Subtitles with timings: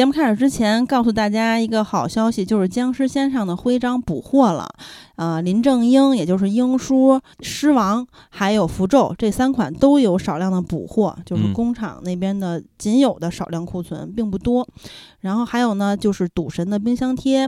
[0.00, 4.66] 节目开始之前，告诉大家一个好消息，就是《僵尸先生》的徽章补货了。
[5.16, 14.66] 呃，林正英，也就是英叔、狮王，还有符咒这三款都有少量的补货，就是嗯工厂那边的仅有的少量库存，并不多。
[15.20, 17.46] 然后还有呢，就是赌神的冰箱贴。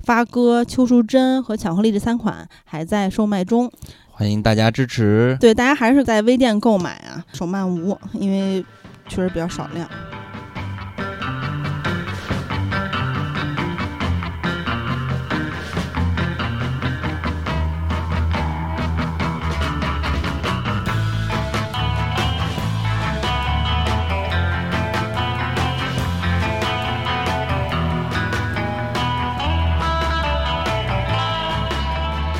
[0.00, 3.72] 发哥、邱淑贞和巧克力这三款还在售卖中，
[4.10, 5.34] 欢迎大家支持。
[5.40, 8.62] 对大家还是在微店购买啊，手慢无，因为
[9.08, 9.88] 确实比较少量。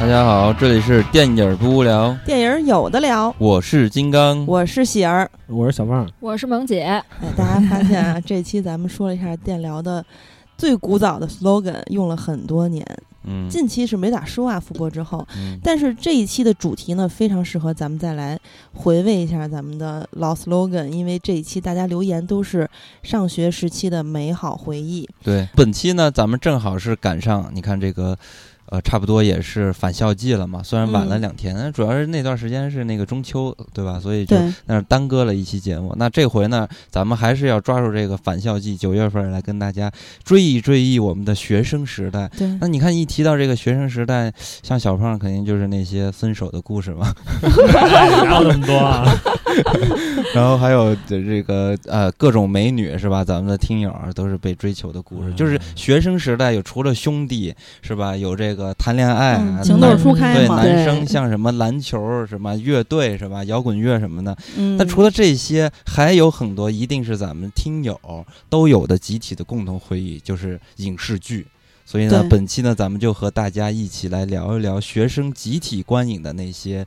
[0.07, 4.47] 大家好，这里是电影不无聊，电影有的聊，我是金刚。
[4.47, 5.29] 我是喜儿。
[5.49, 7.05] 我是小胖，我是萌姐，哎，
[7.37, 10.07] 大家发现啊，这期咱们说了一下电疗的
[10.57, 12.87] 最古早的 slogan，用了很多年。
[13.25, 18.39] 嗯近期是没咋说啊，复播之后，嗯但是这一期的主题呢，非常适合咱们再来
[18.73, 22.71] 回味一下咱们的老 slogan，因为这一期大家留言都是
[23.03, 25.09] 上学时期的美好回忆。
[25.25, 28.17] 对，本期呢，咱们正好是赶上，你看这个。
[28.69, 34.01] 呃，差不多也是返校季了嘛，虽然晚了嗯两天，主要是那段时间是那个中秋，对吧？
[34.01, 35.95] 所以就对，那耽搁了一期节目。
[35.97, 39.91] 那这回呢，咱们还是要抓住这个返校季，九月份来跟大家
[40.25, 42.29] 追忆追忆我们的学生时代。
[42.37, 49.07] 对，那你看，一提到这个学生时代，像小胖肯定就是那些分手的故事嘛，哎 哪有那么多啊？
[50.35, 53.25] 然后还有这这个呃各种美女是吧？
[53.25, 58.17] 咱们的听友啊都是被追求的故事，嗯就是学生时代有除了兄弟是吧？
[58.17, 60.63] 有这个谈恋爱，情窦初开嘛。
[60.63, 63.45] 对男生像什么篮球什么乐队是吧？
[63.45, 64.37] 摇滚乐什么的。
[64.57, 67.99] 嗯，那除了这些，还有很多一定是咱们听友
[68.49, 71.47] 都有的集体的共同回忆，就是影视剧。
[71.89, 76.85] 所以呢，本期呢，咱们就和大家一起来聊一聊学生集体观影的那些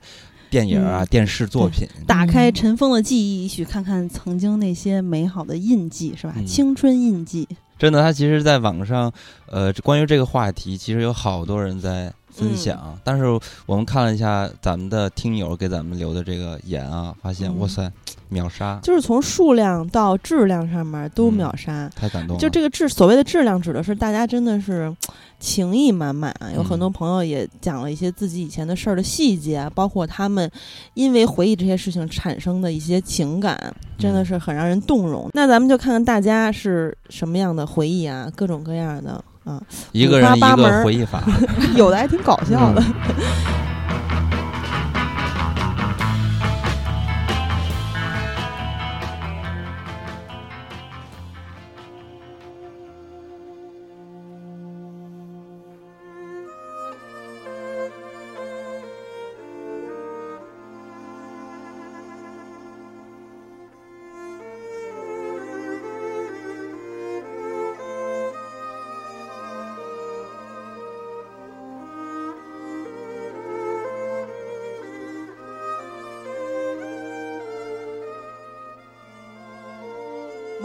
[0.50, 1.86] 电影啊、嗯电视作品。
[2.06, 6.34] 打开尘封的记忆，去看看曾经那些美好的印记，是吧？
[6.36, 7.48] 嗯青春印记。
[7.78, 9.10] 真的，他其实在网上，
[9.46, 12.78] 呃，关于这个话题，其实有好多人在分享。
[12.84, 13.24] 嗯但是
[13.66, 17.90] 我们看了一下咱们的听友给咱们留的这个言啊，发现、嗯哇塞，
[18.28, 21.90] 秒杀，就是从数量到质量上面都嗯秒杀。
[21.96, 22.40] 太感动了。
[22.40, 24.94] 就这个质，所谓的质量指的是大家真的是
[25.38, 30.48] 情意满满啊，有很多嗯朋友也讲了一些自己以前的事儿的细节啊，包括他们
[30.94, 35.28] 因为回忆这些事情产生的一些情感，真的嗯是很让人动容。
[35.32, 39.60] 那咱们就看看大家是什么样的回忆啊，各种各样的啊，
[39.92, 41.22] 一个人一个回忆法。
[41.76, 42.82] 有的还挺搞笑的。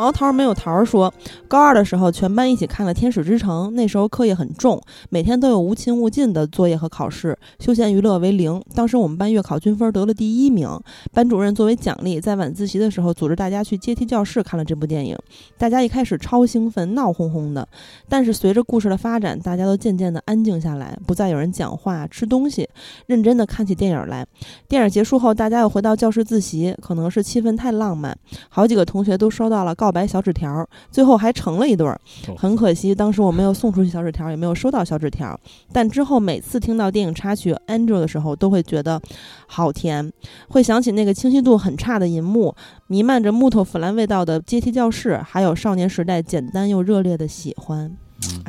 [0.05, 1.11] 毛桃没有桃说，
[1.47, 4.79] 高二的时候，全班一起看了《天使之城》，那时候课业很重，
[5.09, 8.61] 每天都有无亲无近的作业和考试，休闲娱乐为零。
[8.75, 10.69] 当时我们班月考均分得了第一名，
[11.11, 15.17] 班主任作为奖励，在晚自习的时候组织大家去阶梯教室看了这部电影。
[15.57, 17.67] 大家一开始超兴奋，闹哄哄的，
[18.07, 22.69] 但是随着故事的发展，大家都渐渐的安静下来，不再有人讲话、吃东西，
[23.07, 24.23] 认真的看起电影来。
[24.67, 28.16] 电影结束后，大家又回到教室自习，可能是气氛太浪漫，
[28.49, 31.97] 好几个同学都收到了告白小纸条，最后还成了一对儿。
[32.38, 35.39] 很可惜，当时我没有送出去小纸条，也没有收到小纸条。
[35.72, 39.01] 但之后每次听到电影插曲《Angel》的时候，都会觉得
[39.47, 40.11] 好甜，
[40.50, 42.53] 会想起那个清晰度很差的银幕，
[42.88, 47.96] 弥漫着木头腐烂味道的阶梯教室，还有少年时代简单又热烈的喜欢。
[48.34, 48.43] 嗯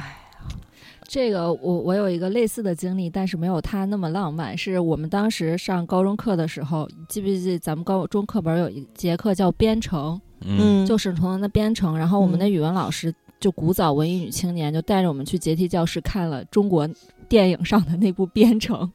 [1.08, 4.58] 这个我我有一个类似的经历，但是没有他那么浪漫。
[4.58, 11.96] 是我们当时上高中课的时候，记不记得咱们高中课本有一节课叫编程，嗯就沈从文的编程。
[11.96, 16.88] 然后我们的嗯语文老师就古早文艺女青年，就带着我们去阶梯教室看了中国
[17.28, 18.90] 电影上的那部编程。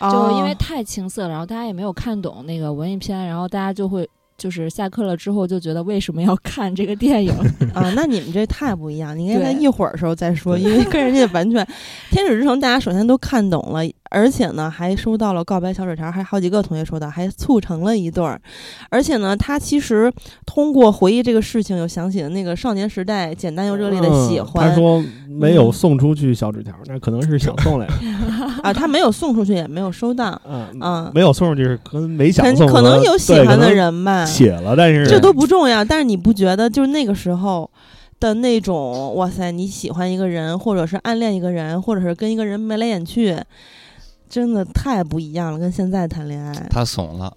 [0.00, 4.08] 就因为哦太青涩了，然后大家也没有看懂那个文艺片，然后大家就会。
[4.38, 7.32] 就是下课了之后就觉得为什么要看这个电影？
[7.72, 11.64] 啊，那你们这太不一样，你应该在一会儿的时候再说，因为跟人家完全
[12.10, 13.80] 《天使之城》，大家首先都看懂了，
[14.10, 18.40] 而且呢还收到了告白小纸条，还好几个同学收到，还促成了一对儿。
[18.90, 20.12] 而且呢，他其实
[20.44, 24.68] 通过回忆这个事情，又想起了那个少年时代简单又热烈的喜嗯欢。
[24.68, 27.92] 他说没有送出去小纸条，那可能是想送来着。
[28.62, 34.24] 啊，他没有送出去，也没有收到，嗯嗯没有送出去是跟没想可送可能有喜欢的人吧。
[34.24, 37.70] 写了，但是这都不重要，但是你不觉得就是那个时候
[38.18, 43.36] 的那种哇塞，你喜欢一个人，或者是暗恋一个人，或者是跟一个人眉来眼去，
[44.28, 46.52] 真的太不一样了，跟现在谈恋爱。
[46.70, 47.32] 他怂了，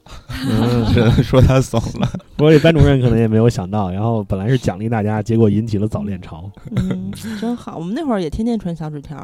[0.49, 2.09] 嗯只能 说他怂了。
[2.35, 6.49] 不过这班主任可能也没有想到，然后本来是奖励大家，结果引起了早恋潮。
[6.75, 7.77] 嗯，真好。
[7.77, 9.15] 我们那会儿也天天传小纸条，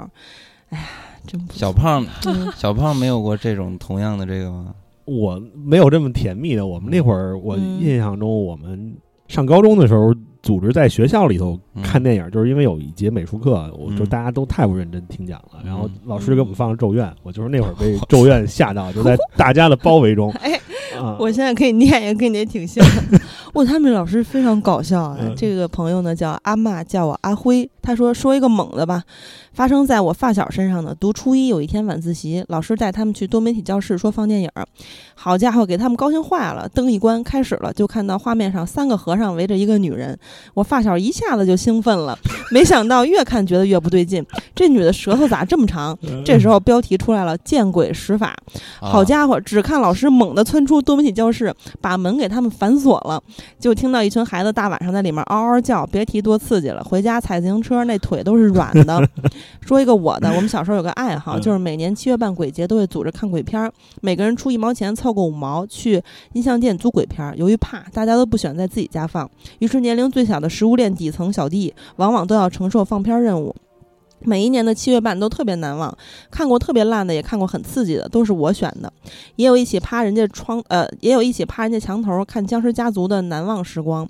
[0.70, 0.86] 哎呀，
[1.26, 4.74] 真不错小胖，嗯小胖没有过这种同样的这个吗？
[5.06, 6.66] 我没有这么甜蜜的。
[6.66, 8.96] 我们那会儿，我嗯印象中，我们
[9.28, 10.14] 上高中的时候，
[10.46, 11.82] 组织在学校里头嗯。
[11.82, 20.32] 看电影，就是因为有一节美术课，我就嗯大家都太不认真听讲了，然后嗯老师给我们放了《咒怨》，我就是那会儿被《咒怨》吓到，就在大家的包围中。
[20.42, 20.54] 哎，
[21.00, 23.20] 啊，我现在可以念一个，跟你也挺像的。
[23.56, 25.18] 哇，他们老师非常搞笑啊。
[25.22, 27.69] 嗯这个朋友呢叫阿嬷，叫我阿辉。
[27.81, 29.04] 他说说一个猛的吧，
[29.54, 30.94] 发生在我发小身上的。
[30.96, 34.66] 读初一有一天晚自习，老师带他们去多媒体教室说放电影儿，
[35.13, 36.68] 好家伙，给他们高兴坏了。
[36.68, 40.18] 灯一关，开始了，就看到画面上三个和尚围着一个女人。
[40.56, 42.18] 我发小一下子就兴奋了，
[42.51, 44.25] 没想到越看觉得越不对劲，
[44.56, 45.98] 这女的舌头咋这么长？
[46.25, 48.36] 这时候标题出来了，见鬼使法。
[48.81, 49.40] 好啊家伙！
[49.40, 53.22] 只看老师猛地窜出多媒体教室，把门给他们反锁了，
[53.60, 56.84] 就听到一群孩子大晚上在里面嗷嗷叫，别提多刺激了。
[56.84, 59.02] 回家踩自行车那腿都是软的。
[59.62, 63.72] 说一个我的，我们小时候有个爱好，嗯就是每年七月半鬼节都会组织看鬼片儿，
[64.02, 66.02] 每个人出一毛钱，凑够五毛去
[66.34, 67.36] 音像店租鬼片儿。
[67.36, 73.56] 由于怕，大家都不喜欢在自己家放，于是年龄最小的食物链底层小弟，往往都要承受放片儿任务。
[74.25, 75.95] 每一年的七月半都特别难忘，
[76.30, 78.92] 看过特别烂的，也看过很刺激的，都是我选的。
[79.38, 84.07] 也有一起趴人家窗，呃，也有一起趴人家墙头看《僵尸家族》的难忘时光。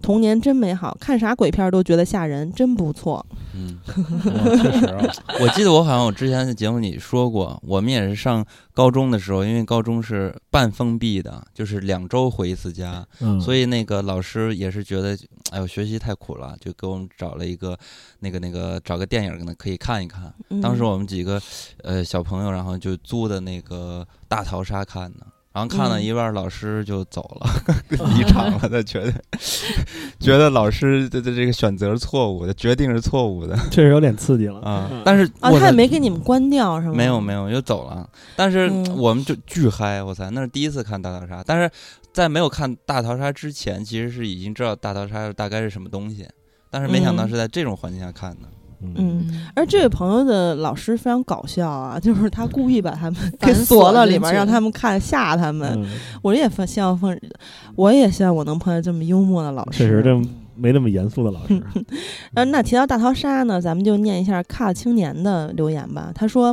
[0.00, 3.24] 童年真美好，看啥鬼片儿都觉得吓人，真不错。
[3.54, 5.00] 嗯，嗯 确实啊，
[5.40, 8.44] 我记得我好像我之前在节目里说过，我们也是上
[8.74, 15.16] 高中的时候，因为高中是半封闭的，就是两周回一次家，嗯，所以以那个老师也是觉得，
[15.50, 17.78] 哎呦，学习太苦了，就给我们找了一个
[18.22, 20.32] 那个那个找个电影可能可以看一看。
[20.48, 21.40] 嗯、当时我们几个
[21.82, 25.26] 呃小朋友，然后就租的那个大逃杀看的。
[25.52, 27.46] 然后看了嗯一半，老师就走了，
[28.16, 28.58] 离场了。
[28.58, 29.12] 他觉得
[30.18, 35.02] 觉得老师的的这个选择是错误的，决定是错误的确实有点刺激了啊嗯。
[35.04, 36.94] 但是啊，他也没给你们关掉是吗？
[36.94, 38.08] 没有没有，就走了。
[38.34, 41.44] 但是嗯我们就巨嗨，我操，那是第一次看大逃杀。
[41.46, 41.70] 但是
[42.14, 46.26] 在没有看大逃杀之前，其实是已经知道大逃杀大概是什么东西，
[46.72, 48.48] 但是没想到嗯是在这种环境下看的。
[48.96, 55.70] 嗯，而这位朋友的老师非常搞笑啊，就是他故意把他们给锁锁到里面，让他们看吓他们。
[55.76, 55.86] 嗯，
[56.20, 57.16] 我也希望碰，
[57.76, 59.78] 我也希望我能碰见这么幽默的老师。
[59.78, 60.20] 确实这
[60.56, 61.62] 没那么严肃的老师。
[62.34, 66.10] 嗯，那提到大逃杀呢，咱们就念一下卡青年的留言吧。
[66.12, 66.52] 他说，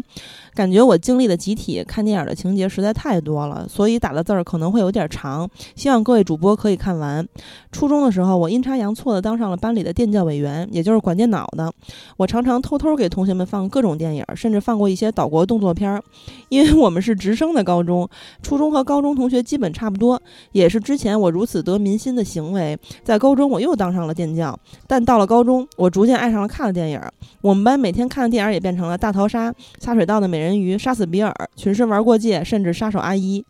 [0.59, 7.25] 感觉我经历的集体看电影的情节实在太多了，所以打的字儿可能会有点长，希望各位主播可以看完。
[7.71, 11.71] 初中的时候，我阴差阳错的当上了班里的电教委员，也就是管电脑的。
[12.17, 16.03] 我常常偷偷给同学们放各种电影，甚至放过一些岛国动作片儿。
[16.49, 18.09] 因为我们是直升的高中，
[18.43, 20.21] 初中和高中同学基本差不多，
[20.51, 24.59] 也是之前我如此得民心的行为，在高中我又当上了电教。
[24.85, 27.01] 但到了高中，我逐渐爱上了看的电影。
[27.39, 29.49] 我们班每天看的电影也变成了《大逃杀》
[29.79, 31.29] 《下水道的美人鱼》《杀死比尔》
[31.61, 33.41] 《群尸玩过界》，甚至《杀手阿姨》。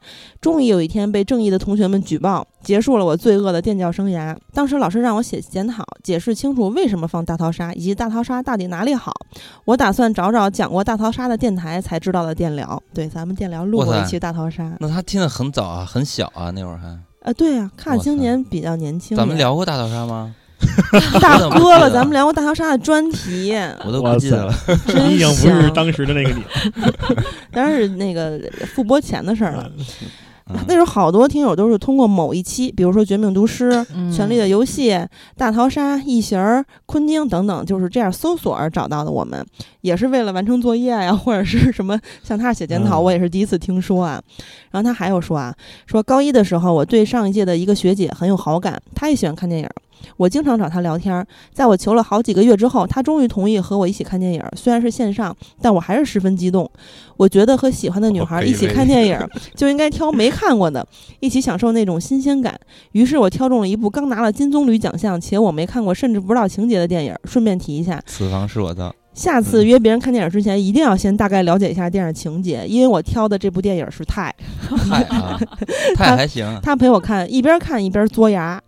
[0.41, 4.35] 终于有一天被正义的同学们举报，结束了我罪恶的电教生涯。
[4.53, 9.13] 当时老师让我写检讨，解释清楚为什么放大逃杀，以及大逃杀到底哪里好。
[9.65, 12.81] 我打算找找讲过大逃杀的电台才知道的电聊。
[12.93, 14.75] 对，咱们电聊录过一期大逃杀。
[14.79, 16.87] 那他听得很早啊，很小啊，那会儿还。
[17.21, 19.15] 啊，对啊，看青年比较年轻。
[19.15, 20.33] 咱们聊过大逃杀吗？
[21.21, 23.53] 大哥了，咱们聊过大逃杀的专题。
[23.85, 24.53] 我都不记得了。
[25.09, 26.93] 已经不是当时的那个你了。
[27.51, 28.39] 当然是那个
[28.73, 29.71] 复播前的事儿了。
[29.77, 29.85] 嗯
[30.65, 34.89] 那时候好多听友都是通过某一期，比如说《绝命毒师》嗯权力的游戏》
[35.37, 36.39] 《大逃杀》《异形》
[36.87, 39.45] 《昆汀》等等，就是这样搜索而找到的我们，
[39.81, 44.19] 也是为了完成作业呀、或者是什么向他写检讨，嗯我也是第一次听说啊。
[44.71, 45.53] 然后他还有说啊，
[45.85, 49.69] 说高一的时候，我对上一届的一个学姐很有好感，她也喜欢看电影。
[50.17, 54.43] 我经常找他聊天儿，在我求了好几个月之后，他终于同意和我一起看电影。
[54.55, 56.69] 虽然是线上，但我还是十分激动。
[57.17, 59.19] 我觉得和喜欢的女孩一起看电影，
[59.55, 60.85] 就应该挑没看过的，
[61.19, 62.57] 一起享受那种新鲜感。
[62.93, 67.13] 于是我挑中了一部刚拿了金棕榈奖项且我没看过甚至不知道情节的电影。
[67.25, 74.33] 顺便提一下，此房是我的，下次约别人看电影之前，一定要先大概了解一下电影情节，因为我挑的这部电影是泰，
[74.89, 75.37] 泰啊，
[75.95, 78.61] 泰还行，他陪我看，一边看一边嘬牙。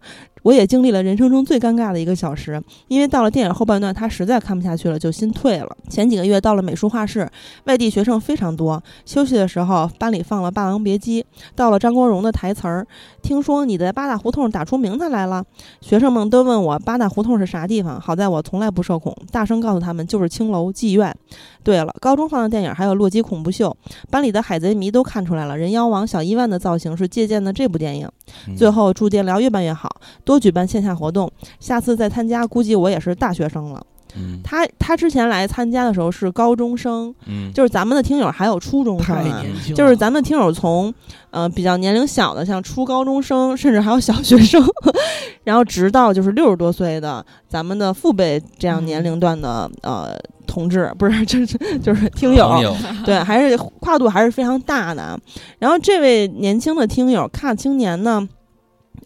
[0.43, 5.69] 我也经历了人生中最尴尬的一个小时，因为到了电影后半段，他实在看不下去了，就心退了。
[5.89, 7.29] 前几个月到了美术画室，
[7.65, 8.81] 外地学生非常多。
[9.05, 11.21] 休息的时候，班里放了《霸王别姬》，
[11.55, 12.87] 到了张国荣的台词儿。
[13.21, 15.43] 听说你在八大胡同打出名堂来了，
[15.79, 17.99] 学生们都问我八大胡同是啥地方。
[18.01, 21.15] 好在我从来不社恐，大声告诉他们就是青楼妓院。
[21.63, 23.75] 对了，高中放的电影还有《洛基恐怖秀》，
[24.09, 28.09] 班里的海贼迷都看出来了，人妖王小伊万的造型是借鉴的这部电影。
[28.47, 29.89] 嗯最后祝电疗越办越好，
[30.23, 31.31] 多举办线下活动。
[31.59, 33.85] 下次再参加，估计我也是大学生了。
[34.15, 39.41] 嗯他他之前来参加的时候是高中生，嗯，就是咱们的听友还有初中生太啊。
[39.41, 40.93] 年轻，就是咱们听友从，
[41.29, 44.63] 呃，比较年龄小的，像初高中生，甚至还有小学生，
[45.43, 52.75] 然后直到就是六十多岁的咱们的父辈这样年龄段的、呃同志，不是，就是就是听友，
[53.05, 55.17] 对，还是跨度还是非常大的。
[55.59, 58.27] 然后这位年轻的听友看青年呢，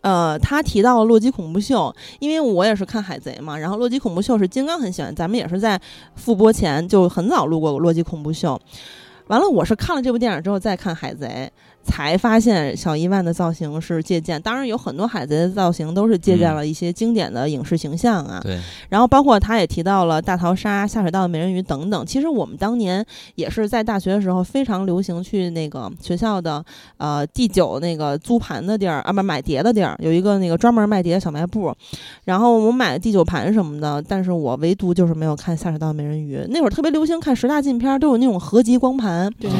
[0.05, 5.81] 呃，他提到了《洛基恐怖秀》，因为我也是看海贼嘛，然后《洛基恐怖秀》是金刚很喜欢，咱们也是在
[6.13, 8.53] 复播前就很早录过《洛基恐怖秀》。
[9.29, 11.51] 完了，我是看了这部电影之后再看海贼，
[11.85, 14.41] 才发现小伊万的造型是借鉴。
[14.41, 18.39] 当然，有很多海贼的造型都是借鉴嗯了一些经典的影视形象啊。
[18.41, 22.05] 对，然后包括他也提到了大逃杀、下水道的美人鱼等等。
[22.05, 26.63] 其实我们当年也是在大学的时候非常流行去那个学校的
[26.97, 31.73] 呃第九那个租盘的地儿啊，不买碟的地儿，有一个那个专门卖碟的小卖部。
[32.23, 36.43] 然后我买第九盘什么的，但是我唯独就是没有看下水道的美人鱼。
[36.49, 39.31] 那会儿特别流行看十大禁片，都有那种合集光盘。
[39.39, 39.55] 对嗯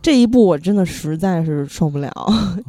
[0.00, 2.10] 这一部我真的实在是受不了。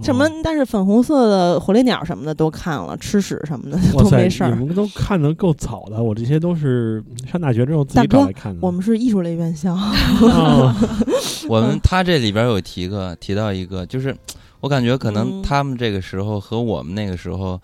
[0.03, 0.27] 什么？
[0.43, 4.65] 但是粉红色的火烈鸟什么的都看了，吃屎什么的， 都没事儿你。
[4.65, 8.59] 们都看的够早的，我这些都是上大学之后自己大哥找来看的。
[8.61, 10.75] 我们是艺术类院校，啊
[11.47, 14.15] 我们他这里边有提个提到一个，就是
[14.59, 17.59] 我感觉可能嗯他们这个时候和我们那个时候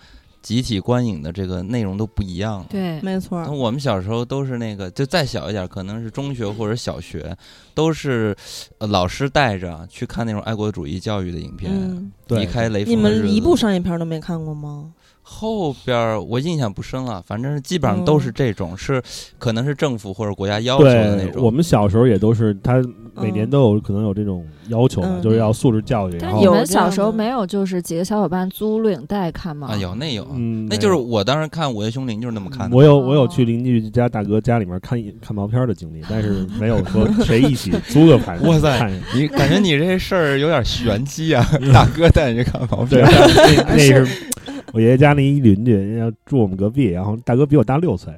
[0.45, 2.67] 集体观影的这个内容都不一样了。
[2.69, 3.51] 对，没错那。
[3.51, 7.35] 我们小时候都是那个，就再小一点，可能是中学或者小学，
[7.73, 8.35] 都是、
[8.77, 13.01] 呃、老师带着去看那种爱国主义教育的影片，嗯，离开雷你锋你。
[13.01, 14.93] 们一部商业片都没看过吗？
[15.27, 19.01] 后边儿我印象不深了，反正基本上都是这种，是
[19.39, 21.44] 可能是政府或者国家要求的那，种。
[21.44, 22.79] 我们小时候也都是，他
[23.15, 26.12] 每年都有可能有这种要求嘛，嗯就是要素质教育。
[26.20, 29.70] 然但你们小时候没有就是几个小伙伴租录影带看吗？
[29.72, 32.77] 啊有那有，嗯，那就是我当时看《午夜凶铃》就是那么看的。
[32.77, 38.91] 我有我有哦去邻居家大哥家里面看看毛片的经历， 但是没有说谁一起租个盘 哇塞。
[39.15, 41.44] 你感觉你这事儿有点玄机啊！
[41.74, 44.08] 大哥带你去看毛，片，那那是
[44.74, 48.13] 我爷爷家那一邻居，人家住我们隔壁，然后大哥比我大六岁，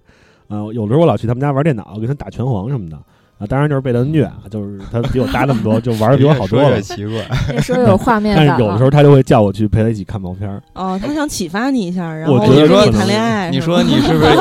[0.48, 2.98] 呃，有的时候我老去他们家玩电脑，跟他打拳皇什么的。
[3.40, 6.82] 啊，当然就是被他虐啊，就是他比我大那么多，就玩的比我好多了 越越。
[6.82, 7.14] 奇怪。
[7.54, 10.62] 那时候有画面感但是有的时候他就会叫我去陪他一起看毛片儿。
[10.74, 13.50] 哦，他想启发你一下，然我后觉得跟你说谈恋爱。
[13.52, 14.32] 你说你是不是？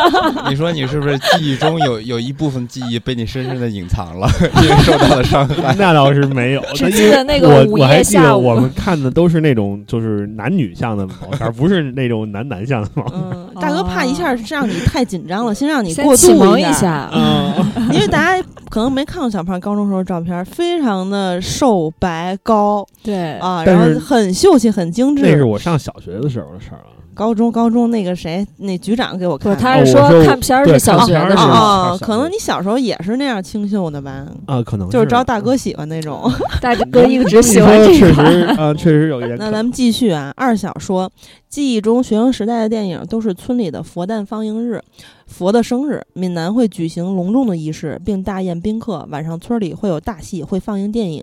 [0.48, 4.26] 你说你是不是记忆中有有一部分记忆被你深深的隐藏了，
[4.62, 5.74] 因为受到了伤害？
[5.78, 13.20] 那倒是没有，只因为记得那个我我还记得我们看的都是那种就是男女向的毛片儿，不是那种男男向的毛片。
[13.32, 17.52] 嗯，大哥怕一下是让你太紧张了，先让你先过渡启蒙一，下，嗯，
[17.92, 25.22] 因为大家可能没看过小胖高中时候照片，非常的瘦白高对啊，然后很秀气，很精致。
[25.22, 26.94] 那是我上小学的时候的事儿啊。
[27.14, 29.58] 高中高中那个谁，那局长给我，看的。
[29.58, 34.26] 他是说看片儿是小学的时候，可能你小时候也是那样清秀的吧？
[34.44, 36.30] 啊，可能就是招大哥喜欢那种。
[36.60, 38.30] 大哥一直喜欢你说确这个。
[38.30, 39.34] 实啊，确实有一点。
[39.38, 41.10] 那咱们继续啊，二小说，
[41.48, 44.82] 记忆中学生时代的电影都是村里的佛诞放映日，
[45.26, 49.06] 佛的生日，闽南会举行隆重的仪式，并大宴宾客。
[49.10, 51.22] 晚上村里会有大戏，会放映电影。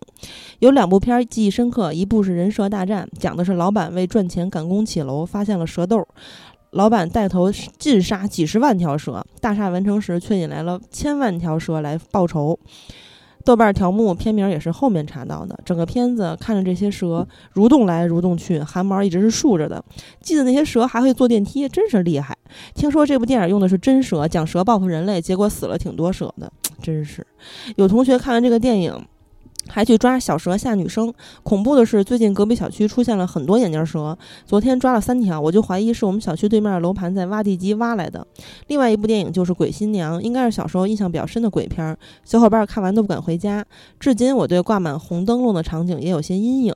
[0.59, 6.05] 有两部片记忆深刻，一部是《人蛇大战》，讲的是老板为赚钱赶工起楼，发现了蛇窦。
[6.71, 12.59] 老板带头尽杀几十万条蛇，大厦完成时却引来了千万条蛇来报仇。
[13.45, 15.57] 豆瓣条目片名也是后面查到的。
[15.65, 19.83] 整个片子看着这些蛇蠕动来蠕动去，汗毛一直是竖着的。
[20.21, 22.37] 记得那些蛇还会坐电梯，真是厉害。
[22.73, 27.25] 听说这部电影用的是真蛇，讲蛇报复人类，结果死了挺多蛇的，真是。
[27.75, 29.05] 有同学看完这个电影。
[29.67, 31.13] 还去抓小蛇吓女生。
[31.43, 38.25] 恐怖的是，最近隔壁小区出现了很多眼镜蛇，昨天抓了三条，我就怀疑是我们小区对面的楼盘在挖地基挖来的。
[38.67, 43.65] 另外一部电影就是《鬼新娘》，应该是小时候印象比较深的鬼片，小伙伴看完都不敢回家。
[43.99, 46.73] 至今我对挂满红灯笼的场景也有些阴影。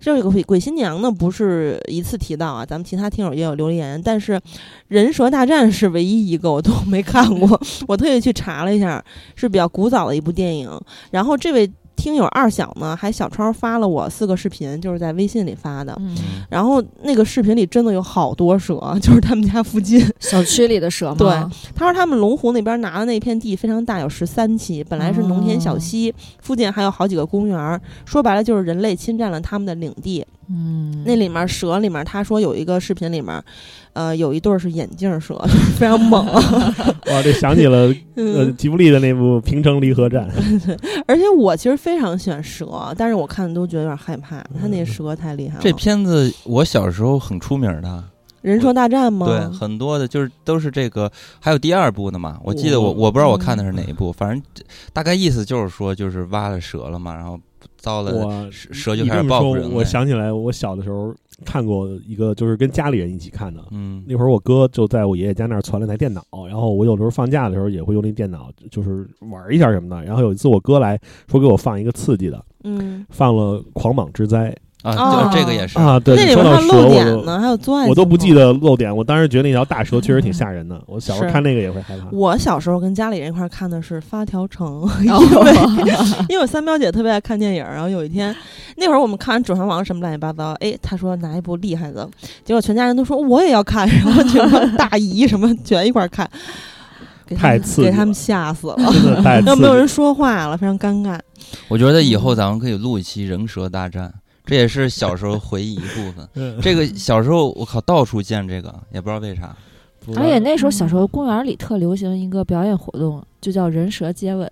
[0.00, 4.32] 这个鬼新娘呢，不是一次提到啊，咱们其他听友也有留言，但是
[4.88, 9.02] 《人蛇大战》是唯一一个我都没看过， 我特意去查了一下，
[9.34, 10.70] 是比较古早的一部电影。
[11.10, 15.96] 然后这位听友二小呢，还小超发了我四个视频，就是在微信里发的。
[16.00, 16.16] 嗯，
[16.50, 20.04] 然后那个视频里真的有好多蛇， 就是他们家附近。
[20.20, 21.16] 小区里的蛇吗？
[21.18, 21.28] 对
[21.74, 27.80] 他说他们龙湖那边拿的那片地非常大，有十三期，本来是农田小溪，附近还有好几个公园儿。
[28.04, 30.24] 说白了就是人类侵占了他们的领地。
[30.48, 33.42] 嗯，那里面蛇里面，他说有一个视频里面，
[33.94, 35.34] 呃，有一对儿是眼镜蛇，
[35.78, 36.24] 非常猛。
[37.06, 37.86] 哇，这想起了
[38.16, 40.28] 呃嗯，吉卜力的那部《平城离合战》，
[41.06, 45.60] 而且我其实非常喜欢蛇，但是我看的都觉得有点害怕，他那蛇太厉害了。
[45.62, 48.04] 这片子我小时候很出名的，
[48.44, 49.26] 人蛇大战吗？
[49.26, 51.10] 对，很多的就是都是这个，
[51.40, 52.38] 还有第二部呢嘛。
[52.44, 54.42] 我记得我我我不知道我看的是哪一部，反正
[54.92, 57.40] 大概意思就是说，就是挖了蛇了嘛，然后
[57.78, 59.82] 遭了我蛇蛇就你开始报复人类。
[59.82, 63.64] 想起来，我小的时候看过一个，就是跟家里人一起看的。
[63.70, 70.04] 嗯那会儿我哥就在我爷爷家那儿攒了台电脑，然后我有时候放假的时候也会用那电脑，就是玩一下什么的。
[70.04, 77.88] 然后有一次我哥来说给我放一个刺激的，嗯，放了《狂蟒之灾啊，哦就这个也是》啊，对，那里面还有漏我就点呢，还有作案。
[77.88, 78.34] 我都不记。
[78.34, 80.80] 得露点，我当时觉得那条大蛇确实挺吓人的。
[80.86, 82.04] 我小时候看那个也会害怕。
[82.10, 85.92] 我小时候跟家里人一块儿看的是《发条城》， 因为
[86.28, 88.34] 因为我三表姐特别爱看电影，然后有一天
[88.76, 92.08] 那会儿我们看完《指环王》什么乱七八糟，哎，她说拿一部厉害的，
[92.44, 96.28] 结果全家人都说我也要看，然后全大姨什么全一块儿看，
[97.24, 101.16] 给他们太刺激给他们吓死了，真的太刺激了要没有人说话了，非常尴尬。
[101.68, 104.12] 我觉得以后咱们可以录一期人蛇大战，
[104.44, 106.28] 这也是小时候回忆一部分。
[106.34, 109.56] 嗯这个小时候我靠，到处见这个，也不知道为啥。
[110.16, 114.46] 而且那时候小时候公园里特流行一个表演活动，就叫人蛇接吻。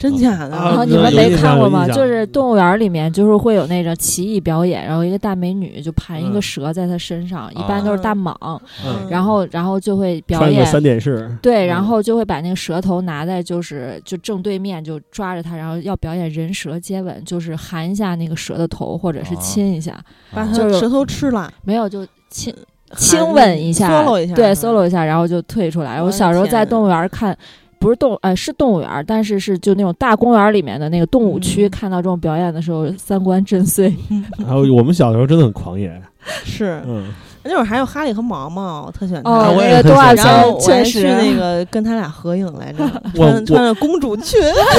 [0.00, 0.56] 真假的？
[0.56, 1.86] 啊然后你们没看过吗？
[1.86, 6.42] 就是动物园里面就是会有那种奇异表演，然后一个大美女就盘一个嗯。
[6.42, 8.34] 蛇在她身上，一般都是大蟒，
[8.82, 9.06] 嗯。
[9.10, 10.64] 然后然后就会表演。
[10.64, 11.68] 三点式，对，嗯。
[11.68, 20.02] 然后就会把那个蛇头拿在就是就正对面，就抓着它，然后要表演人蛇接吻，就是含一下那个蛇的头，或者是啊亲一下，
[20.32, 22.54] 把啊就是他舌头吃了，没有就亲
[22.96, 26.02] 亲吻一下，solo 一下，对，solo 一下，然后就退出来。
[26.02, 27.36] 我小时候在动物园看，
[27.80, 31.70] 不是动呃是动物园，但是是就那种大公园里面的那个动物区，嗯。
[31.70, 33.92] 看到这种表演的时候，三观震碎。
[34.38, 36.00] 然后我们小时候真的很狂野，
[36.44, 36.82] 是。
[36.86, 37.08] 嗯，
[37.42, 39.30] 那会儿还有哈利和毛毛，我特喜欢他。
[39.30, 44.38] 哦，我也那个动画很然后片确我还去实那个跟他俩合影来着， 穿穿着公主裙，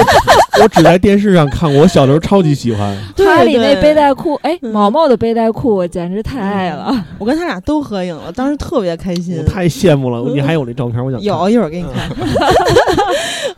[0.61, 2.95] 我只在电视上看过，我小时候超级喜欢。
[3.17, 6.93] 哈利那背带裤，哎，嗯毛毛的背带裤，我简直太爱了。
[7.17, 9.43] 我跟他俩都合影了，当时特别开心我。
[9.43, 12.09] 太羡慕了，你还有那照片，我想有，一会儿给你看。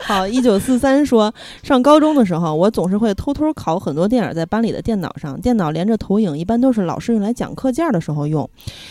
[0.00, 8.48] 好，一九四三说，上高中的时候，我总是会偷偷拷很多电影在班里的电脑上，电脑连着投影，一般都是老师用来讲课件的时候用。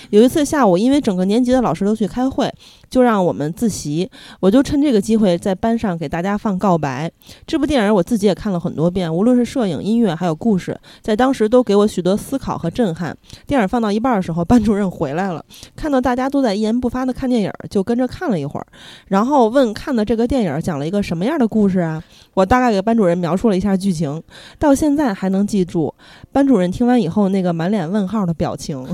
[0.09, 2.51] 有一次下午，因为整个年级的老师都去开会，
[2.93, 4.07] 就让我们自习，
[4.39, 7.09] 我就趁这个机会在班上给大家放《告白》
[7.47, 13.17] 这部电影，我自己也看了很多遍，无论是摄影、音乐还有故事，在当时都给我许多思考和震撼。
[13.47, 15.43] 电影放到一半的时候，班主任回来了。
[15.75, 18.67] 看到大家都在一言不发的看电影，就跟着看了一会儿，
[19.07, 22.03] 然后问看的这个电影讲了一个什么样的故事啊？
[22.35, 24.21] 我大概给班主任描述了一下剧情，
[24.59, 25.91] 到现在还能记住。
[26.31, 28.85] 班主任听完以后那个满脸问号的表情，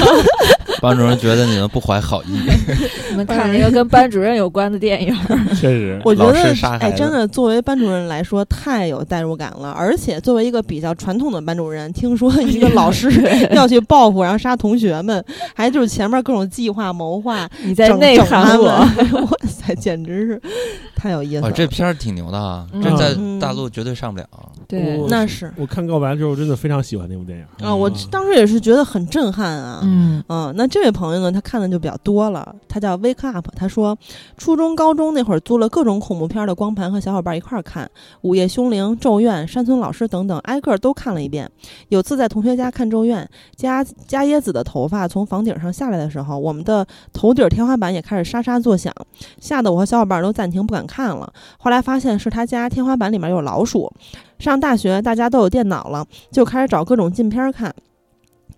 [0.80, 2.38] 班主任觉得你们不怀好意，
[3.10, 5.14] 你们看了一个跟班主任有关的电影，
[5.58, 6.38] 确实，我觉得
[6.78, 13.10] 哎，真的作为班主任来说太有代入感了，而且作为一个比较传统的班主任，听说一个老师
[13.52, 18.66] 要去报复，然后杀同学们，还就是前面各种计划谋划，你在整内涵我。
[18.66, 18.88] 哇
[19.46, 20.40] 塞，简直是
[20.94, 21.52] 太有意思哦，了。
[21.52, 24.26] 这片儿挺牛的啊，嗯这在嗯大陆绝对上不了。
[24.68, 27.66] 对，那是我看告白之后，真的非常喜欢那部电影。
[27.66, 29.80] 啊，我嗯当时也是觉得很震撼啊。
[29.82, 32.54] 嗯，嗯，那这位朋友呢，他看的就比较多了。
[32.68, 33.96] 他叫 Wake Up，他说，
[34.36, 37.86] 初中、高中那会儿租了各种恐怖片的光盘，和小伙伴一块儿看
[38.22, 41.50] 《午夜凶铃》《咒怨》《山村老师》等等，挨个都看了一遍。
[41.88, 43.24] 有次在同学家看《咒怨》，
[43.56, 48.92] 加加椰子的头发从房顶上下来的时候，我们的头顶天花板也开始沙沙作响，
[49.40, 51.32] 吓得我和小伙伴都暂停不敢看了。
[51.58, 53.92] 后来发现是他家天花板里面有老鼠。
[54.38, 57.74] 上大学大家都有电脑了，就开始找各种禁片看。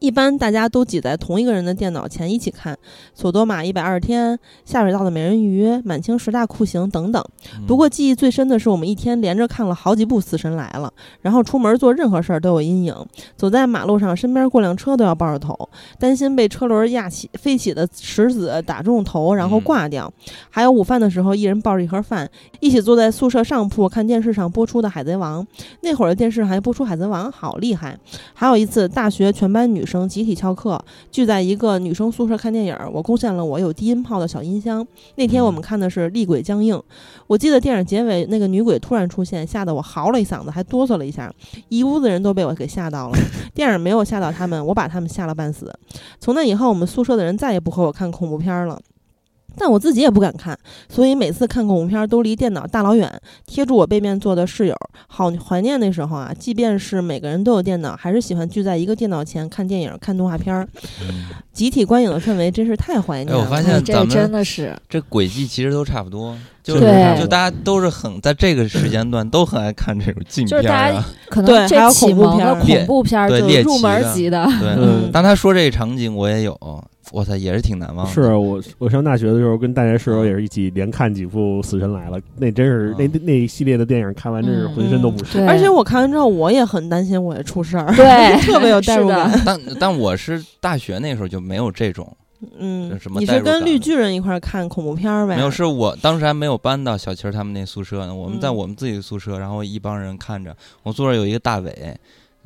[0.01, 2.75] 一般大家都挤在同一个人的电脑前一起看
[3.15, 4.33] 《索多玛一百二十天》
[4.65, 7.23] 《下水道的美人鱼》《满清十大酷刑》等等。
[7.59, 12.95] 嗯不过记忆最深的是，我们一天连着看了好几部《死神来了》，然后出门做任何事儿都有阴影，
[13.37, 20.11] 走在马路上，身边过辆车都要抱着头，担心被车轮压起飞起的石子打中头，然后嗯挂掉。
[20.49, 22.29] 还有午饭的时候，一人抱着一盒饭，
[22.61, 25.45] 一起坐在宿舍上铺看电视上播出的《海贼王》。
[25.83, 27.99] 那会儿的电视还播出《海贼王》，好厉害！
[28.33, 34.87] 还有一次，大学全班女生集体翘课，聚在一个女生宿舍看电影儿，我贡献了我有低音炮的小音箱。
[35.17, 36.77] 那天我们看的是《厉鬼僵硬》，
[37.27, 41.33] 我记得电影结尾那个女鬼突然出现，吓得我嚎了一嗓子，还哆嗦了一下，
[41.69, 43.19] 一屋子人都被我给吓到了。
[43.53, 45.77] 电影没有吓到他们，我把他们吓了半死。
[46.21, 48.81] 从那以后，我们宿舍的人再也不和我看恐怖片儿了。
[49.61, 54.75] 但我自己也不敢看，所以每次看恐怖片儿都离电脑大老远，贴住我背面坐的室友。
[55.07, 56.33] 好怀念那时候啊！
[56.39, 60.67] 即便是每个人都有电脑，还是喜欢聚在一个电脑前看电影、看动画片儿，
[61.03, 63.43] 嗯集体观影的氛围真是太怀念了。
[63.43, 71.07] 哎我发哎现咱这真们的是这轨迹其实都差不多，就对就大家都是很在这个时间段都很爱看这种禁就是片儿啊。
[71.29, 76.59] 可对还有能这启恐怖片儿蒙的恐怖片儿对入门级的，对，嗯当他说这个场景，我也有，
[77.13, 78.13] 我操，也是挺难忘的。
[78.13, 85.39] 是我我上大学的时候跟大学室友也是一起连看几部《死神来了》，那真是那那一系列的电影看完真是嗯浑身都不适。
[85.39, 89.31] 对而且我看完之后，我也很担心我也出事儿，对 特别有代入感。
[89.45, 92.17] 但但我是大学那时候就没有这种，
[92.59, 95.35] 嗯什，么你是跟绿巨人一块儿看恐怖片儿呗？
[95.37, 101.97] 没有，是我当时还没有搬到小齐儿他们那宿舍呢，我们在嗯我们自己的宿舍，然后一帮人看着，我宿舍有一个大伟。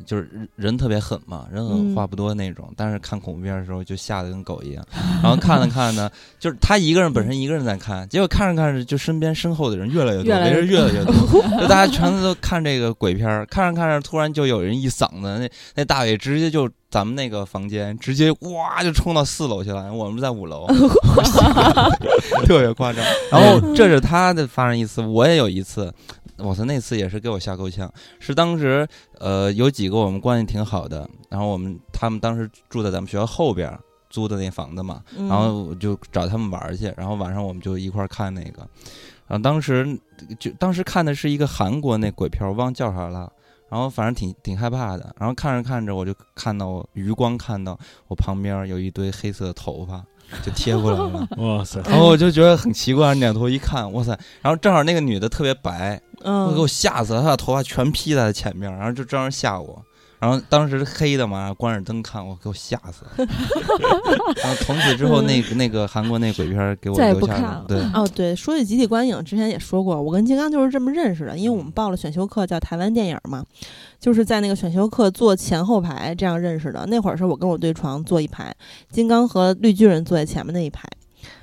[0.05, 4.85] 就是人人特别狠嘛，人狠嗯话不多那种，但是看恐怖片的时候就吓得跟狗一样。
[5.23, 11.15] 然后看了看呢，就是他一个人本身一个人在看，结果看着看着就身边身后的人越来越多，越来越围人越来越多，
[11.61, 20.67] 就大家全都看这个鬼片儿，看着看着突然就有人一嗓子，那那大伟直接就咱们那个房间直接哇就冲到四楼去了，我们在五楼，
[22.47, 23.05] 特别夸张。
[23.31, 25.93] 然后这是他的发生一次，我也有一次。
[26.39, 27.93] 我操，那次也是给我吓够呛。
[28.19, 28.87] 是当时，
[29.19, 38.67] 呃，有几个我们关系挺好的，然后我们他们当时住在咱们学校后边儿租的那房子嘛，嗯，然后我就找他们玩儿去，然后晚上我们就一块儿看那个。
[39.27, 39.99] 然后当时
[40.39, 43.33] 就当时看的是一个韩国那鬼片儿，我忘叫啥了。
[43.71, 45.17] 然后反正挺挺害怕的。
[45.19, 50.05] 然后看着看着，我就看到我余光看到我旁边有一堆黑色的头发，
[50.43, 51.29] 就贴过来了。
[51.39, 51.81] 哇塞！
[51.89, 54.19] 然后我就觉得很奇怪，扭头一看，哇塞！
[54.43, 59.83] 然后正好那个女的特别白，嗯，我给我吓死了，她把头发全披在前面，然后就这样吓我。
[60.19, 63.27] 然后当时黑的嘛，关着灯看，我给我吓死了。
[64.43, 67.59] 然后从此之后，那个那个韩国那鬼片儿给我再也留下不看了。
[67.59, 73.45] 了对，哦，对，说起集体观影，之前也说过，我跟金刚就是这么认识的，因为我们报了选修课叫台湾电影嘛，
[74.01, 76.87] 就是在那个选修课坐前后排这样认识的。
[76.87, 78.55] 那会儿是我跟我对床坐一排，
[78.91, 80.89] 金刚和绿巨人坐在前面那一排。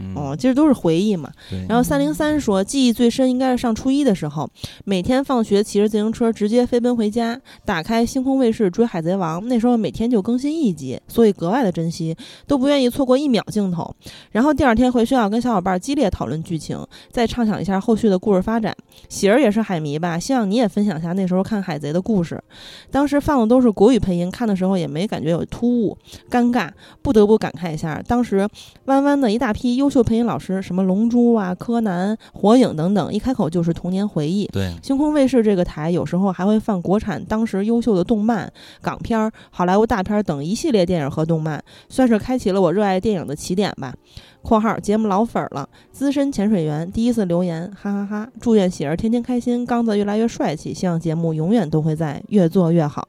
[0.01, 1.29] 嗯，哦，其实都是回忆嘛。
[1.67, 4.49] 然后三零三说，记忆最深应该是上初一的时候，
[4.83, 12.15] 每天放学骑着自行车直接飞奔回家，打开星空卫视追《海贼王》，那时候每天就更新一集，所以格外的珍惜，
[12.47, 13.93] 都不愿意错过一秒镜头。
[14.31, 16.77] 然后第二天回学校跟小伙伴激烈讨论剧情，
[17.11, 18.75] 再畅想一下后续的故事发展。
[19.09, 22.41] 喜儿也是海迷吧，希望你也分享一下那时候看海贼的故事。
[22.89, 25.97] 当时放的都是国语配音，看的时候也没感觉有突兀、
[26.29, 26.69] 尴尬，
[27.01, 28.47] 不得不感慨一下，当时
[28.85, 34.47] 弯弯的一大批优秀配音老师，什么龙珠啊、柯南、火影等等，一开口就是童年回忆。
[34.47, 38.51] 对，星空卫视这个台有时候还会放国产当时优秀的动漫、
[38.81, 43.93] 港片儿、好莱坞大片儿等一系列电影和动漫，算是开启了我热爱电影的起点吧。
[44.41, 53.05] （括号节目老粉儿了，资深潜水员，第一次留言，哈哈哈祝愿喜儿天天开心，刚子越来越帅气，希望节目永远都会在，越做越好。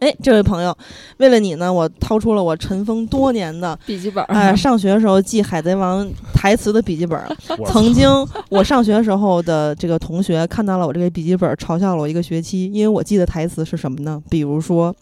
[0.00, 0.76] 哎，这位朋友，
[1.18, 7.28] 为了你呢，我掏出了我尘封多年的笔记本儿，哎，上学的时候记《海贼王》台词的笔记本儿。
[7.68, 8.08] 曾经
[8.48, 14.22] 我上学的时候的这个同学看到了我这个笔记本儿，嘲笑了我一个学期，因为我记的台词是什么呢？
[14.30, 14.94] 比如说，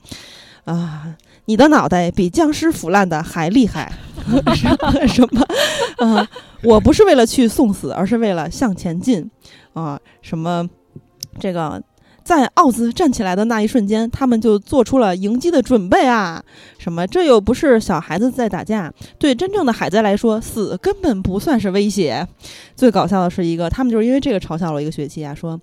[0.65, 3.93] 啊，你的脑袋比僵尸腐烂的还厉害，
[4.57, 5.47] 什么什么
[6.05, 6.29] 啊？
[6.65, 9.31] 我不是为了去送死，而是为了向前进
[9.75, 9.97] 啊！
[10.23, 10.69] 什么
[11.39, 11.81] 这个。
[12.29, 16.45] 在奥兹站起来的那一瞬间，他们就做出了迎击的准备啊！
[16.79, 17.07] 什么？
[17.07, 22.29] 这又不是小孩子在打架，对真正的海贼来说，死根本不算是威胁。
[22.77, 25.59] 最搞笑的是一个，他们就是因为这个嘲笑了一个学期啊，说。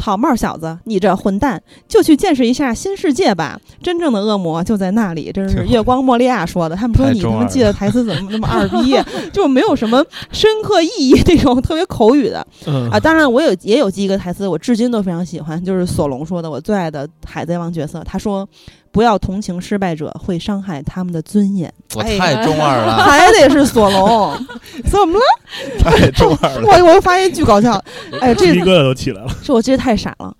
[0.00, 3.60] 草帽小子，你这混蛋，就去见识一下新世界吧！
[3.82, 5.30] 真正的恶魔就在那里。
[5.34, 6.74] 这是月光莫利亚说的。
[6.74, 8.96] 他们说你他妈记的台词怎么那么二逼？
[9.30, 12.98] 就没有什么深刻意义这种特别口语的嗯啊。
[12.98, 18.02] 当然，我有也有记一个台词，我至今都非常喜欢，就是索隆说的，我最爱的海贼王角色。
[18.04, 18.48] 他说
[18.92, 21.72] ：“不要同情失败者，会伤害他们的尊严。
[21.94, 24.36] 我哎太中二了， 还得是索隆，
[24.90, 25.24] 怎么了？
[25.78, 26.62] 太中二了。
[26.64, 27.82] 我我又发现巨搞笑，
[28.20, 29.28] 哎，这鸡皮疙瘩都起来了。
[29.42, 30.34] 是我记得太傻了。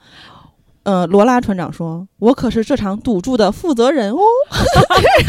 [0.82, 4.18] 呃，罗拉船长说：“我可是这场赌注的负责人哦。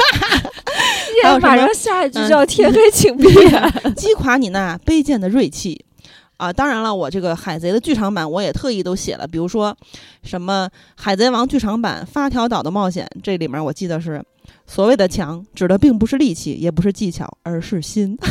[1.42, 5.86] 马上下一句叫“天黑请闭眼击垮你那卑贱的锐气。”
[6.42, 9.78] 啊，当然了，我这个海贼的剧场版我也特意都写了，比如说
[10.24, 14.20] 什么《海贼王》剧场版《发条岛的冒险》，这里面我记得是
[14.66, 18.18] 所谓的强指的并不是力气，也不是技巧，而是心。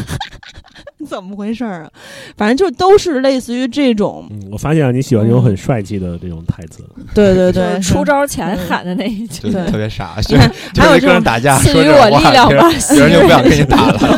[1.08, 1.90] 怎么回事儿啊？
[2.36, 6.84] 反正就都是类似于这种，嗯，我发现了你喜欢这种很帅气的这种台词。
[7.14, 9.52] 对对”，对，出招前喊的那一句就。
[9.52, 13.98] 对特别傻，你看就还有这种是打架赐予我力量吧别人就不想跟你打了。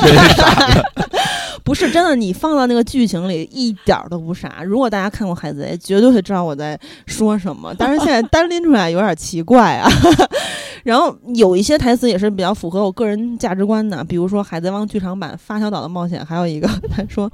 [1.64, 4.62] 不是真的，你放到那个剧情里一点儿都不傻。
[4.64, 7.74] 如果大家看过《海贼》，绝对会知道我在说什么。
[7.78, 9.88] 但是现在单拎出来有点奇怪啊。
[10.84, 17.30] 然后有一些台词也是比较符合我个人价值观的，比如说《海贼王》剧场版《发条岛的冒险》，还有一个他说。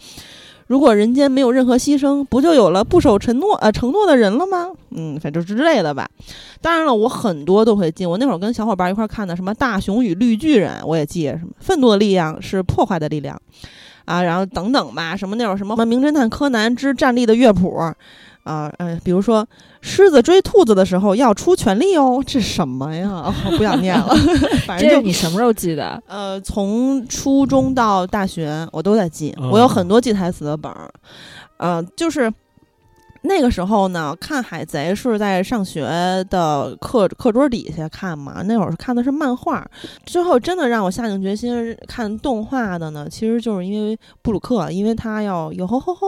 [0.67, 4.67] 如果人间没有任何牺牲，不就有了不守承诺呃承诺的人了吗？
[4.91, 6.07] 嗯，反正之类的吧。
[6.61, 8.05] 当然了，我很多都会记。
[8.05, 13.41] 我那会儿跟小伙伴一块儿看的什么《大雄与绿巨人》，我也记什么愤怒的力量是破坏的力量。
[14.09, 17.77] 啊，然后等等吧，什么那种什么《名侦探柯南之站立的乐谱》，
[18.45, 19.47] 啊，嗯、比如说
[19.83, 23.09] 狮子追兔子的时候要出全力哦，这什么呀？
[23.29, 24.09] 哦我不想念了，
[24.67, 26.03] 反正就你什么时候记的？
[26.07, 30.91] 呃，从初中到大学我都在记，哦我有很多记台词的本儿，
[31.59, 32.33] 呃，就是。
[33.23, 35.83] 那个时候呢，看海贼是在上学
[36.31, 38.43] 的课课桌底下看嘛。
[38.43, 39.67] 那会儿看的是漫画，
[40.05, 46.07] 之后真的让我下定决心看动画的呢，其实就是因为布鲁克，因为他要哟吼吼吼，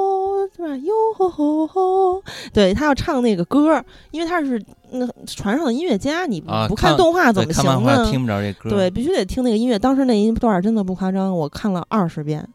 [0.56, 0.76] 对吧？
[0.76, 8.10] 哟吼吼吼，对他要唱那个歌，因为他是那船上的音乐家，你啊不看看动画怎，么行呢？
[8.10, 8.70] 听不着这歌。
[8.70, 9.78] 对，，必须得听那个音乐。
[9.78, 12.46] 当时那一段儿真的不夸张，我看了二十遍。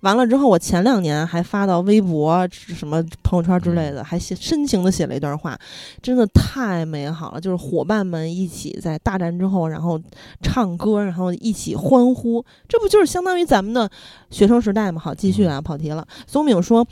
[0.00, 5.58] 完了之后，我前两年还发到微博、什么朋友圈之类的，还写深情的写了一段话，
[6.02, 7.40] 真的太美好了。
[7.40, 10.00] 就是伙伴们一起在大战之后，然后
[10.42, 13.88] 唱歌，然后一起欢呼，这不就是相当于咱们的
[14.30, 15.00] 学生时代吗？
[15.00, 16.06] 好，继续啊，跑题了。
[16.26, 16.86] 松饼说。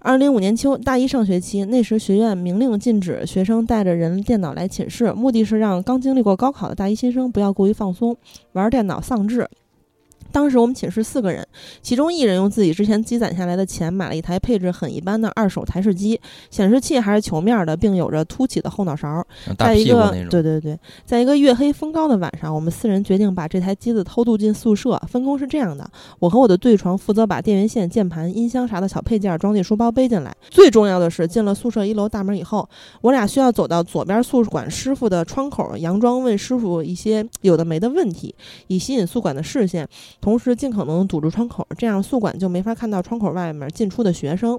[0.00, 8.16] 二零零五年秋，大一上学期，那时学院明令禁止学生带着人电脑来寝室，目的是让刚经历过高考的大一新生不要过于放松，
[8.52, 9.48] 玩电脑丧志。
[10.32, 11.46] 当时我们寝室四个人，
[11.82, 19.24] 其中一人用自己之前积攒下来的钱买了一台配置很一般的二手台式机，显示器还是球面的，并有着凸起的后脑勺。
[19.56, 20.14] 大在一个。
[20.30, 25.00] 对对对，在一个月黑风高的晚上，我们四人决定把这台机子偷渡进宿舍。
[25.08, 30.34] 分工是这样的：我和我的对床负责把电源线、键盘、音箱啥的小配件装进书包背进来。
[30.50, 32.68] 最重要的是，进了宿舍一楼大门以后，
[33.00, 38.34] 我俩需要走到左边宿管师傅的窗口，佯装问师傅一些有的没的问题，
[38.66, 39.86] 以吸引宿管的视线，
[40.20, 44.58] 同时尽可能堵住窗口，这样宿管就没法看到窗口外面进出的学生。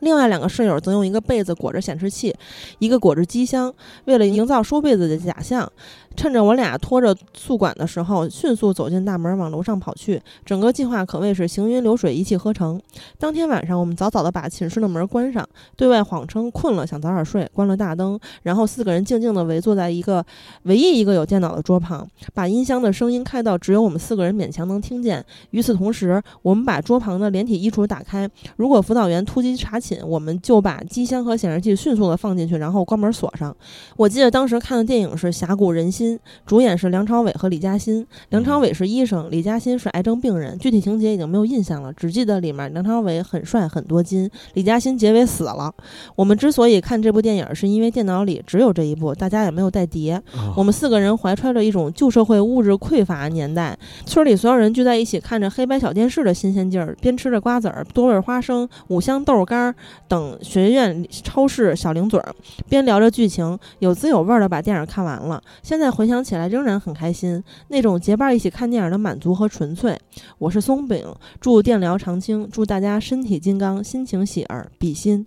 [0.00, 2.34] 另外两个室友则用一个被子裹着显示器，
[2.78, 3.72] 一个裹着机箱，
[4.04, 5.70] 为了营造收被子的假象，
[6.16, 10.20] 趁着我俩拖着宿管的时候，迅速走进大门往楼上跑去。
[10.44, 12.80] 整个计划可谓是行云流水，一气呵成。
[13.18, 20.24] 当天晚上，我们早早的把寝室的门关上，对外谎称困了想早点睡，关了大灯，然后四个人静静地围坐在一个
[20.64, 25.24] 唯一一个有电脑的桌旁，把音箱的声音开到只有我们四个人勉强能听见。
[25.50, 33.56] 与此同时，我们把桌旁的连体衣橱打开，如果辅导员突击查寝，我们就把机箱和显示器迅速的放进去，然后关门锁上。
[33.96, 38.06] 我记得当时看的电影是《峡谷人心》，主演是梁朝伟和李嘉欣。
[38.30, 40.58] 梁朝伟是医生，李嘉欣是癌症病人。
[40.58, 45.72] 具体情节已经没有印象了，只记得里面梁朝伟很帅很多金，李嘉欣结尾死了。
[46.16, 50.12] 我们之所以看这部电影，是因为电脑里只有这一部，大家也没有带碟。
[50.12, 59.74] 啊我们四个人怀揣着一种旧社会物质匮乏年代，村里所有人聚在一起，看着黑白小电视的新鲜劲儿，边吃着瓜子儿、多味花生、五香豆干儿
[60.08, 62.34] 等学院超市小零嘴儿，
[62.68, 65.42] 边聊着剧情，有滋有味儿的把电影看完了。
[65.62, 69.98] 现在回想起来，仍然很开心，那种结伴一起看电影的满足和纯粹。
[70.38, 71.06] 我是松饼，
[71.40, 75.26] 祝电疗长青，祝大家身体金刚，心情喜儿，比心。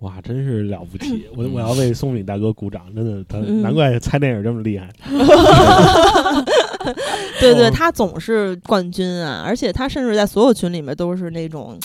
[0.00, 1.24] 哇，真是了不起！
[1.34, 4.88] 我我要为松饼大哥鼓掌，真的，他嗯难怪猜电影这么厉害。
[7.40, 11.78] 对对，哦他总是冠军啊，而且他甚至在所有群里面都是那种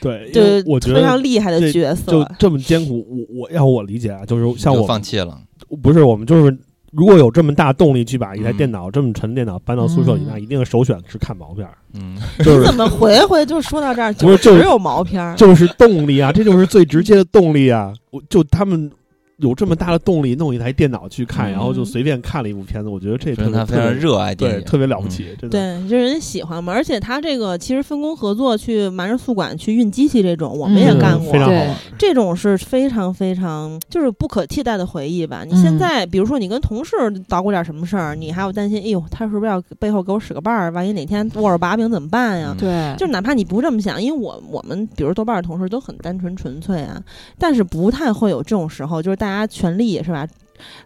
[0.00, 2.10] 对，因对我觉非常厉害的角色。
[2.10, 5.38] 就这么艰苦，我我要我理解啊，就是像就我放弃了，
[5.82, 6.56] 不是我们就是
[6.92, 15.34] 如果有这么大动力去把一台嗯电脑、这么沉的电脑搬到宿舍里，嗯那一定首选是看毛片儿，嗯， 就是怎么回回就说到这儿，不是就是只有毛片儿？
[15.36, 17.92] 就是动力啊，这就是最直接的动力啊！
[18.10, 18.90] 我就他们
[19.38, 25.50] 有这么大的动力弄一台电脑去看，嗯然后就随便看了一部片子，我觉得这特别他非常热爱电影，特别了不起，真的。
[25.50, 26.72] 对，就是人喜欢嘛。
[26.72, 31.30] 而且他这个其实分工合作去瞒着宿管去运机器这种，我们也嗯干过。
[31.30, 31.76] 对非常好玩。
[31.96, 35.44] 这种是非常非常就是不可替代的回忆吧。
[35.44, 36.96] 你现嗯在比如说你跟同事
[37.28, 40.70] 捣鼓点什么事儿，你还要担心，哎呦，他是不是要背后给我使个绊儿？
[40.72, 42.52] 万一哪天握着把柄怎么办呀？
[42.52, 47.00] 嗯对，就是哪怕你不这么想，因为我我们比如豆瓣儿同事都很单纯纯粹啊，
[47.38, 50.26] 但是不太会有这种时候，就是大家全力是吧？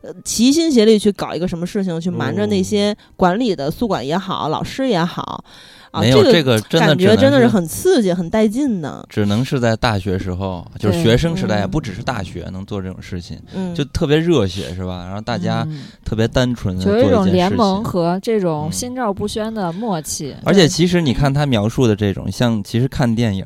[0.02, 5.42] 呃，齐心协力去搞一个什么事情，去瞒着那哦些管理的宿管也好，老师也好，
[5.90, 9.02] 啊，没有这个真的感觉真的是很刺激、很带劲的。
[9.08, 15.06] 只能是在大学时候，就是学生时代，嗯不只是大学能做这种事情，嗯，就特别热血，是吧？
[15.06, 17.50] 然后大家嗯特别单纯的有一种联。
[17.50, 20.36] 盟和这种嗯心照不宣的默契。
[20.44, 23.42] 而且其实你看他描述的这种，像其实看电影，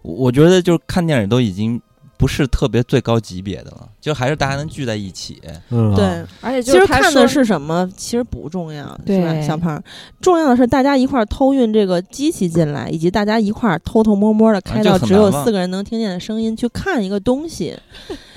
[0.00, 1.78] 我我觉得就是看电影都已经
[2.16, 5.42] 不是特别最高级别的了，就还是大家能聚在一起。
[5.70, 6.04] 嗯，对，
[6.40, 9.82] 而且其实看的是什么，其实不重要，是吧，对小胖？
[10.20, 17.76] 重要的是大家一块儿偷运这个机器进来，以及大家一块儿偷偷摸摸的开到只有四个人能听见的声音去看一个东西。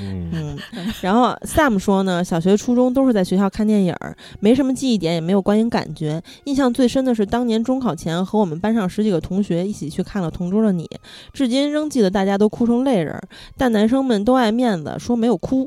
[0.01, 0.57] 嗯，嗯，
[1.01, 3.95] 然后 Sam 说呢，小学、初中都是在学校看电影，
[4.39, 6.19] 没什么记忆点，也没有观影感觉。
[6.45, 10.85] 印象最深的是当年中考前和我们班上十几个同学一起去看了《同桌的你》，
[11.31, 13.15] 至今仍记得大家都哭成泪人，
[13.55, 15.58] 但男生们都爱面子，说没有哭，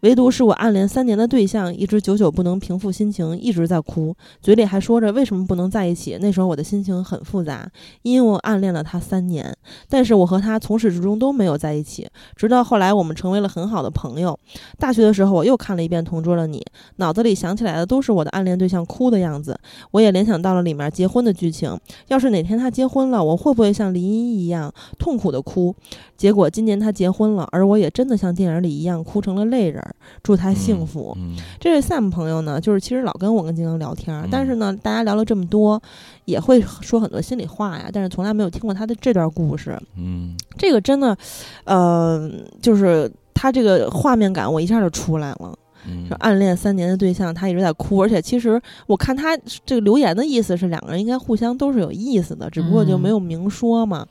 [0.00, 6.18] 唯独是我暗恋三年的对象，一直久久不能平复心情，一直在哭，嘴里还说着为什么不能在一起。
[6.20, 7.70] 那时候我的心情很复杂，
[8.02, 9.56] 因为我暗恋了他三年，
[9.88, 12.06] 但是我和他从始至终都没有在一起。
[12.36, 14.38] 直到后来我们成为了很好的朋友。
[14.78, 16.58] 大学的时候，我又看了一遍《同桌的你》，
[16.96, 19.58] 脑子里想起来的都是我的暗恋对象哭的样子，
[19.92, 21.78] 我也联想到了里面结婚的剧情。
[22.08, 25.74] 要是哪天他结婚了，我会不会像林一一样痛苦的哭？
[26.16, 29.94] 结果今年他结婚了，而我也真的像电影里一样哭成了泪人儿。
[30.22, 31.16] 祝他幸福。
[31.18, 35.80] 嗯，这位 Sam 朋友呢，就是其实老跟我跟金刚聊天但是呢，大家聊了这么多，
[36.24, 39.78] 也会说很多心里话呀，但是从来没有听过他的这段故事。
[39.96, 41.16] 嗯这个真的，
[41.64, 45.54] 呃，就是他这个画面感，我一下就出来了。
[45.84, 54.06] 嗯说暗恋三年的对象，他一直在哭，而且其实我看他这个留言的意思是两个人应该互相都是有意思的，只不过就没有明说嘛。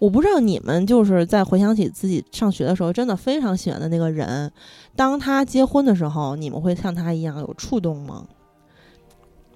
[0.00, 4.50] 我不知道你们就是在回想起自己上学的时候，真的非常喜欢的那个人，
[4.96, 8.24] 当他结婚的时候，你们会像他一样有触动吗？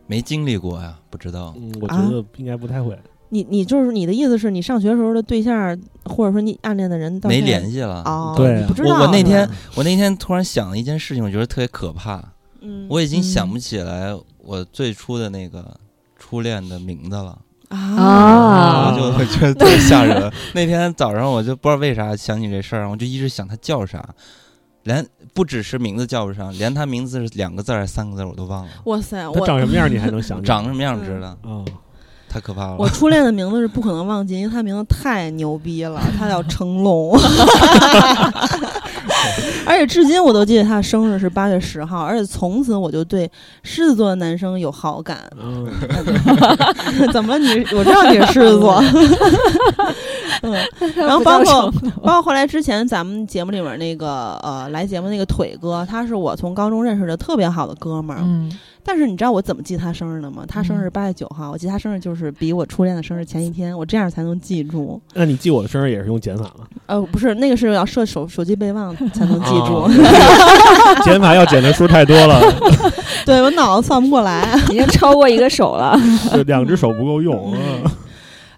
[0.07, 1.54] 没经历过呀，不知道。
[1.57, 2.96] 嗯，我觉啊得应该不太会。
[3.30, 8.02] 你你就是你的意思是你上学时候的对象，或者说你暗恋的人到没联系了。
[8.04, 12.22] 哦，对啊不知道我我那天我那天突然想了一件事情，我觉得特别可怕。
[12.61, 15.78] 嗯我已经想嗯不起来我最初的那个
[16.18, 17.38] 初恋的名字了，
[17.76, 20.32] 啊我就我觉得特别吓人。
[20.54, 24.04] 那天早上我就不知道为啥想起这事儿，我就一直想他叫啥，
[24.84, 28.70] 连不只是名字叫不上，连他名字是两个字儿还是三个字我都忘了。
[28.84, 30.46] 哇塞，他我长什么样你还能想起来？
[30.46, 31.28] 长什么样知道？
[31.28, 31.64] 啊？
[32.35, 32.75] 太可怕了。
[32.77, 37.16] 我初恋的名字是不可能忘记，因为他名字太牛逼了，他叫成龙，
[39.64, 43.31] 而且至今我都记得他的生日是八月十号，而且从此我就对
[43.62, 45.18] 狮子座的男生有好感。
[45.40, 45.64] 嗯，
[47.14, 47.64] 怎么你？
[47.73, 48.83] 我知道你是狮子座。
[50.42, 50.53] 嗯，
[50.97, 51.70] 然后包括
[52.03, 58.20] 包括后来之前咱们节目里面那个呃来节目那个腿哥，他是我从高中认识的特别好的哥们儿。
[58.25, 58.51] 嗯，
[58.85, 60.44] 但是你知道我怎么记他生日的吗？
[60.47, 65.01] 他生日嗯八月九号，我记他生日就是比我初恋的生日前一天，我这样才能记住。
[65.14, 66.66] 那你记我的生日也是用减法吗？
[66.87, 69.85] 呃，不是，那个是要设手手机备忘才能记住。
[69.85, 69.90] 哦
[71.05, 72.40] 减法要减的数太多了，
[73.25, 74.55] 对我脑子算不过来。
[74.70, 75.99] 已经超过一个手了。
[76.33, 77.55] 就两只手不够用。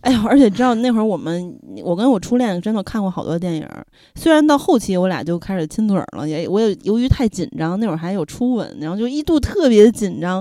[0.07, 3.69] 嗯哎呦，而且知道那会儿我们，我跟我初恋真的看过好多电影。
[4.15, 10.41] 虽然到后期我俩就开始亲嘴儿了，也我也由于太紧张，那会儿还有初吻，然后就一度特别紧张，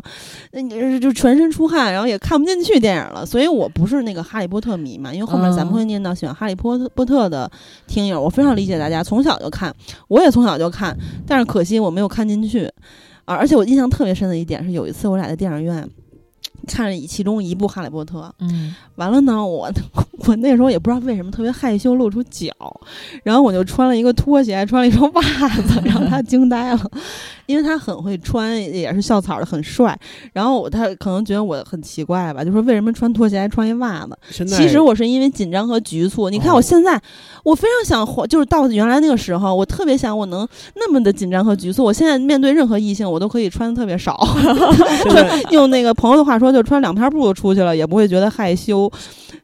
[0.51, 3.25] 那就全身出汗，然后也看不进去电影了。
[3.25, 7.49] 所以我不是那个哈利波特迷嘛，因为后面咱们会念到喜欢哈利波特波特的
[7.88, 9.75] 听友，我非常理解大家从小就看，
[10.10, 12.71] 我也从小就看，但是可惜我没有看进去
[13.25, 13.34] 啊。
[13.34, 15.89] 而且我印象特别深的一点是，有一次我俩在电影院。
[16.65, 19.71] 看了其中一部《哈利波特》，嗯，完了呢，我
[20.28, 22.51] 我那时候也不知道为什么特别害羞，露出脚，
[23.23, 26.91] 然后我就穿了一个拖鞋，还穿了一双袜子， 然后他惊呆了，
[27.45, 29.97] 因为他很会穿，也是校草的，很帅。
[30.34, 34.17] 然后他可能觉得我很奇怪吧，就说为什么穿拖鞋还穿一袜子？
[34.45, 36.30] 其实我是因为紧张和局促。
[36.30, 36.99] 你看我现在，
[37.43, 41.84] 我非常想活，就是到原来那个时候，我特别想我能那么的紧张和局促。
[41.84, 44.17] 我现在面对任何异性，我都可以穿的特别少，
[45.51, 48.91] 用那个朋友的话说，就穿两片布出去了，也不会觉得害羞。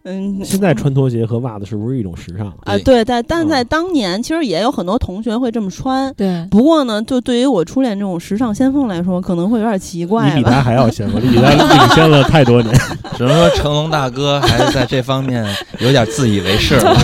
[0.04, 2.48] 嗯，现在穿拖鞋和袜子是不是一种时尚？
[2.64, 6.12] 啊，对对，但在当年，其实也有很多同学会这么穿。
[6.16, 10.42] 对，不过呢，就对于我初恋这种时尚先锋来说，可能会有点奇怪你。
[10.42, 12.74] 比他还要先，锋，你比他领先了太多年。
[13.18, 15.46] 只能说成龙大哥还是在这方面
[15.80, 16.96] 有点自以为是了。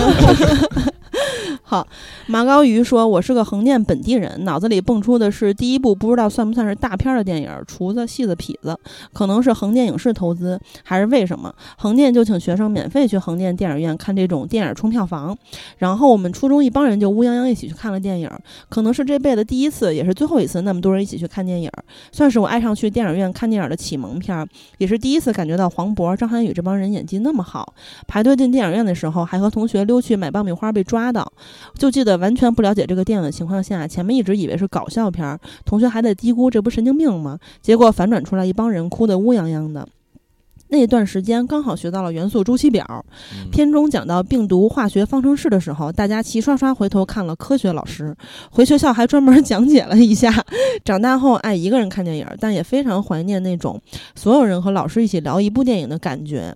[1.70, 1.86] 好，
[2.28, 8.70] 马高鱼说：“我是个横店本地人，脑子里蹦出的是第一部不知道算不算是大片的电影《厨子、戏子、痞子》，
[9.12, 11.54] 可能是横店影视投资，还是为什么？
[11.76, 15.36] 横店就请学生免费去横店电影院看这种电影冲票房，
[15.76, 18.30] 然后我们初中一帮人就乌泱泱一起去看了电影，
[18.70, 21.70] 可能是这辈子第一次，也是最后一次那么多人一起去看电影，
[22.10, 24.48] 算是我爱上去电影院看电影的启蒙片，
[24.78, 27.74] 也是第一次感觉到黄渤、张涵予这帮人演技那么好。
[28.06, 31.30] 排队进电影院的时候，还和同学溜去买爆米花被抓到。”
[31.76, 37.38] 就记得完全不了解这个电影的情况下，前面一直以为是搞笑片儿，同学还在嘀咕这不神经病吗？
[37.60, 39.88] 结果反转出来一帮人哭得乌泱泱的。
[40.70, 42.84] 那段时间刚好学到了元素周期表，
[43.32, 48.14] 嗯片中讲到病毒化学方程式的时候，大家齐刷刷回头看了科学老师，
[48.50, 50.30] 回学校还专门讲解了一下。
[50.84, 53.80] 长大后爱一个人看电影，但也非常怀念那种
[54.14, 56.54] 所有人和老师一起聊一部电影的感觉。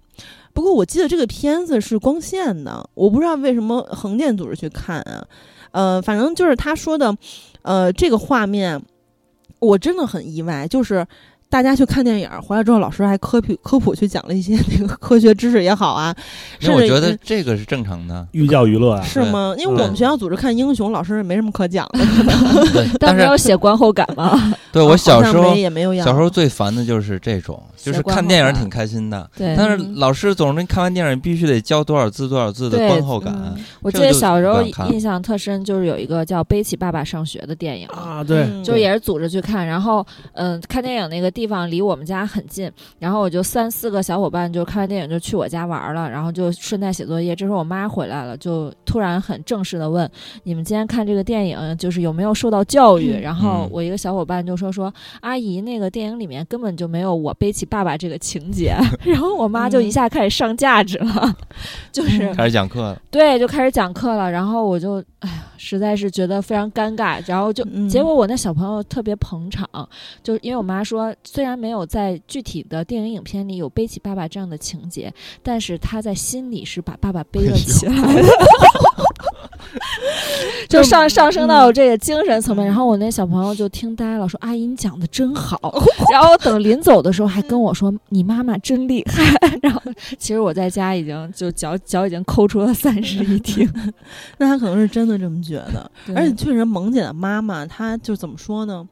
[0.53, 5.27] 不过我记得这个片子是光线的，我不知道为什么横店组织去看啊。
[5.71, 7.17] 呃，反正就是他说的，
[7.63, 8.83] 呃，这个画面
[9.59, 11.07] 我真的很意外，就是。
[11.53, 16.17] 大家去看电影回来之后，老师还科普科普去讲了一些那个科学知识也好啊，
[16.63, 19.55] 那我觉得这个是正常的，寓教于乐啊，是吗？
[19.59, 21.99] 因为我们嗯学校组织看英雄，老师也没什么可讲的。
[22.73, 24.55] 对，但是有写观后感吗？
[24.73, 33.31] 对我小时候也没有小时候最烦的就是这种，就是看电影挺开心的，对，但是老师总是看完电影必须得教多少字多少字的观后感。
[33.35, 37.87] 嗯，我记得小时候印象特深，就是有一个叫《背起爸爸上学》的电影。
[37.89, 38.65] 啊，对，嗯。
[38.65, 47.35] 就也是组织去看，然后嗯、看电影那个地方离我们家很近，然后我就三四个小伙伴就看完电影就去我家玩了，然后就顺带写作业。
[47.35, 50.11] 这时候我妈回来了，就突然很正式的问
[50.45, 58.75] ：“你们今天看这个电影，就是有没有受到教育？”嗯然后嗯我一个小伙伴就说：“说阿姨，那个电影里面根本就没有我背起爸爸这个情节。
[59.05, 61.37] ”然后我妈就一下开始上价值了，
[61.93, 69.69] 就是嗯开始讲课了，对，就开始讲课了，然后我就哎呀，实在是觉得非常尴尬，然后就、嗯结果我那小朋友特别捧场，
[70.23, 75.11] 就因为我妈说，虽然没有在具体的电影影片里有背起爸爸这样的情节，
[75.43, 78.23] 但是他在心里是把爸爸背了起来的。
[80.69, 85.59] 就上 上升到这个精神层面，然后我那小朋友就听呆了，说：“阿姨，你讲的真好。
[86.13, 89.25] ”然后等临走的时候还跟我说：“你妈妈真厉害。”
[89.63, 89.81] 然后
[90.19, 93.67] 其实我在家已经就脚脚已经抠出了三室一厅，
[94.37, 98.87] 那他可能是真的这么觉得，而且确实萌姐的妈妈，她就怎么说呢？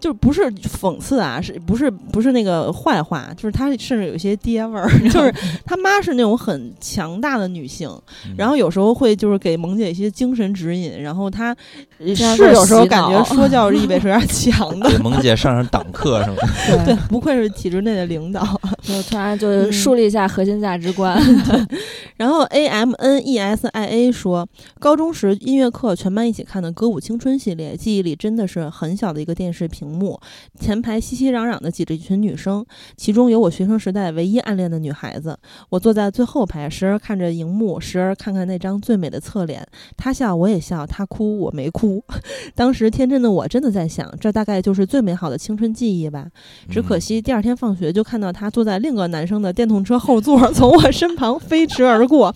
[0.00, 3.28] 就是不是讽刺啊，是不是不是那个坏话？
[3.36, 5.34] 就是他甚至有些爹味儿， 就是
[5.64, 7.88] 他妈是那种很强大的女性，
[8.26, 11.56] 嗯然后有时候会就是给萌姐一些精神指引，然后她
[11.98, 14.88] 呃这样会是有时候感觉说教意味是有点强的。
[14.90, 16.36] 给萌姐上上党课什么
[16.76, 18.46] 的， 对，不愧是体制内的领导。
[18.82, 21.20] 就突然就树立一下核心价值观。
[22.16, 30.20] 然后 A M N E S I A 说，高中时音乐课全班一起看的《歌舞青春》系列，记忆里真的是很小的一个电视屏幕，
[30.60, 32.64] 前排熙熙攘攘的挤着一群女生，
[32.96, 35.38] 其中有我学生时代唯一暗恋的女孩子。
[35.70, 39.66] 我坐在最后排，时而看着荧幕，时而看看那张最美的侧脸。
[39.96, 42.02] 她笑，我也笑；她哭，我没哭。
[42.54, 46.26] 当时天真的我真的在想，这大概就是最美好的青春记忆吧。
[46.68, 52.34] 只可惜第二天放学就看到她坐在另一个男生的电动车后座，从我身旁飞驰而过。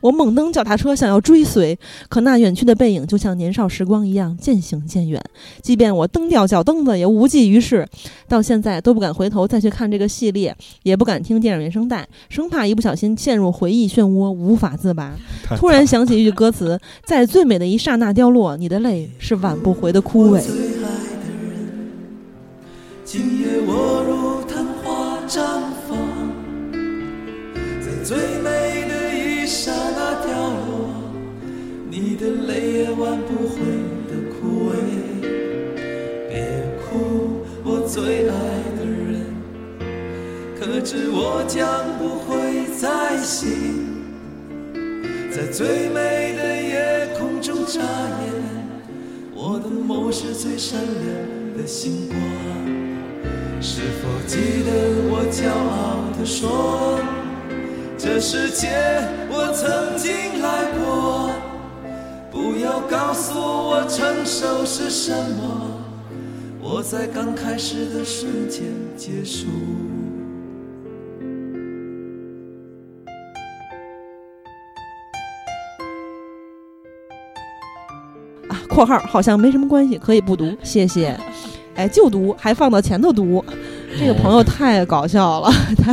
[0.00, 1.78] 我猛蹬脚踏车想要追随，
[2.08, 5.22] 可那远去的背影就像年少时光一样渐行渐远。
[5.62, 7.86] 即便我蹬掉脚蹬子，也无济于事。
[8.28, 15.14] 到现在都不敢回头再去看这个系列，也不敢听电影原声带，生怕一不小心陷入回忆漩涡，无法自拔。
[15.56, 20.40] 突然想起一句歌词：“在最美的一刹那凋落，你的泪是挽不回的枯萎。”
[23.04, 25.40] 今夜我如昙花绽
[25.88, 25.98] 放，
[27.80, 30.94] 在最美的一刹那掉落，
[31.90, 33.48] 你的泪也挽不
[37.92, 38.32] 最爱
[38.78, 39.26] 的人，
[40.60, 41.66] 可知我将
[41.98, 43.50] 不会再醒，
[45.28, 47.84] 在最美的夜空中眨眼，
[49.34, 52.16] 我的梦是最闪亮的星光。
[53.60, 54.70] 是否记得
[55.10, 57.00] 我骄傲地说，
[57.98, 58.68] 这世界
[59.28, 61.32] 我曾经来过？
[62.30, 65.69] 不要告诉我成熟是什么，
[66.72, 68.62] 我在刚开始的瞬间
[68.96, 69.48] 结束。
[78.48, 81.18] 啊，括号好像没什么关系，可以不读，谢谢。
[81.74, 83.44] 哎，就读，还放到前头读，
[83.98, 85.92] 这个朋友太搞笑了，他。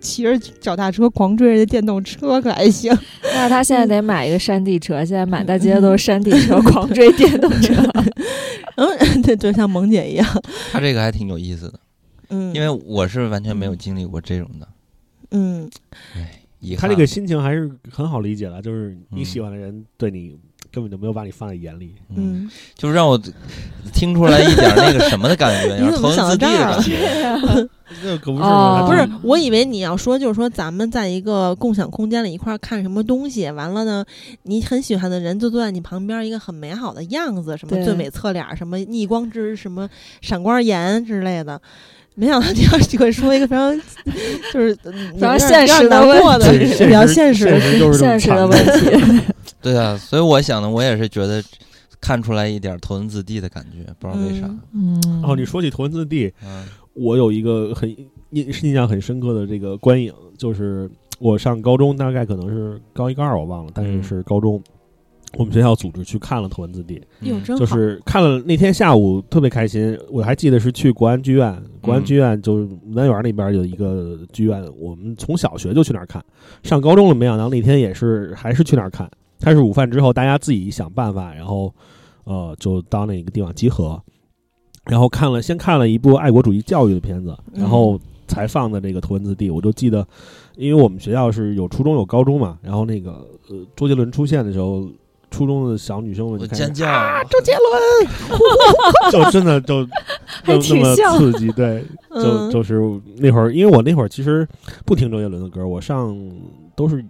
[0.00, 2.92] 骑着脚踏车狂追人家电动车可还行？
[3.34, 7.74] 那他现在得买一个山地车，现在满大街都是山地车， 狂追电动车。
[8.76, 10.26] 嗯，对，就像萌姐一样，
[10.72, 11.80] 他这个还挺有意思的，
[12.30, 14.68] 嗯，因为我是完全没有经历过这种的，
[15.32, 15.68] 嗯。
[16.76, 20.36] 他这个心情还是很好理解的，就是你嗯喜欢的人对你
[20.72, 21.94] 根本就没有把你放在眼里。
[22.10, 23.20] 嗯，嗯，就是让我
[23.92, 27.68] 听出来一点那个什么的感觉， 你怎么有点头文字 D 的想到感觉。
[28.04, 28.86] 那可不是哦吗？
[28.86, 34.04] 不是，我以为你要说就是说咱们在一个共享空间里一块儿看什么东西，完了呢，
[34.42, 39.88] 你很喜欢的人就坐在你旁边，一个很美好的样子，什么最美侧脸儿，什么逆光之什么
[40.20, 41.60] 闪光颜之类的。
[42.18, 43.72] 没想到你要就会说一个非常
[44.52, 47.44] 就是非非常现实的难过的对比较现实
[47.96, 49.24] 现实的问题。
[49.62, 51.40] 对啊，所以我想呢，我也是觉得
[52.00, 54.46] 看出来一点头文字 D 的感觉，不知道为啥。
[54.74, 56.64] 嗯嗯，哦，你说起头文字 D，嗯
[56.94, 57.88] 我有一个很
[58.30, 60.90] 印印象很深刻的这个观影，就是
[61.20, 64.60] 我上高中，大概可能是高一高二我忘了，但是嗯是高中，
[65.38, 67.28] 我们学校组织去看了头文字 D，嗯。
[67.28, 76.20] 哟真，就是看了那天下午特别开心，我还记得是去国安剧院，国安剧院就是牡丹园那边有一个剧院，我们从小学就去那儿看，
[76.64, 79.08] 上高中了没想到那天也是还是去那儿看，
[79.38, 81.72] 它是午饭之后大家自己想办法，然后
[82.24, 84.02] 呃就到那个地方集合，
[84.86, 90.04] 然后看了先看了一部爱国主义教育的片子，嗯然后才放的这个头文字 D，我就记得，
[90.56, 94.90] 因为我们学校是有初中有高中嘛，然后那个呃周杰伦出现的时候。
[95.30, 96.86] 初中的小女生们就开始尖叫，
[97.30, 99.86] 周杰伦， 就真的就
[100.42, 102.50] 还就那么刺激，对，就嗯。
[102.50, 102.80] 就是
[103.16, 104.46] 那会儿，因为我那会儿其实
[104.84, 106.16] 不听周杰伦的歌，我上
[106.74, 107.04] 都是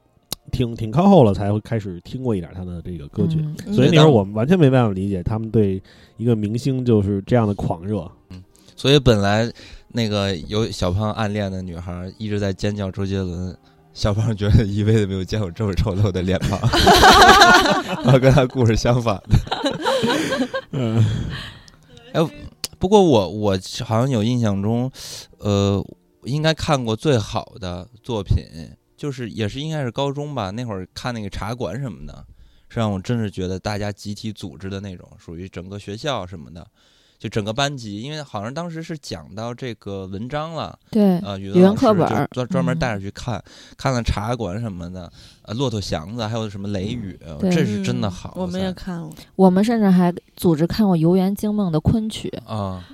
[0.50, 5.82] 挺挺靠后了才会开始听过一点他的这个歌曲，嗯所以那会儿我们完全没办法理解他们对
[6.16, 8.10] 一个明星就是这样的狂热。
[8.74, 9.50] 所以本来
[9.88, 13.56] 那个有小胖暗恋的女孩一直在尖叫周杰伦，
[13.98, 16.56] 小胖觉得一辈子没有见过这么丑陋的脸庞，
[18.04, 20.48] 然后跟他故事相反的。
[20.70, 21.04] 嗯，
[22.12, 22.20] 哎
[22.78, 24.88] 不过我我好像有印象中，
[25.38, 25.84] 呃，
[26.22, 28.36] 应该看过最好的作品，
[28.96, 32.24] 就是也是应该是高中吧，那会儿看那个茶馆什么的，
[32.68, 36.64] 是让我真是觉得大家集体组织的那种，属于整个学校什么的。
[37.18, 43.42] 就整个班级，因为好像当时是讲到这个文章了，对，呃，语语文课本专专门嗯带着去看，
[43.76, 45.10] 看了茶馆什么的，
[45.42, 48.34] 呃，骆驼祥子，还有什么雷雨，对这是真的好。
[48.36, 52.32] 嗯我们也看了，我们甚至还组织看过《游园惊梦》的昆曲。
[52.46, 52.84] 啊，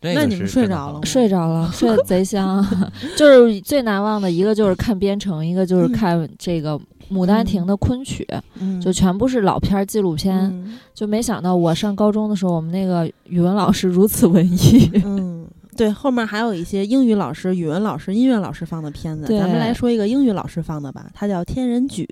[0.00, 2.62] 这个那你们睡着了吗睡着了，睡得贼香。
[3.16, 6.78] 就是最难忘的一个就是看编程，一个就是看这个
[7.10, 8.26] 《牡丹亭》的昆曲，
[8.60, 10.38] 嗯，就全部是老片儿纪录片。
[10.38, 14.88] 嗯就没想到我上高中的时候，我们那个语文老师如此文艺。
[15.04, 15.33] 嗯，
[15.76, 22.08] 对，后面还有一些英语老师、语文老师、音乐老师放的片子，咱们来说一个英语老师放的吧，他叫天人举。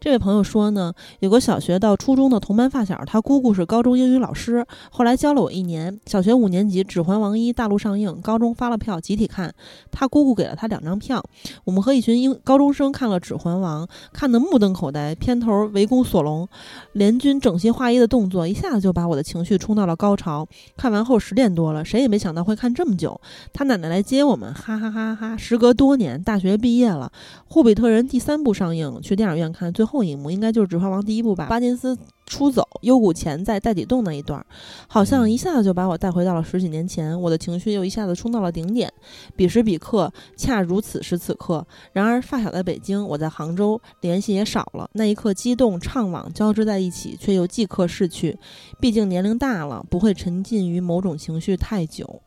[0.00, 5.98] 这位朋友说呢，有个小学到初中的同班发小，他姑姑是高中英语老师，后来教了我一年。
[6.06, 9.52] 小学五年级《指环王一》大陆上映，高中发了票集体看，
[9.90, 11.22] 他姑姑给了他两张票，
[11.64, 15.14] 我们和一群英高中生看了《指环王》，看得目瞪口呆。
[15.14, 16.46] 片头围攻索隆，
[16.92, 20.46] 联军整齐划一的动作，一下子就把我的情绪冲到了高潮。
[20.76, 23.18] 看完后十点多了，谁也没想到会看这这么久。
[23.54, 25.34] 他奶奶来接我们，哈哈哈哈！
[25.38, 27.10] 时隔多年，大学毕业了，
[27.48, 31.46] 《霍比特人》第三部上映，去电影院看最后一幕，应该就是《指环王》第一部吧。
[31.46, 34.44] 巴金斯出走，幽谷前在袋底洞那一段儿，
[34.86, 38.92] 好像一下子就把我带回到了十几年前，我的情绪又一下子冲到了顶点。
[39.34, 41.66] 彼时彼刻，恰如此时此刻。
[41.94, 44.90] 然而发小在北京，我在杭州，联系也少了。
[44.92, 48.38] 那一刻，激动、怅惘交织在一起，却又即刻逝去。
[48.78, 52.20] 毕竟年龄大了，不会沉浸于某种情绪太久。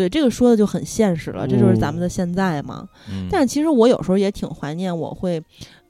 [0.00, 2.88] 对，这个说的就很现实了，这就是咱们的现在嘛。
[3.10, 5.38] 嗯，但是其实我有时候也挺怀念，我会，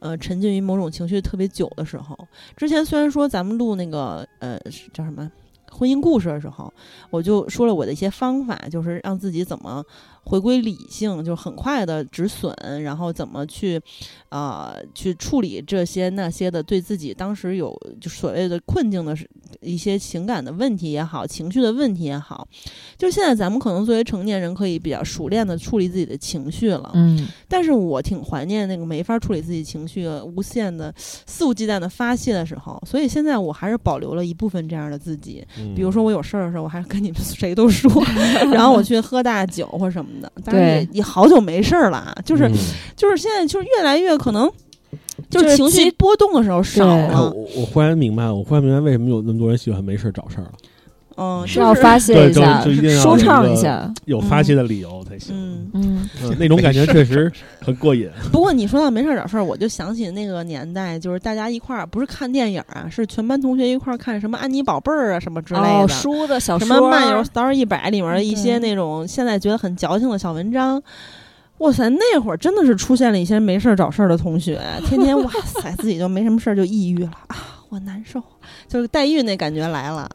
[0.01, 2.19] 呃，沉浸于某种情绪特别久的时候。
[2.57, 4.59] 之前虽然说咱们录那个，呃，
[4.93, 5.31] 叫什么
[5.71, 6.75] 婚姻故事的时候，
[7.09, 9.81] 我就说了我的一些方法，就是让自己怎么
[10.25, 13.81] 回归理性，就很快的止损，然后怎么去，
[14.29, 19.29] 呃，去处理这些那些的对自己当时有就所谓的困境的是
[19.61, 22.47] 一些情感的问题也好，情绪的问题也好，
[22.97, 26.91] 就现在咱们可能作为成年人，可以比较熟练的处理自己的情绪了。
[26.95, 35.45] 嗯，但是我挺怀念那个没法处理自己情绪、无限的肆无忌惮的发泄的时候，所以现在我还是保留了一部分这样的自己。
[35.59, 37.91] 嗯比如说我有事儿的时候，我还是跟你们 谁都说，
[38.53, 40.33] 然后我去喝大酒或什么的。
[40.45, 42.55] 但是也好久没事儿了啊，就是、嗯
[42.97, 44.51] 就是现在就是越来越可能。
[45.29, 47.31] 就是情绪波动的时候少了。
[47.31, 50.53] 我我忽然明白了，我忽然明白为什么有那么多人喜欢没事儿找事儿了，
[51.21, 53.93] 嗯，是要发泄一下就一定，要舒畅一下。
[54.07, 55.35] 有发泄的理由才行。
[55.37, 55.71] 嗯。
[55.75, 58.09] 嗯，嗯，那种感觉确实很过瘾。
[58.33, 65.67] 不过你说到没事儿找事儿，我就想起那个年代，就是大家一块儿不是看电影啊，是全班同学一块儿看什么安妮宝贝儿啊什么之类的。
[65.67, 70.83] 哦，书的小什么漫游 Story 一百里面的一些那种现在觉得很矫情的小文章。
[71.59, 77.37] 哇塞，那会儿真的是出现了一些没事儿找事儿的同学，天天哇塞自己就没什么事儿就抑郁了啊，
[77.71, 78.23] 我难受，
[78.69, 80.09] 就是黛玉那感觉来了。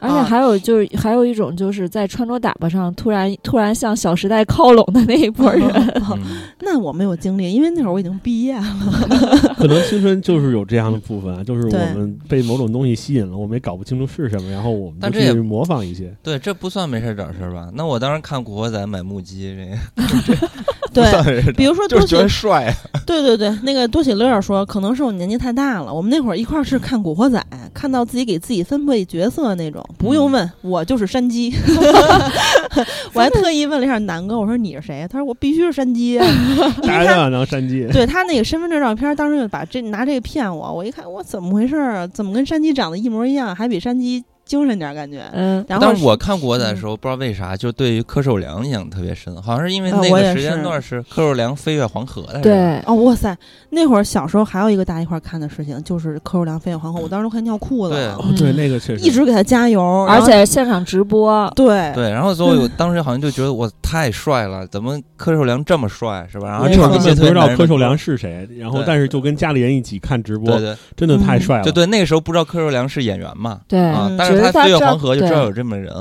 [0.00, 5.68] 而且啊还有就是还有一种就是在穿着打扮上突然突然向《小时代》靠拢的那一波人。
[6.10, 6.22] 嗯
[6.64, 8.64] 那我没有经历，因为那会儿我已经毕业了。
[9.58, 16.14] 可能青春就是有这样的部分啊，就是我们被某种东西吸引了，我们也搞不清楚是什么，然后我们但这也就去模仿一些。
[16.22, 17.68] 对，这不算没事儿找事儿吧？
[17.74, 20.48] 那我当时看《古惑仔》买木屐，这个
[20.92, 22.74] 对比如说多喜就是觉得帅啊，
[23.06, 25.92] 对对对，那个多喜乐说，可能是我年纪太大了。
[25.92, 27.38] 我们那会儿一块儿是看《古惑仔》，
[27.72, 31.52] 看到自己给自己分配角色那种，不用问，我就是山鸡。
[33.14, 35.06] 我还特意问了一下南哥，我说你是谁？
[35.10, 36.26] 他说我必须是山鸡啊，
[36.82, 40.72] 因为他大家都想当山鸡，对他那个身份证照片，当时就把这拿这个骗我。
[40.72, 42.06] 我一看，我怎么回事儿啊？
[42.06, 44.22] 怎么跟山鸡长得一模一样，还比山鸡
[44.52, 45.22] 精神点儿感觉？
[45.32, 50.62] 嗯，然后但是我看《国仔》的时候，不知道为啥，就对于柯受良印象特别深，好像是因为那个时间是。
[50.62, 53.34] 段是柯受良飞越黄河的，是吧，对，哦，哇塞！
[53.70, 59.02] 那会儿小时候还有一个大家一块儿看的事情，就是柯受良飞越黄河，我当时都快尿裤子了，哦对，那个确实。
[59.02, 61.90] 一直给他加油，而且现场直播，对。
[61.94, 66.48] 对，然后所以我当时好像就觉得我太帅了，怎么柯受良这么帅，是吧？
[66.48, 71.64] 然后根本不知道柯受良是谁，然后但是就跟家里人一起看直播对，对，真的太帅了。
[71.64, 75.92] 就对，那个时候不知道柯受良是演员嘛，对，嗯，啊但是他飞越黄河就知道有这么人，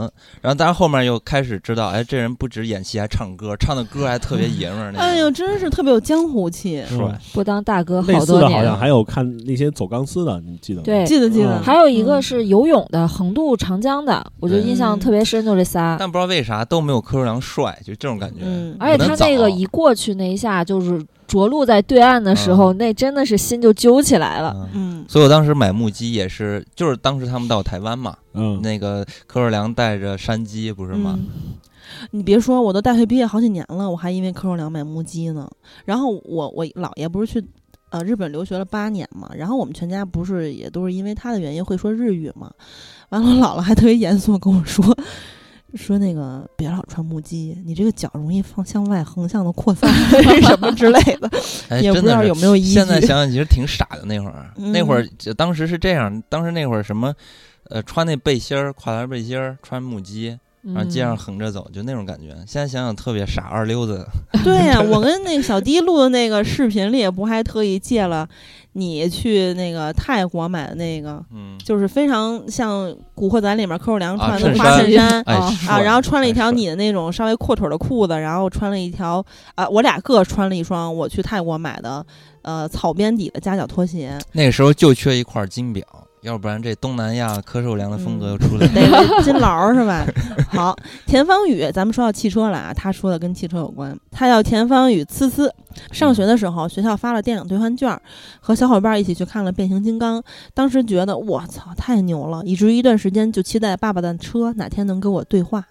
[0.42, 5.02] 然后但是后面又开始知道，哎，这人不止演戏还唱歌，唱的歌还特别爷们儿那种。
[5.02, 6.84] 哎呦，真是特别有江湖气。
[6.92, 8.78] 嗯帅不当大哥好多年好像。
[8.78, 10.86] 还有看那些走钢丝的，你记得吗？
[10.86, 15.98] 对，记得记得嗯，还有一个嗯是游泳的，横渡长江的，我就对印象特别深，就这仨。
[16.00, 18.38] 但不知道为啥都没有柯受良帅，就这种感觉。
[18.44, 24.54] 嗯而且他那个一过去那一下，就是着陆在对岸的时候，那真的是心就揪起来了。
[24.74, 31.18] 嗯，嗯，所以我当时买木屐也是，就是当时他们到台湾嘛，嗯，那个柯若良带着山鸡不是吗？
[31.18, 31.54] 嗯
[32.12, 35.48] 你别说，我都大学毕业好几年了，我还因为柯受良买木屐呢。
[35.84, 37.46] 然后我我姥爷不是去
[37.90, 42.50] 呃日本留学了八年嘛，然后我们全家不是也都是因为他的原因会说日语嘛。
[43.10, 44.86] 完了，我姥姥还特别严肃跟我说。
[45.76, 49.90] 说那个别老穿木屐，你这个脚容易放向外横向的扩散
[50.44, 51.30] 什么之类的，
[51.70, 52.74] 哎，也不知道真的是有没有依据。
[52.74, 54.04] 现在想想，其实挺傻的。
[54.08, 57.14] 那会儿，嗯那会儿就当时是这样，当时那会儿什么，
[57.70, 62.36] 呃，穿那背心儿，跨栏背心儿，穿木屐，然后街上嗯横着走，就那种感觉。
[62.46, 64.06] 现在想想特别傻，二溜子。
[64.44, 68.28] 对呀、我跟那个小迪录的那个视频里，不还特意借了
[68.74, 75.22] 你去那个泰国买的那个，嗯，就是非常像《古惑仔》里面柯受良啊穿的花衬衫。
[75.24, 79.24] 啊，然后穿了一条你的那种稍微阔腿的裤子，然后穿了一条
[79.56, 82.06] 啊，我俩各穿了一双我去泰国买的
[82.44, 85.86] 呃草编底的夹脚拖鞋，那个时候就缺一块金表，
[86.22, 88.74] 要不然这东南亚柯受良的风格又出来了。
[88.74, 90.06] 得个 金劳儿是吧？
[90.52, 95.50] 好，田方宇，咱们说到汽车了啊，他说的跟汽车有关，他叫田方宇呲呲。
[95.92, 98.00] 上学的时候，学校发了电影兑换券，
[98.40, 100.20] 和小伙伴一起去看了《变形金刚》，
[100.54, 105.66] 当时觉得我操太牛了，以至于一段时间就期待爸爸的车哪天能跟我对话。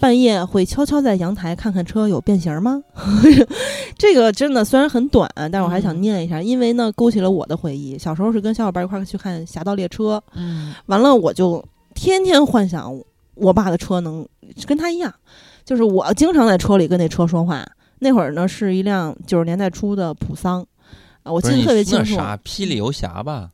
[0.00, 2.82] 半夜会悄悄在阳台看看车有变形吗？
[3.98, 7.98] 这个真的虽然很短，但是我还想嗯念一下，因为呢勾起了我的回忆。
[7.98, 11.62] 小时候是跟小伙伴一块儿去看《侠盗猎车》，嗯，完了我就
[11.94, 12.98] 天天幻想
[13.34, 14.26] 我爸的车能
[14.66, 15.12] 跟他一样，
[15.64, 17.64] 就是我经常在车里跟那车说话。
[17.98, 20.66] 那会儿呢是一辆九十年代初的普桑，
[21.22, 22.16] 啊，我记得特别清楚。
[22.16, 23.50] 那啥，霹雳游侠吧？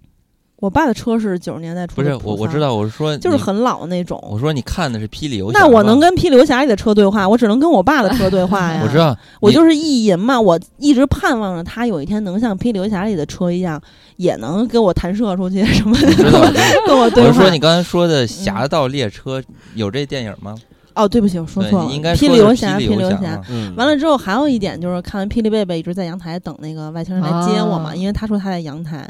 [0.59, 4.19] 我爸的车是九十年代初不是的普桑我我知，道，我是说就是很老的那种。
[4.31, 8.81] 我说你看的是霹雳游侠，那我能跟霹雳游侠里的车对话，我只能跟我爸的车对话呀。
[8.85, 13.79] 我知，道， 我就是意淫嘛，我一直盼望着他有一天能像霹雳游侠里的车一样，
[14.17, 16.49] 也能给我弹射出去什么的，我知道，我
[16.89, 17.29] 跟我对话。
[17.29, 19.41] 我是说你刚才说的《侠盗猎车》
[19.75, 20.55] 有这电影吗？
[20.97, 23.41] 哦，对不起，我说错了，应该霹雳游侠，霹雳游侠
[23.77, 29.09] 完了之后，还有一点就是看完霹雳贝贝一直在阳台等那个外星人来接我嘛，啊因为他说他在阳台。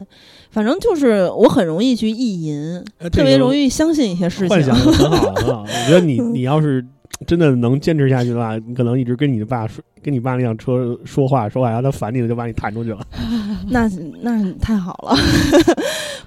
[0.51, 4.49] 反正就是我很容易去意淫，呃这个特别容易相信一些事情。
[4.49, 5.63] 幻想很好，很好。
[5.63, 6.83] 我觉得你 你要是
[7.27, 12.99] 真的能坚持下去的话，你可能一直跟你的爸说，跟你爸那辆车说话说话，然后他烦你了就把你弹出去了。
[13.69, 13.87] 那
[14.23, 15.17] 那太好了。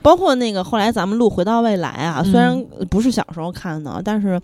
[0.01, 4.39] 包括那个后来咱们录《回到未来》啊，嗯虽然不是小时候看的，但是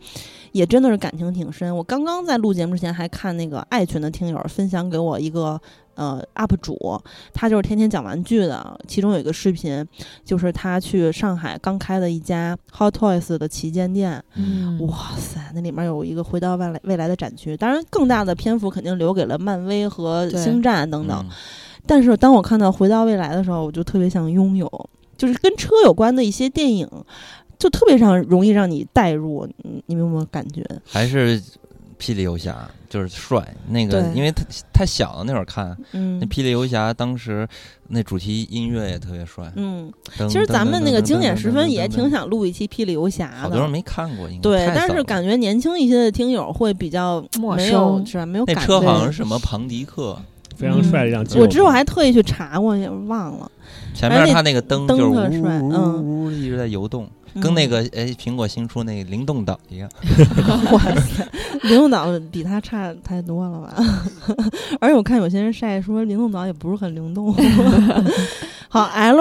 [0.51, 1.75] 也真的是感情挺深。
[1.75, 5.59] 我刚刚在录节目之前还看那个爱群的听友分享给我一个
[5.95, 6.77] 呃 UP 主，
[7.33, 8.77] 他就是天天讲玩具的。
[8.87, 9.85] 其中有一个视频，
[10.23, 21.17] 就是他去上海刚开的一家 Hot Toys 的旗舰店，嗯，哇塞，那里面有一个回到未来未来的展区，当然更大的篇幅肯定留给了漫威和星战等等。
[21.29, 21.31] 嗯
[21.87, 26.89] 但是当我看到回到未来的时候，我就特别想拥有，就是跟车有关的一些电影，
[27.59, 29.47] 就特别让容易让你带入。
[29.63, 30.63] 你你有没有感觉？
[30.85, 31.41] 还是
[31.99, 34.43] 霹雳游侠就是帅，那个因为太
[34.73, 37.47] 太小了那会儿看，嗯那霹雳游侠当时
[37.87, 39.49] 那主题音乐也特别帅。
[39.55, 39.91] 嗯，
[40.29, 42.05] 其实咱们那个经典时分也挺。
[42.05, 43.71] 想录一期霹雳游侠好多人的。
[43.71, 48.25] 没看过，应该对，但是感觉年轻一些的听友会比较没有是吧？
[48.25, 48.67] 没有那感觉。
[48.67, 50.17] 车好像是什么庞迪克，
[50.55, 51.25] 非常帅的一辆。
[51.35, 53.51] 我之后还特意去查过，也忘了。
[53.95, 55.13] 前面它那个灯灯就是呜
[55.69, 57.07] 呜嗯呜呜一直在游动，
[57.41, 59.89] 跟那嗯个哎苹果新出那个灵动岛一样。
[60.71, 61.27] 哇塞，
[61.63, 63.73] 灵动岛比它差太多了吧？
[64.79, 67.33] 而且我看有些人晒说灵动岛也不是很灵动。
[68.67, 69.17] 好，L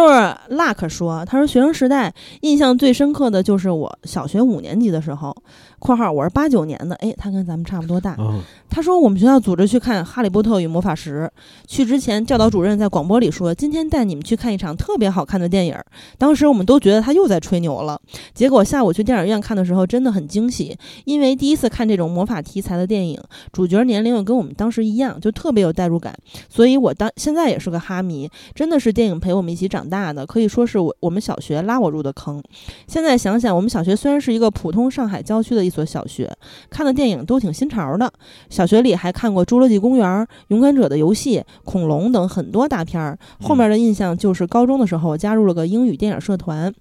[0.50, 5.36] Luck 说，他说学生时代印象最深刻的就是我小学五年级的时候
[5.85, 8.12] （括号我是八九年的），哎，他跟咱们差不多大。
[8.12, 11.30] 啊，他说我们学校组织去看《哈利波特与魔法石》，
[11.66, 15.76] 去之前教导主任在广播里说，今天带你们去看一场特别好看的电影。
[16.16, 18.01] 当时我们都觉得他又在吹牛了，
[18.32, 20.74] 结果下午去电影院看的时候真的很惊喜，
[21.05, 23.20] 因为第一次看这种魔法题材的电影，
[23.53, 26.16] 主角年龄又跟我们当时一样，就特别有代入感。
[26.49, 32.43] 所以我当现在也是个哈迷，真的是电影陪我们一起长大的，可以说是我我们小学拉我入的坑。
[32.89, 36.30] 现在想想，我们小学虽然是一个普通上海郊区的一所小学，
[36.70, 38.12] 看的电影都挺新潮的。
[38.48, 40.08] 小学里还看过《侏罗纪公园》
[40.48, 43.18] 《勇敢者的游戏》《恐龙》等很多大片儿。
[43.42, 46.72] 后面的印象就是高中的时候加入了个英语电影社团。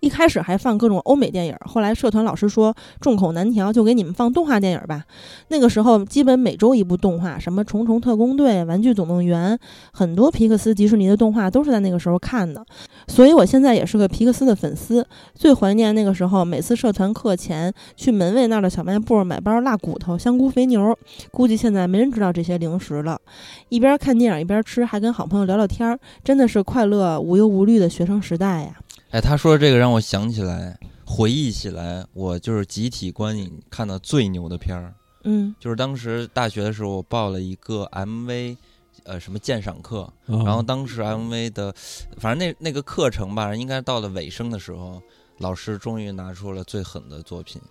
[0.00, 5.04] 一开始还放各种欧美电影，后来社团老师说众口难调，就给你们放动画电影吧。
[5.48, 9.56] 那个时候基本每周一部动画，什么《虫虫特工队》《玩具总动员》，
[9.92, 12.64] 很多皮克斯、迪士尼的动画都是在那个时候看的。
[13.08, 20.96] 所以我现在也是个皮克斯的粉丝，最怀念那个时候，每次社团课前去门卫那儿的小卖部买包辣骨头、香菇肥牛。
[21.30, 23.20] 估计现在没人知道这些零食了。
[23.68, 28.76] 一边看电影一边吃，还跟好朋友聊聊天，真的是快乐无忧无虑的学生时代呀。
[29.10, 34.94] 哎，他说这个让我想起来，回忆起来，我就是集体观影看的最牛的片儿，
[35.24, 38.56] 嗯就是当时大学的时候，我报了一个 MV，
[39.04, 41.74] 呃，什么鉴赏课，然然后当时 MV 的，
[42.18, 45.00] 反正那那个课程吧，应该到了尾声的时候，
[45.38, 47.62] 老师终于拿出了最狠的作品，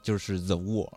[0.00, 0.88] 就是《The Wall》。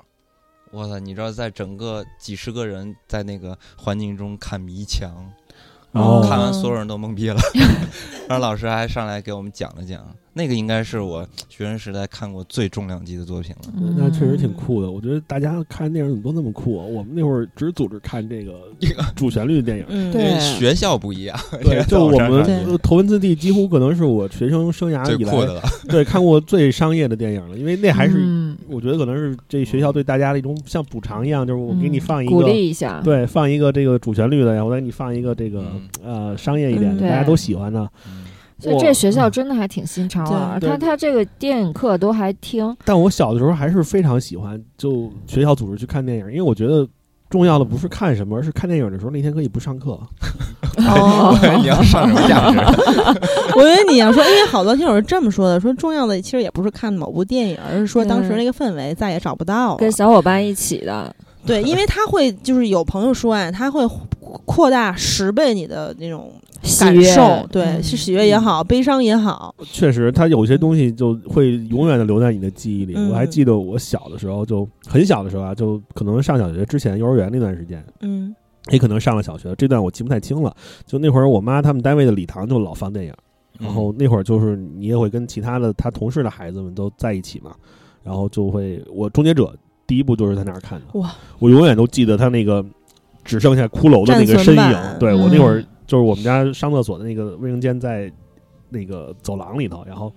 [0.72, 1.00] 我操！
[1.00, 5.32] 你知道，在整个几十个人在那个环境中看迷墙，
[5.92, 7.40] 然后看完所有人都懵逼了，
[8.28, 10.04] 然后老师还上来给我们讲了讲。
[10.38, 13.74] 那个应该是我学生时代看过最重量级的作品了。
[13.98, 14.90] 那确实挺酷的。
[14.90, 16.86] 我觉得大家看电影怎么都那么酷啊？
[16.86, 18.54] 我们那会儿只组织看这个
[19.16, 19.86] 主旋律的电影。
[19.90, 25.64] 嗯，对因为学校不一样，对，就我们头文字 D 几乎可能是我学生生涯以来最酷的了。
[25.90, 35.66] 对看过最商业的电影了，因为那还是嗯我觉得可能是这学校对大家的一种像补偿一样，就是我给你放一个励一下，对放一个这个主旋律的，然后我再给你放一个这个
[36.04, 37.90] 嗯呃商业一点的，嗯大家都喜欢的。
[38.60, 40.58] 嗯所以这学校真的还挺新潮啊。
[40.60, 46.88] 对他他这个电影课都还听，但我小的时候还是非常喜欢，就学校组织去看电影，因为我觉得
[47.30, 49.99] 重要的不是看什么，而是看电影的时候那天可以不上课。
[50.78, 52.58] 哦， 你要上什么价值？
[53.55, 59.91] 我以为你要说，因为好多听友是这么说的，说重要的其实也不是看某部电影，而是说当时那个氛围再也找不到了跟。
[59.91, 63.88] 小伙伴一起的，对，因为他会就是有朋友说啊，他会
[64.45, 66.32] 扩大十倍你的那种
[66.80, 72.93] 感受，对，嗯是喜悦也好，悲伤也好，确实，它有些东西就会永远的留在你的记忆里。
[72.95, 78.36] 嗯我还记得我小的时候，就很小的时候啊，就可能上小学之前，幼儿园那段时间，嗯
[78.70, 80.53] 也可能上了小学，这段我记不太清了。
[80.86, 83.14] 就那会儿，我妈他们单位的礼堂就老放电影，
[83.60, 87.51] 然后那会儿就是你也会跟其他的他同事的孩子们都在一起嘛，
[88.03, 89.55] 然后就会我终结者
[89.86, 92.66] 第一部就是在那儿看的，哇，我永远都记得他那个
[93.24, 94.78] 只剩下骷髅的那个身影。
[94.99, 98.12] 对嗯我那会儿就是我们家上厕所的那个卫生间在
[98.70, 100.14] 那个走廊里头，然后。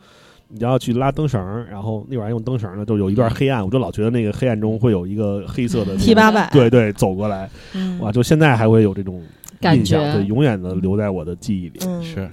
[0.52, 8.10] 你要去拉灯绳儿，然后那会儿用灯绳呢，就有一段黑暗，我就老觉得那个黑暗中会有一个黑色的那个 T 八百，对对走过来，嗯哇！
[8.10, 9.22] 就现在还会有这种
[9.60, 11.78] 感印象，对，永远的留在我的记忆里。
[11.86, 12.28] 嗯是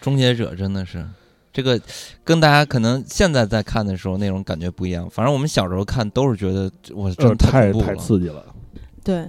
[0.00, 1.04] 终结者真的是
[1.52, 1.80] 这个，
[2.22, 5.10] 跟大家可能现在在看的时候那种感觉不一样。
[5.10, 7.96] 反正我们小时候看都是觉得我真呃，太太。
[7.96, 8.44] 刺激了。
[9.02, 9.26] 对。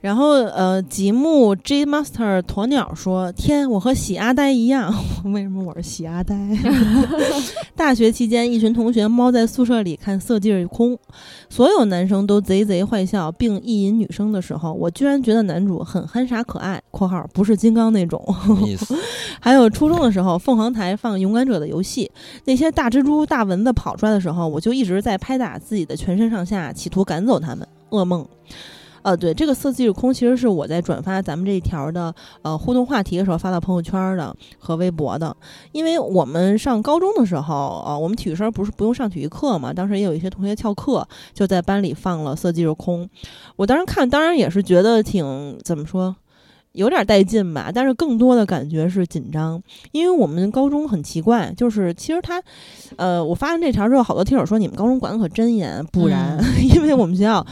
[0.00, 4.90] 然后，呃，吉木 J Master 鸵鸟说：“天，我和喜阿呆一样，
[5.30, 6.34] 为什么我是喜阿呆？
[7.76, 10.94] 大学期间，一群同学猫在宿舍里看《色戒空》，
[11.50, 18.18] 所有男生都贼贼坏笑，并意淫女生的时候，我居然觉得男主很憨傻可爱（括号不是金刚那种）。
[19.38, 22.10] 还有初中的时候，凤凰台放《勇敢者的游戏》，
[22.46, 27.68] 那些大蜘蛛、大蚊子跑出来的时候，我就一直在拍打自己的全身上下，企图赶走他们。
[27.90, 28.26] 噩梦。
[29.02, 35.34] 呃，对，这个色即是空，其实是我在转发咱们这一条的呃互动话题的时候发到朋友圈的和微博的。
[35.72, 43.08] 因为我们上高中的时候，呃，我们体育生不是不用上体育课嘛，当时也有一些同学翘课，就在班里放了色即是空。
[43.56, 46.14] 我当时看，当然也是觉得挺怎么说，
[46.72, 52.42] 有点带劲吧，但是更多的感觉是紧张，因为我们高中很奇怪，就是其实他，
[52.96, 56.38] 呃，我发完这条之后，好多听友说你们高中管得可真严，不然，
[56.74, 57.46] 因为我们学校。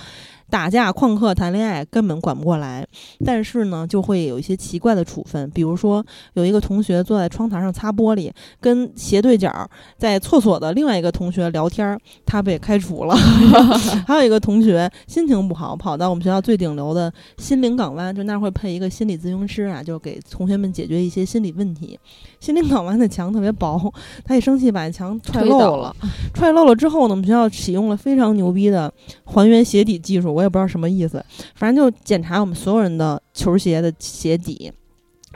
[0.51, 2.87] 打架、旷课、谈恋爱根本管不过来，
[3.25, 8.31] 但是呢，就会有一些奇怪的处分，比如说有一个同学坐在窗台上擦玻璃，
[8.61, 13.15] 跟斜对角在厕所的另外一个同学聊天，他被开除了。
[14.07, 21.99] 还有一个同学心情不好，跑到我们学校最顶流的心灵港湾，就那儿会配一个心理咨询师啊，就给同学们解决一些心理问题。
[22.41, 23.93] 心灵港湾的墙特别薄，
[24.25, 25.95] 他一生气把墙踹漏了，
[26.33, 28.93] 踹漏了之后呢，我们学校启用了非常牛逼的
[29.25, 30.33] 还原鞋底技术。
[30.33, 31.25] 我也不知道什么意思，
[31.55, 34.73] 反正就检查我们所有人的球鞋的鞋底，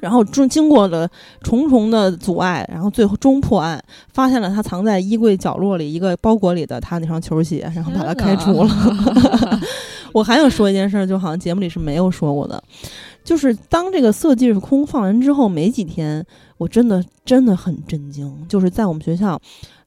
[0.01, 1.09] 然后经经过了
[1.43, 3.83] 重重的阻碍，然后最后终破案，
[4.13, 8.71] 发现了他藏在衣柜角落里一个包裹里的他那双球鞋，然后把他开除了。
[10.13, 12.63] 我还想说一件事，就好像节目里是没有说过的，
[13.25, 16.23] 就是当这个色即是空放完之后没几天，
[16.63, 19.41] 我真的真的很震惊，就是在我们学校。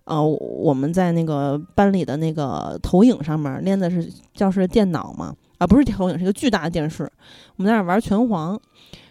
[0.03, 7.11] 呃，我们在那个班里的那个投影上面连的是教室的电脑嘛，啊，不是投影，是一个巨大的电视。
[7.55, 8.59] 我们在那玩拳皇，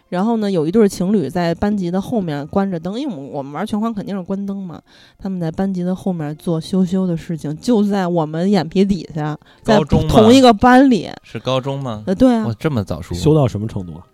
[0.07, 4.81] 然后呢，有一对情侣在班级的后面关着灯，因为我们我们玩拳皇肯定是关灯嘛。
[5.17, 11.09] 他们在班级的后面做羞羞的事情，就在我们眼皮底下，在同一个班里。
[11.23, 12.05] 是高中吗？
[12.07, 12.47] 呃，对啊。
[12.47, 14.07] 哇，这么早熟，修到什么程度啊？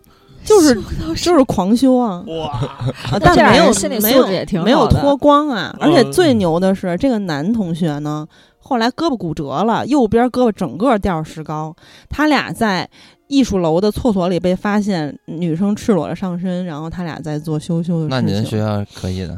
[0.43, 0.73] 就是
[1.15, 2.23] 就是狂修啊！
[2.27, 2.59] 哇，
[3.21, 5.75] 但没有心理素质也挺没有脱光啊！
[5.79, 8.27] 而且最牛的是，这个男同学呢，
[8.59, 11.75] 后来胳膊骨折了，右边胳膊整个掉石膏。
[12.09, 12.89] 他俩在
[13.27, 18.09] 艺术楼的厕所里被发现，女生赤裸着上身，然后他俩在做羞羞的事情。
[18.09, 19.37] 那你的学校可以的。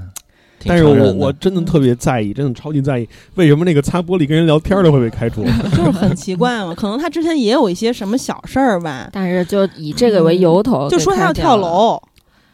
[0.66, 5.44] 但是我我真的特别在意，真的超级在意，为什么那个擦玻璃跟人聊天的会被开除？
[5.76, 9.10] 就是很奇怪嘛，可能他之前也有一些什么小事儿吧。
[9.12, 12.02] 但是就以这个为由头，就说他要跳楼，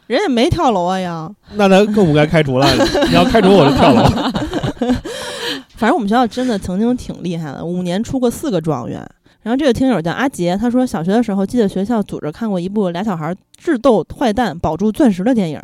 [0.06, 1.30] 人也没跳楼啊呀。
[1.54, 2.66] 那他更不该开除了。
[3.08, 4.02] 你要开除我就跳楼。
[5.76, 9.06] 反正我们学校真的曾经挺厉害的，五年出过四个状元。
[9.42, 15.60] 然后这个听友叫阿杰，他说小学的时候记得学校组织看过一部俩小孩智斗坏蛋保住钻石的电影，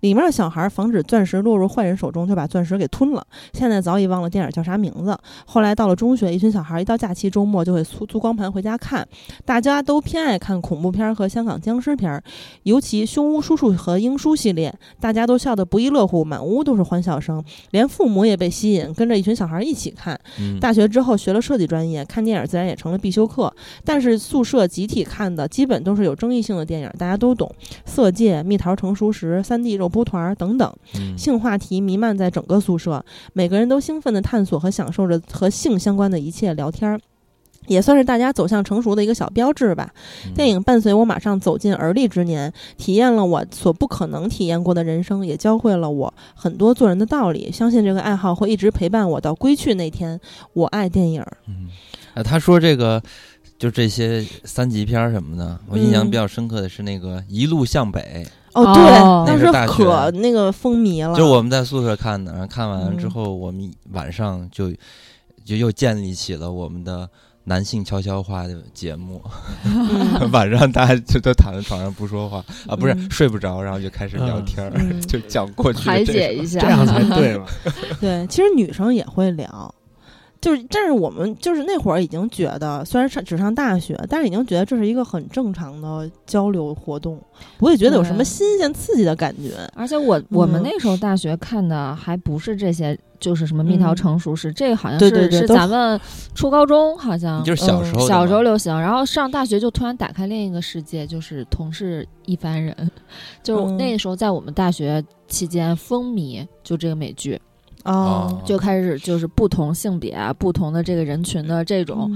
[0.00, 3.26] 里面的小孩防止钻石落入坏人手中就把钻石给吞了。
[3.52, 5.18] 现在早已忘了电影叫啥名字。
[5.44, 9.06] 后来到了中学，一群小孩一到假期周末就会租租光盘回家看，
[9.44, 12.22] 大家都偏爱看恐怖片和香港僵尸片，
[12.62, 20.18] 尤其凶屋叔叔和英叔系列，大家都笑得不亦乐乎，满屋都是欢笑声，连父母也被吸引，跟着一群小孩一起看。
[20.58, 23.10] 大学之后学了设计专业，看电影自然也成了必。
[23.10, 23.52] 必修课，
[23.84, 27.54] 但是宿舍集体看的基本都是有争议性的电影，大家都懂，
[27.84, 30.72] 《色戒》《蜜桃成熟时》《三 D 肉蒲团》等等，
[31.16, 37.00] 性话题弥漫在整个宿舍，每个人都兴奋地探索和享受着和性相关的一切聊天儿。
[37.66, 39.92] 也算是大家走向成熟的一个小标志吧。
[40.34, 47.52] 电影伴随我马上走进而立之年，体验了我所不可能体验过的人生，也教会了我很多做人的道理。
[47.52, 50.18] 相信这个爱好会一直陪伴我到归去那天。
[50.54, 51.22] 我爱电影。
[51.46, 51.68] 嗯，
[52.14, 53.00] 啊，他说这个
[53.60, 58.26] 就这些三级片什么的，我印象比较深刻的是那个《一路向北》。
[58.54, 58.82] 哦，对，
[59.32, 61.14] 那是可那个风靡了。
[61.14, 64.72] 就我们在宿舍看的，然后看完之后，我们晚上就
[65.44, 67.08] 就又建立起了我们的。
[67.44, 69.20] 男性悄悄话的节目，
[70.30, 74.70] 晚上大家就都躺在床上不说话啊，不是睡不着，然后就开始聊天，
[75.08, 77.46] 就讲过去排解一下，这样才对嘛。
[77.98, 79.74] 对，其实女生也会聊，
[80.40, 87.20] 就是但是我们就是那会儿已经觉得，虽然上只上大学，但是已经觉得这是一个很正常的交流活动，
[87.58, 89.52] 不会觉得有什么新鲜刺激的感觉。
[89.74, 92.98] 而且我我们那时候大学看的还不是这些。
[93.20, 96.00] 就是什么蜜桃成熟时，这个好像是是咱们
[96.34, 102.74] 初高中好像就是小时候小时候流行，然后上大学就突然打开另一个世界，就是同是一番人，
[103.44, 107.38] 就那时候在我们大学期间风靡就这个美剧，
[107.84, 112.10] 哦，就开始就是不同性别啊、不同的这个人群的这种。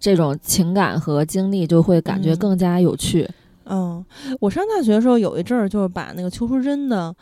[0.00, 3.26] 这种情感和经历，就会感觉嗯更加有趣。
[3.64, 4.04] 嗯，
[4.38, 7.14] 我上大学的时候有一阵儿，就是把那个邱淑贞的，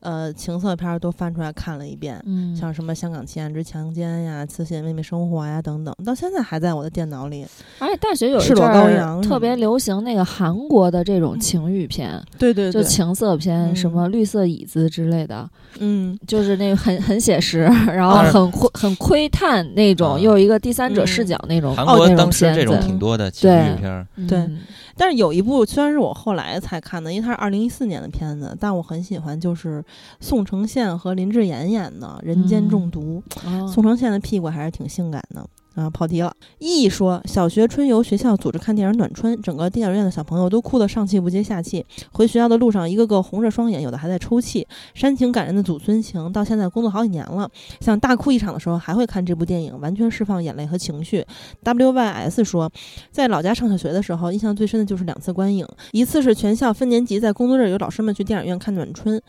[0.00, 7.46] 呃，情色片儿都翻出来看了一遍，嗯，像什么《香港奇案之强奸》呀，《慈禧妹妹生活》呀等等，到现在还在我的电脑里。
[7.78, 15.48] 而且大学有一阵特别流行那个韩国的这种情欲片，对对就情色片，嗯什么绿色椅子之类的，
[15.78, 21.76] 嗯，就是那个很很写实，然后很窥很窥探那种，啊又有一个第三者视嗯角那种。
[21.76, 24.58] 韩国那种当时这种片子挺多的情对欲片儿，对嗯
[25.00, 29.82] 但是有一部虽然是我后来才看的，因为它是二零一四年的片子，但我很喜欢，就是
[30.20, 33.22] 宋承宪和林志妍演的《人间中毒》。
[33.48, 35.48] 哦宋承宪的屁股还是挺性感的。
[35.80, 36.34] 啊，跑题了。
[36.58, 41.84] 一说小学春游，学校组织看电影暖春，整个电影院的小朋友都哭得上气不接下气。
[42.12, 44.66] 回学校的路上，一个个红着双眼，有的还在抽泣。
[44.94, 47.50] 煽情感人的祖孙情，到现在工作好几年了，
[47.80, 51.24] 想大哭一场的时候，还会看这部电影，完全释放眼泪和情绪。
[51.64, 52.70] WYS 说，
[53.10, 59.20] 在老家上小学的时候，印象最深的就是两次观影，一次是全校分年级在工作日有老师们去电影院看暖春。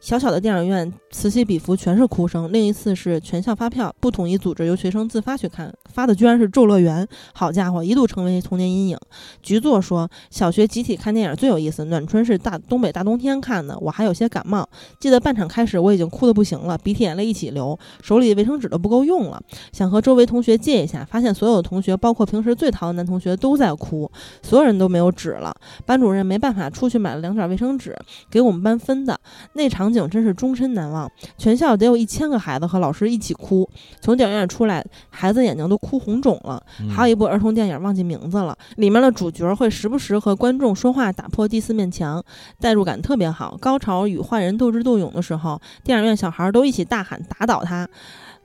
[0.00, 2.50] 小小的电影院此起彼伏，全是哭声。
[2.50, 7.04] 另一次是全校发票，不统一组织，由学生自发去看，发的居然是《咒乐园》。
[7.34, 8.98] 好家伙，一度成为童年阴影。
[9.42, 11.84] 局座说，小学集体看电影最有意思。
[11.84, 14.66] 暖春是大东北大冬天看的，我还有些感冒。
[14.98, 19.38] 记得半场开始，我已经哭得不行了，鼻涕眼泪一起流，手里卫生纸都不够用了，
[19.70, 24.10] 想和周围同学借一下，发现所有的同学，包括平时最淘的男同学都在哭，
[24.42, 25.54] 所有人都没有纸了。
[25.84, 27.94] 班主任没办法，出去买了两卷卫生纸
[28.30, 29.20] 给我们班分的。
[29.52, 33.68] 那场景真是终身难忘，全校得有一千个孩子和老师一起哭。
[34.00, 36.62] 从电影院出来，孩子眼睛都哭红肿了。
[36.80, 42.22] 嗯还有一部儿童电影，忘记名字了，里面的主角会时不时和观众说话，打破第四面墙，
[42.60, 43.56] 代入感特别好。
[43.60, 47.88] 高潮与坏人斗智斗勇的时候，电影院小孩都一起大喊打倒他，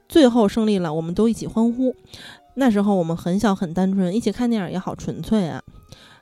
[0.08, 1.96] 最后胜利了，我们都一起欢呼。
[2.56, 5.62] 那时候我们很小很单纯，一起看电影也好纯粹啊。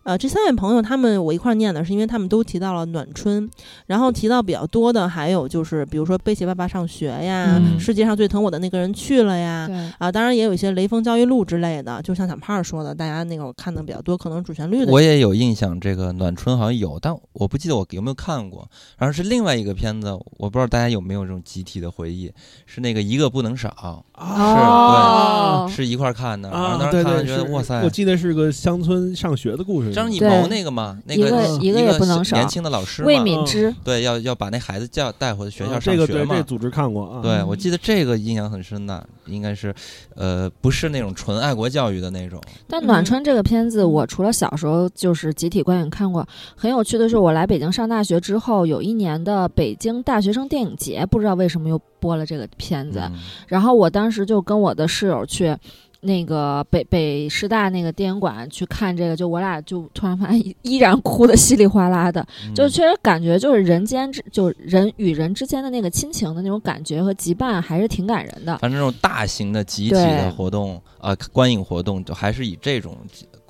[0.03, 3.49] 呃，这三位朋友他们我一块儿念的是因为他们都提到了暖春，
[3.87, 14.91] 然后提到比较多的还有就是比如说背起爸爸上学呀，嗯世界上最疼我的那个人去了呀，啊，当然也有一些雷锋教育录之类的，就像小胖儿说的，大家那个我看的比较多，可能主旋律的。
[14.91, 18.69] 我也有印象，这个暖春好像有，但我不记得我有没有看过。
[18.97, 22.29] 然后是另外一个片子，我不知道大家有没有这种集体的回忆，
[22.65, 26.49] 是那个一个不能少，哦是是一块儿看的。
[26.49, 29.92] 然后啊，当对对，时看觉得是哇塞我，记得是个乡村上学的故事。
[29.93, 36.33] 对张艺谋那个嘛，那一个个一个也不能少年轻的老师魏，敏之，对，要要把那孩子叫带回学校啊这个上学嘛。
[36.33, 37.21] 对这组织看过啊。
[37.21, 39.73] 对，嗯我记得这个印象很深的，应该是，
[40.15, 55.55] 呃，不是那种纯爱国教育的那种，但暖嗯春这个片子，我除了小时候就是集体观影看过，很有趣的是，我来北京上大学之后，有一年的北京大学生电影节，不知道为什么又播了这个片子，嗯然后我当时就跟我的室友去。
[56.03, 68.57] 那个北北师大那个电影馆去看这个，就我俩就突然发现依依然哭的稀里哗啦的，就嗯确实感觉就是人间之就人与人之间的那个亲情的那种感觉和羁绊还是挺感人的。
[68.57, 72.97] 反正这种大型的集体的活动啊、观影活动，就还是以这种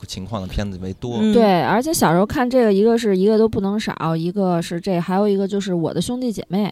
[0.08, 1.18] 情况的片子为多。
[1.22, 6.72] 嗯对，而且小时候看这个，一个是一个都不能少，一个是这，还有一个就是我的兄弟姐妹。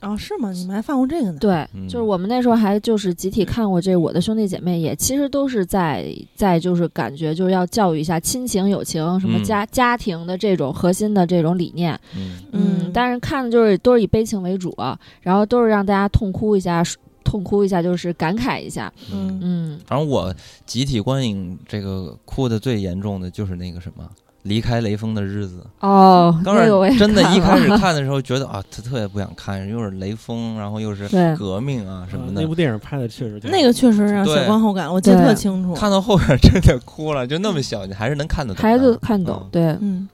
[0.00, 0.50] 哦，是吗？
[0.52, 1.38] 你们还放过这个呢？
[1.38, 11.98] 对，嗯就是我们那时候还就是集体看过这我的兄弟姐妹，也其实都是在在就是感觉就是要教育一下亲情友情，什么嗯家、家庭的这种核心的这种理念。
[12.16, 14.74] 嗯，嗯但是看的就是都是以悲情为主，
[15.20, 16.82] 然后都是让大家痛哭一下，
[17.22, 18.92] 痛哭一下，就是感慨一下。
[19.12, 20.34] 嗯嗯，反正我
[20.64, 24.08] 集体观影这个哭的最严重的就是那个什么。
[24.42, 32.46] 离开雷锋的日子，哦，刚开始真的，一开始看的时候觉得啊，他特别不想看，又是雷锋，然后又是革命啊什么的啊那。
[32.46, 35.74] 部电影拍的确实那个确实让对小观后感，我记得特清楚。
[35.74, 38.68] 看到后边真的哭了，就那么小，你还是能看得懂的。
[38.68, 39.62] 孩子看懂，嗯对。
[39.80, 40.08] 嗯，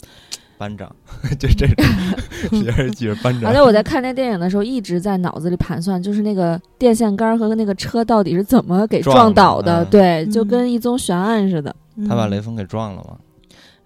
[0.58, 0.90] 班长，
[1.38, 1.84] 就这种，
[2.64, 3.54] 也是记着班长而。
[3.54, 11.74] 且我在看那电影的时候，一直在脑子里盘算，就是那个电线杆和那个车到底是怎么给撞撞倒的，对，就嗯跟一宗悬案似的。
[11.96, 13.16] 嗯他把雷锋给撞了嘛？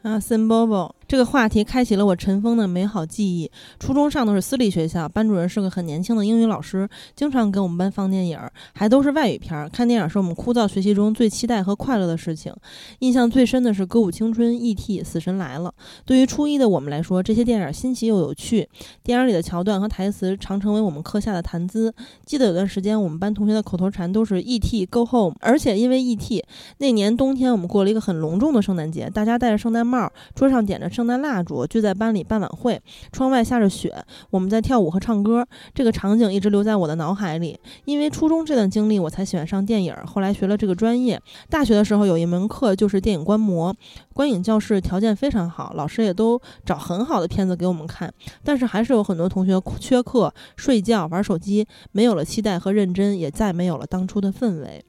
[0.02, 3.50] 啊生宝宝这个话题开启了我尘封的美好记忆。
[3.80, 8.38] 初中上的是私立学校，班主任是个很年轻的英语老师，经常给我们班放电影，
[8.72, 9.68] 还都是外语片。
[9.70, 12.54] 看电影是我们枯燥学习中最期待和快乐的事情。
[13.00, 15.74] 印象最深的是《歌舞青春》、E.T.、死神来了。
[16.06, 18.68] 对于初一的我们来说，这些电影新奇又有趣，
[19.02, 21.92] 电影里的桥段和台词常成为我们课下的谈资。
[22.24, 24.86] 记得有段时间，我们班同学的口头禅都是 “E.T.
[24.86, 26.44] Go Home”，而且因为 E.T.
[26.78, 32.78] 那年冬天，我们过了一个很隆重的圣诞节，大家戴着圣诞帽，桌上点着圣诞蜡烛，聚在班里办晚会，
[33.10, 33.90] 窗外下着雪，
[34.28, 35.48] 我们在跳舞和唱歌。
[35.72, 37.58] 这个场景一直留在我的脑海里。
[37.86, 41.18] 因为初中这段经历，我才喜欢上电影，后来学了这个专业。
[41.48, 43.74] 大学的时候有一门课就是电影观摩，
[44.12, 48.12] 观影教室条件非常好，老师也都找很好的片子给我们看，
[48.44, 54.84] 但是还是有很多同学缺课、睡觉、玩手机，没有了期待和认真，也再没有了当初的氛围。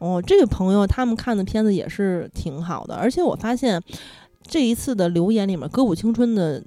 [0.00, 3.80] 哦，这个朋友他们看的片子也是挺好的，而且我发现
[4.54, 6.62] 这一次的留言里面，《歌舞青春》的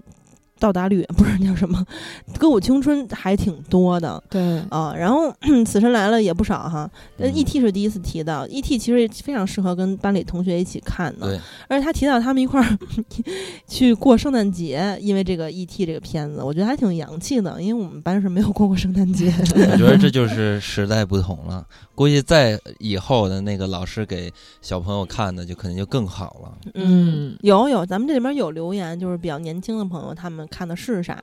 [0.59, 1.85] 到达率不是叫什么，
[2.37, 4.93] 《歌舞青春》还挺多的对，啊。
[4.95, 5.29] 然后
[5.65, 6.89] 《死神来了》也不少哈。
[7.17, 7.59] 呃嗯，E.T.
[7.59, 8.77] 是第一次提到，E.T.
[8.77, 11.27] 其实也非常适合跟班里同学一起看的。
[11.27, 12.77] 对，而且他提到他们一块儿
[13.67, 15.85] 去过圣诞节，因为这个 E.T.
[15.85, 19.33] 这个片子，我觉得还挺洋气的，因为我们班是没有过过圣诞节。
[19.55, 21.65] 我觉得这就是时代不同了。
[21.95, 24.31] 估计在以后的那个老师给
[24.61, 26.57] 小朋友看的，就可能就更好了。
[26.75, 31.21] 嗯，有有，咱们这里边有留言，就是比较年轻的朋友，他们看的是啥？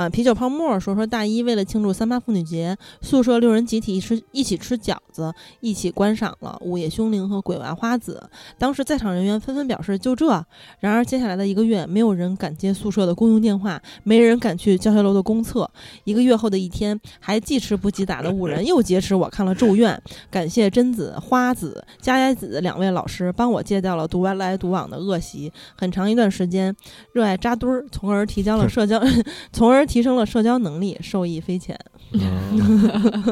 [0.00, 5.30] 啊，啤酒泡沫说说大一为了庆祝三八妇女节，宿舍六人集体吃一起吃饺子，
[5.60, 8.18] 一起观赏了《午夜凶铃》和《鬼娃花子》。
[8.56, 10.42] 当时在场人员纷纷表示就这。
[10.78, 15.70] 然而接下来的一个月，没有人敢接宿舍的公用电话，没人敢去教学楼的公厕。
[16.04, 25.52] 一个月后的一天，还记吃不记打的五人又劫持我看了《咒怨》，感谢贞子、花子、佳佳子两位老师帮我戒掉了独来独往的恶习。
[25.76, 26.74] 很长一段时间，
[27.12, 28.98] 热爱扎堆儿，从而提交了社交，
[29.52, 31.76] 从而提升了社交能力，受益匪浅。
[32.12, 33.26] 嗯，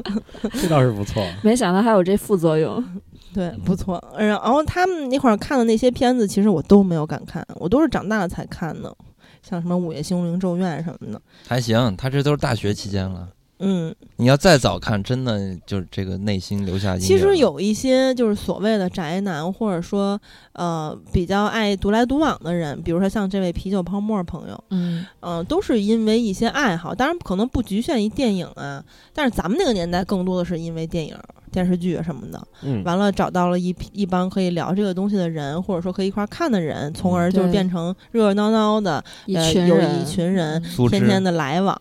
[0.54, 1.24] 这倒是不错。
[1.40, 2.84] 没想到还有这副作用。
[3.32, 4.02] 对，不错。
[4.18, 8.92] 然后他们那会儿看的那些片子，其实我都没有敢看，我都是长大了才看的，
[9.40, 11.22] 像什么《午夜凶铃》《咒怨》什么的。
[11.46, 13.28] 还行，他这都是大学期间了。
[13.60, 17.06] 嗯，你要再早看，真的就是这个内心留下阴影。
[17.06, 20.20] 其实有一些就是所谓的宅男，或者说
[20.52, 31.16] 呃比较爱独来独往的人，比如说像这位啤酒泡沫朋友，嗯，嗯、都是因为一些爱好，当然可能不局限于电影啊，但是咱们那个年代更多的是因为电影、
[31.48, 39.02] 电视剧什么的，嗯，完了找到了一批一帮可以聊这个东西的人，或者说可以一块儿看的人，从而就变成热热闹闹的，
[39.34, 41.78] 呃，有，一群人天天的来往。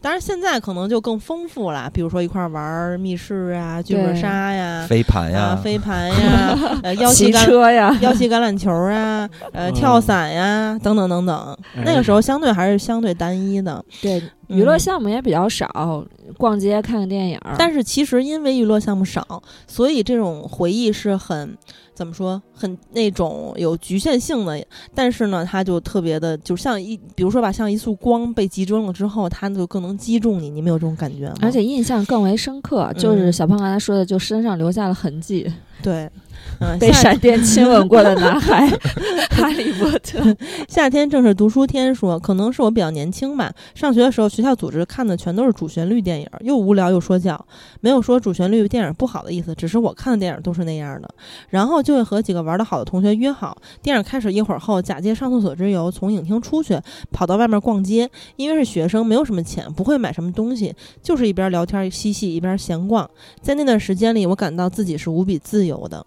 [0.00, 5.40] 当然，现在可能就更丰富了，比如说一块儿玩儿密室啊、剧本杀呀、飞盘呀。
[5.40, 9.74] 啊、，飞盘呀、 呃、腰旗骑橄车呀， 腰旗橄榄球啊、呃嗯。
[9.74, 11.56] 跳伞呀等等等等。
[11.76, 11.82] 哎。
[11.84, 16.04] 那个时候相对还是相对单一的，对，嗯娱乐项目也比较少，
[16.36, 17.56] 逛街看个电影儿。
[17.58, 21.56] 但是其实因为娱乐项目少，所以这种回忆是很
[21.94, 24.64] 怎么说，很那种有局限性的。
[24.94, 30.50] 但是呢，它就特别的，就像一，比如说吧，像一束光被集中了之后，它就更能击中你。
[30.50, 31.36] 你们有这种感觉吗？
[31.40, 35.50] 而且印象更为深刻，就是嗯小胖刚才说的，就身上留下了痕迹，
[35.82, 36.08] 对，
[36.60, 38.68] 嗯，被闪电亲吻过的男孩，
[39.30, 40.34] 哈利波特。
[40.68, 43.52] 夏天正是读书天说，可能是我比较年轻吧。
[43.74, 47.44] 上学的时候，学校组织看的全都是主旋律电影，又无聊又说教，
[47.80, 51.08] 没有说主旋律电影不好的意思，只是我看的电影都是那样的。
[51.50, 56.78] 然后就会和几个玩的好的同学约好，电影开始一会儿后，假借上厕所之由，从影厅出去，
[57.10, 58.08] 跑到外面逛街。
[58.36, 63.08] 因为是学生，没有什么钱，不会买什么东西，就是一边聊天嬉戏一边闲逛。
[63.40, 66.04] 在那段时间里，我感到自己是无比自由的。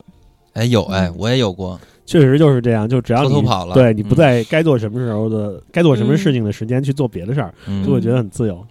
[0.54, 3.74] 哎有哎，我也有过，确实就是这样，就只要你偷偷跑了。
[3.74, 8.66] 对你不嗯在该做什么时候的、该做什么嗯事情的时间去做别的事儿，嗯就会觉得很自由。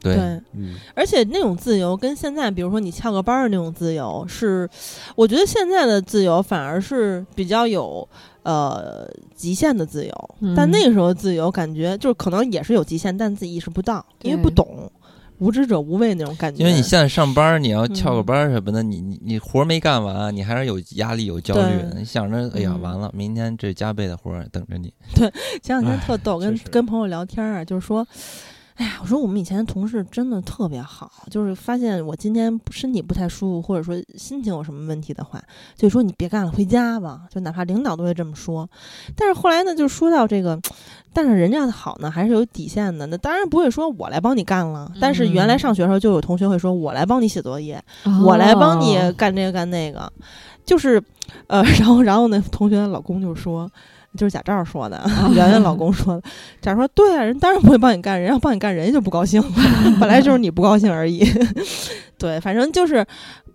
[0.00, 0.14] 对，
[0.52, 4.68] 嗯，而且那种自由跟现在，比如说你翘个班儿的那种自由，是
[5.16, 8.08] 我觉得现在的自由反而是比较有
[8.44, 10.30] 呃极限的自由。
[10.40, 10.54] 嗯。
[10.56, 14.90] 但那个时候自由感觉就是可能也是有极限，但自己意识不到，因为不懂，
[15.38, 16.60] 无知者无畏那种感觉。
[16.60, 21.94] 因为你现在上班，你要翘个嗯班什么的，你你你活没干完，你还是有压力、有焦虑的。
[21.96, 24.92] 你想着，哎呀，嗯完了，明天这加倍的活儿等着你。
[25.14, 25.30] 对
[25.62, 28.06] 前两天特逗，跟跟朋友聊天啊，就是说。
[28.78, 35.42] 哎呀，我说我们以前的同事真的特别好，就是发现我今天身体不太舒服，或者说心情有什么问题的话，
[35.74, 37.22] 就说你别干了，回家吧。
[37.28, 38.70] 就哪怕领导都会这么说。
[39.16, 40.56] 但是后来呢，就说到这个，
[41.12, 43.04] 但是人家的好呢，还是有底线的。
[43.06, 47.82] 那当然不会说我来帮你干了，但是原来上学的时候就有同学会说，我来帮你写作业，
[48.24, 50.12] 我来帮你哦干这个干那个，
[50.64, 51.02] 就是，
[51.48, 53.68] 呃， 然后然后呢，同学的老公就说。
[54.18, 55.00] 就是贾兆说的，
[55.32, 56.22] 圆圆老公说的。
[56.60, 59.40] 贾说：“对啊，人当然不会帮你干，人要帮你干，人家就不高兴，
[60.00, 61.24] 本来就是你不高兴而已。
[62.18, 63.06] 对，反正就是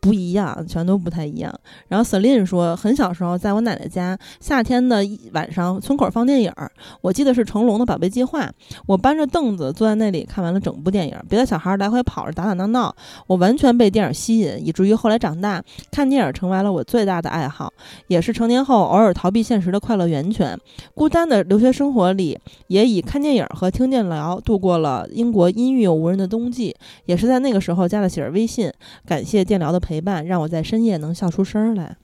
[0.03, 1.49] 不一样，全都不太一样。
[1.87, 8.41] 然后 Celine 说，很小时候在我奶奶家，夏天的一晚上，村口放电影儿，我记得是成龙的《宝贝计划》，
[8.85, 12.93] 我搬着凳子坐在那里看完了整部电影，别的小孩来回跑着打打闹闹，
[13.27, 17.71] 我完全被电影吸引，以至于后来长大看电影成为了我最大的爱好，
[18.07, 20.59] 也是成年后偶尔逃避现实的快乐源泉。
[20.93, 22.37] 孤单的留学生活里，
[22.67, 26.75] 也以看电影和听电聊度过了英国阴郁又无人的冬季。
[27.05, 28.69] 也是在那个时候加了喜儿微信，
[29.05, 31.95] 感谢电聊的陪陪伴，让我在深夜能笑出声来。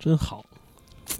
[0.00, 0.44] 真好，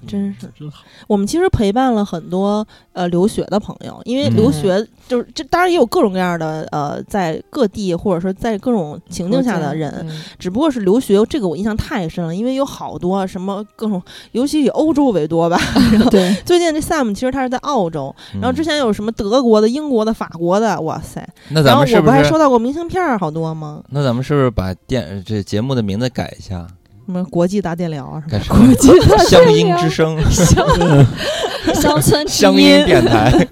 [0.07, 0.83] 真是真好。
[1.07, 14.03] 我们其实陪伴了很多呃留学的朋友，因为嗯留学就是这当然也有各种各样的呃在各地或者说在各种情境下的人，对只不过是留学这个我印象太深了，因为有好多什么各种，
[14.33, 15.59] 尤其以欧洲为多吧。
[16.11, 21.27] 对，最近这 Sam 其实他是在澳洲，嗯然后之前有什么德国的、英国的、法国的，哇塞！
[21.51, 23.83] 那然后我咱们是不是还收到过明信片儿好多吗？
[23.91, 26.67] 那咱们是不是把电这节目的名字改一下，
[27.07, 30.67] 什么国际大电聊啊什么改成乡音之声、乡
[31.75, 33.47] 乡村之乡音音，电台？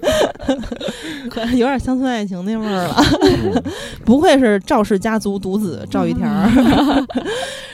[1.29, 2.95] 可有点乡村爱情那味儿了。
[3.21, 3.63] 嗯
[4.05, 6.49] 不愧是赵氏家族独子赵玉田儿，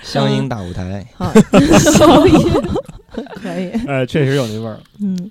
[0.04, 1.32] 乡音大舞台，啊，
[3.42, 3.72] 可以。
[3.88, 4.80] 呃，确实有那味儿。
[5.02, 5.30] 嗯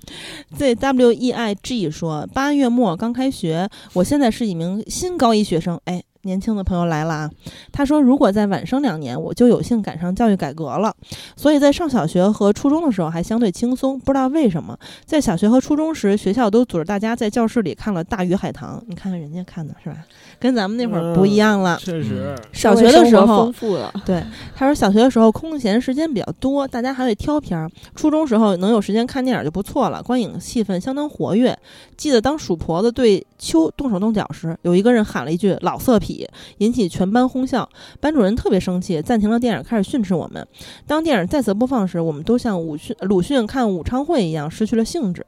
[0.57, 5.79] ，Z W E I G 说，八月末刚开学，我现在是一名新高一学生。
[5.85, 7.31] 哎，年轻的朋友来了啊！
[7.71, 10.93] 他说，如果再晚生两年，我就有幸赶上教育改革了。
[11.35, 19.97] 所以在上小学和初中的时候还相对轻松，不知道为什么，在小学和初中时，学校都组织大家在教室里看了《大鱼海棠》，你看看人家看的是吧？
[20.39, 21.77] 跟咱们那会儿不一样了。
[21.81, 24.23] 确实，小学的时候丰，富了，对，
[24.55, 27.69] 他说小学的时候空闲时间比较多，大家还会挑片儿。
[27.95, 31.57] 初中时候能有时间看电影就不错了，观影气氛相当活跃。
[31.97, 36.25] 记得当鼠婆子对秋动手动脚时，有一个人喊了一句“老色痞”，
[36.59, 37.67] 引起全班哄笑。
[37.99, 40.45] 班主任特别生气，暂停了电影，开始训斥我们。
[40.87, 45.25] 当电影再次播放时，我们都像武训鲁迅看武昌会一样失去了兴致。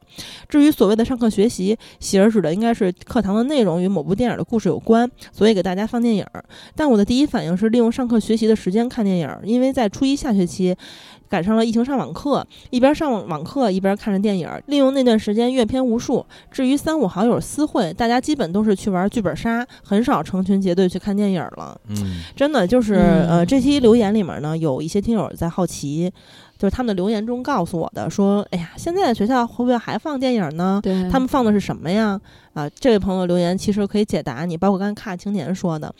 [0.47, 5.00] 至于所谓的上课学习，喜儿指的应该是课堂的内容与某部电影的故事有关，
[5.31, 6.43] 所以给大家放电影儿。
[6.75, 10.75] 但我的第一反应是利用上课学习的时间看电影儿，因为在初一下学期
[11.29, 16.25] 赶上了疫情上网课，一边上网课一边看着电影儿，利用那段时间阅片无数。
[16.51, 21.79] 至于三五好友私会，大家基本都是去玩剧本杀，很少成群结队去看电影儿了。
[21.87, 26.11] 嗯，真的就是、嗯呃，这期留言里面呢，有一些听友在好奇，
[26.61, 30.79] 就是他们的留言中告诉我的，说，哎呀，现在的学校会不会还放电影呢？
[30.83, 32.21] 对他们放的是什么呀？
[32.53, 35.91] 啊，这位朋友留言其实可以解答你，包括刚才卡青年说的，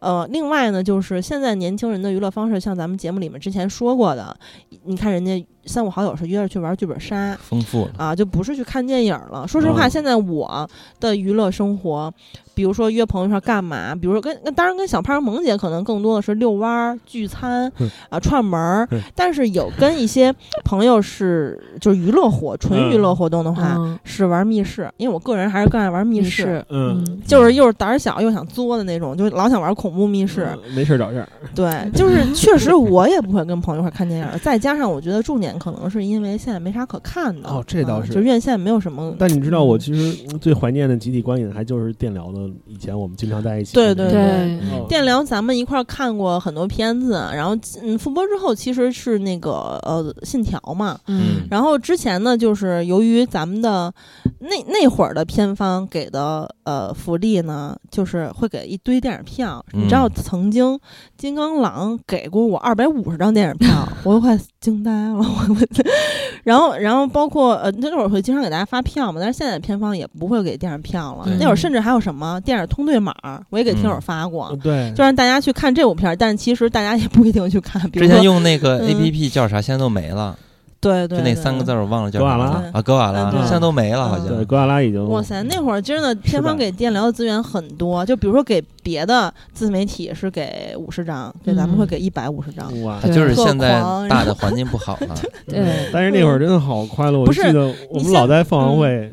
[0.00, 4.36] 呃，另外呢，就是现在年轻人的娱乐方式，像咱们节目里面之前说过的，
[4.84, 7.34] 你看人家三五好友是约着去玩剧本杀。
[7.40, 7.92] 丰富了。
[7.96, 9.48] 啊，就不是去看电影了。
[9.48, 10.68] 说实话，哦现在我
[11.00, 12.12] 的娱乐生活，
[12.54, 20.34] 比如说约朋友一块儿干嘛，比如说跟那当然跟小胖、萌姐可能更多的是遛弯儿、聚餐嗯啊、串门儿嗯，但是有跟一些
[20.64, 26.22] 朋友是就是娱乐活纯娱乐活动的话，嗯，是玩密室，因为我个人还是更爱玩密室。
[26.22, 30.48] 密室，嗯，就是又是胆儿小又想作的那种，就老想玩恐怖密室。
[30.52, 31.28] 嗯没事儿找事儿。
[31.54, 37.48] 对，就是确实我也不会跟朋友一块儿看电影儿，再加上我觉得重点可能是因为现在没啥可看的。
[37.48, 39.14] 哦这倒是啊就院线没有什么。
[39.18, 43.74] 但你知道，我其实最怀念的集体观影还就是电聊的，以前我们经常在一起。
[43.74, 49.50] 对对对哦电聊咱们一块儿看过很多片子，然后嗯复播之后其实是那个
[49.82, 53.92] 呃信条嘛，嗯然后之前呢就是由于咱们的
[54.40, 60.78] 那那会儿的片方给的呃福利呢，就是会给一堆电影票，你知道嗯曾经
[61.16, 65.56] 金刚狼给过我二百五十张电影票，我都快惊呆了，我我。
[66.44, 71.24] 然后，然后包括呃，那会儿会经常给大家发票嘛，但是现在片方也不会给电影票了。
[71.38, 73.14] 那会儿甚至还有什么电影通兑码，
[73.50, 74.00] 我也给听友嗯。
[74.00, 74.56] 发过。
[74.62, 77.82] 就让大家去看这部片儿，但其实大家也不一定去看。
[77.90, 78.88] 比如之前，用那个嗯。
[78.88, 80.36] A P P 叫啥，现在都没了，
[80.80, 82.44] 对对，就那三个字我忘了叫啥格瓦拉。
[82.72, 84.26] 啊，格瓦拉嗯现在都没了，好像。
[84.26, 84.44] 对，像。
[84.44, 91.78] 格瓦拉已经哇塞，那会儿真的片方给电疗的资源很多，就比如说给别的自媒体是给五十张，给咱们嗯。
[91.78, 92.82] 会给一百五十张。
[92.82, 95.14] 哇，就是现在大的环境不好了，
[95.46, 95.88] 对。
[95.92, 99.12] 但是那会儿真的好快乐，我记得我们老在凤凰会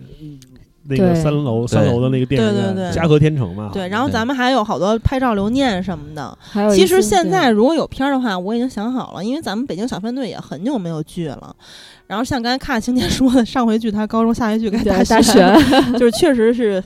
[0.89, 3.69] 那个对三楼三楼的那个电影院，对对对嘉禾天成嘛。
[3.71, 6.37] 对，然后咱们还有好多拍照留念什么的。
[6.41, 11.55] 还有其实现在如果有片儿的话，我已经想好了，因为咱们北京小分队也很久没有聚了。
[12.09, 15.39] 然后像刚才看青年说的，上回剧他高中，下回剧该对大大学，
[15.93, 16.83] 就是确实是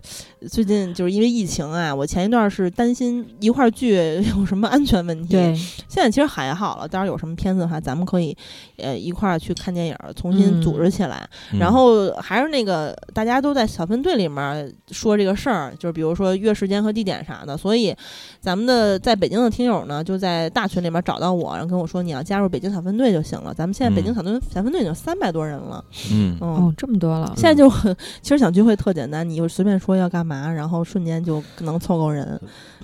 [0.50, 3.96] 最近就是因为疫情啊，我前一段是担心一块儿剧
[4.38, 5.30] 有什么安全问题。
[5.30, 5.56] 对，
[5.88, 8.36] 现在其实还好了，到时候有什么片子的话，咱们可以
[8.76, 11.26] 呃一块儿去看电影儿，重新嗯组织起来。
[11.54, 17.56] 嗯然后还是那个大家都在小分分队里面说这个事儿，就是比如说约时间和地点啥的。
[17.56, 17.96] 所以，
[18.42, 23.54] 咱们的在北京的听友呢，就在大群里面找到我，然后跟我说你要加入北京小分队就行了。
[23.54, 26.50] 咱们现在北京嗯小分小分队已经三百多人了，嗯，嗯。
[26.50, 32.40] 哦，这么多了，现在就很，其实想聚会特简单，你就随便说要干嘛，然后瞬间就能凑够人，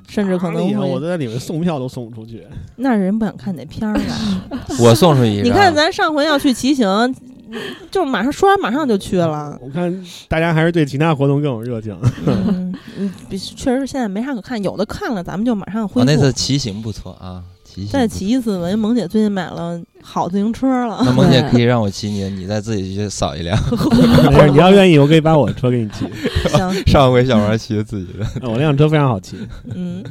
[0.07, 2.45] 甚至可能哪里啊我会在里面送票都送不出去。
[2.75, 4.45] 那人不想看你那片儿啊。
[4.79, 5.45] 我送出一张。
[5.45, 7.15] 你看咱上回要去骑行，
[7.89, 9.57] 就马上说完马上就去了。
[9.59, 11.97] 我看大家还是对其他活动更有热情。
[12.27, 12.71] 嗯，
[13.55, 15.99] 确实是现在没啥可看，有的看了咱们就马上恢复。
[16.01, 17.41] 我哦那次骑行不错啊，
[17.91, 18.07] 再。
[18.07, 21.01] 骑一次吧，因为萌姐最近买了好自行车了。
[21.05, 23.57] 那萌姐可以让我骑你，你再自己去扫一辆。
[24.31, 26.05] 没事，你要愿意，我可以把我车给你骑。
[26.49, 29.37] 行， 上回小王骑的自己的，我那辆车非常好骑。
[29.75, 30.03] 嗯，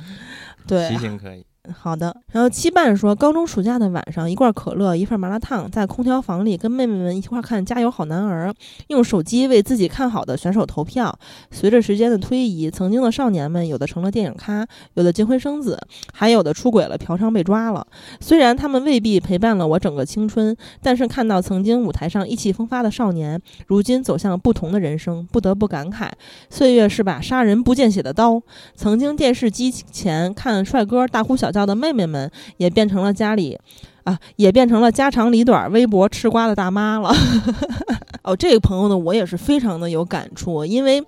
[0.67, 1.45] 对骑，行可以。
[1.73, 2.15] 好的。
[2.33, 8.51] 然后七伴说，高中暑假的晚上，一罐可乐，一份麻辣烫，在空调房里跟妹妹们一块看《加油好男儿》，
[8.89, 11.19] 用手机为自己看好的选手投票。
[11.51, 15.79] 随着时间的推移，曾经的少年们，有的成了电影咖，有的结婚生子，
[16.13, 17.87] 还有的出轨了、嫖娼被抓了。
[18.21, 26.11] 虽然他们未必陪伴了我整个青春，但是看到曾经舞台上意气风发的少年，如今走向不同的人生，不得不感慨，
[26.51, 28.43] 岁月是把杀人不见血的刀。
[28.75, 33.59] 曾经电视机前看帅哥大呼小叫的妹妹们，也变成了家里。
[34.05, 37.13] 啊，也变成了家长里短、微博吃瓜的大妈了。
[38.25, 41.05] 哦，这个朋友呢，我也是非常的有感触，因为，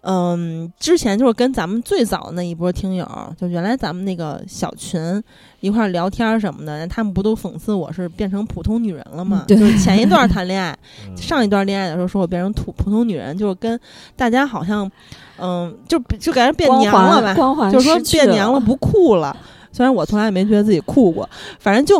[0.00, 3.06] 嗯，之前就是跟咱们最早的那一波听友，
[3.40, 5.22] 就原来咱们那个小群
[5.60, 9.44] 一块儿聊天儿什么的，他们不都讽刺我是变成普通女人了吗？
[9.46, 13.78] 嗯就是前一段谈恋爱， 嗯上一段恋爱的时候说我变成普普通女人，就是跟
[14.16, 14.90] 大家好像，
[15.38, 19.36] 嗯，就就感觉变娘了吧，环光环就是说变娘了，不酷了。
[19.72, 21.28] 虽然我从来也没觉得自己酷过，
[21.58, 21.96] 反正就，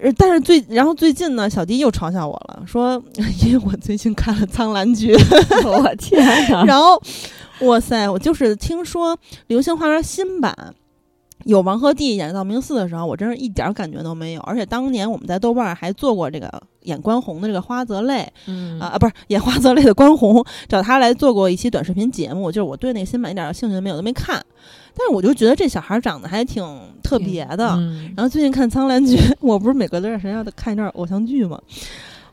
[0.00, 3.02] 呃但是最然后最近呢，小弟又嘲笑我了，说
[3.44, 5.14] 因为我最近看了《苍兰诀》，
[5.68, 6.20] 我天
[6.50, 6.64] 哪！
[6.64, 7.00] 然后，
[7.60, 9.16] 哇塞，我就是听说
[9.46, 10.74] 《流星花园》新版。
[11.46, 14.40] 有王鹤棣演道明寺的时候，我真是一点儿感觉都没有。
[14.42, 16.50] 而且当年我们在豆瓣儿还做过这个
[16.82, 24.44] 演关宏的这个花泽类，嗯啊啊，不是演花泽类的关宏，找他来做过一期短视频节目，就是我对那个新版一点儿兴趣都没有，都没看。
[24.98, 26.64] 但是我就觉得这小孩儿长得还挺
[27.00, 27.68] 特别的。
[27.76, 31.60] 嗯然后最近看《苍兰诀》，我不是每隔段时间要看一段偶像剧吗？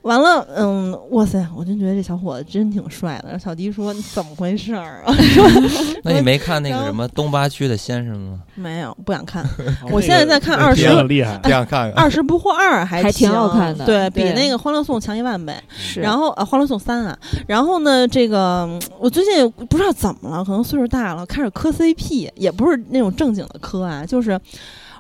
[0.04, 3.30] 完了，嗯，哇塞，我真觉得这小伙子真挺帅的。
[3.30, 5.16] 然后小迪说：“你怎么回事儿啊
[6.04, 9.44] 那你没看那个什么东八区的先生吗？？”没有，不想看。
[9.82, 11.40] 哦我现在在看二十厉害。
[11.44, 11.94] 这样看看。
[11.94, 15.56] 二十不惑二还还挺好看的对比那个《欢乐颂》强一万倍。
[15.70, 17.18] 是，然后呃，《欢乐颂三》啊，
[17.48, 24.38] 然后呢，这个嗯我最近不知道怎么了，可能岁数大了，开始磕 CP，也不是那种正经的磕啊，就是。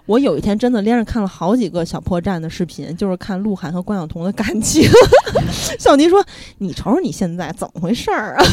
[0.06, 4.84] 我有一天真的连着看了好几个小破站的视频，就是看鹿晗和关晓彤的感情。
[5.80, 6.24] 小迪说
[6.60, 8.44] ：“你瞅瞅你现在怎么回事儿啊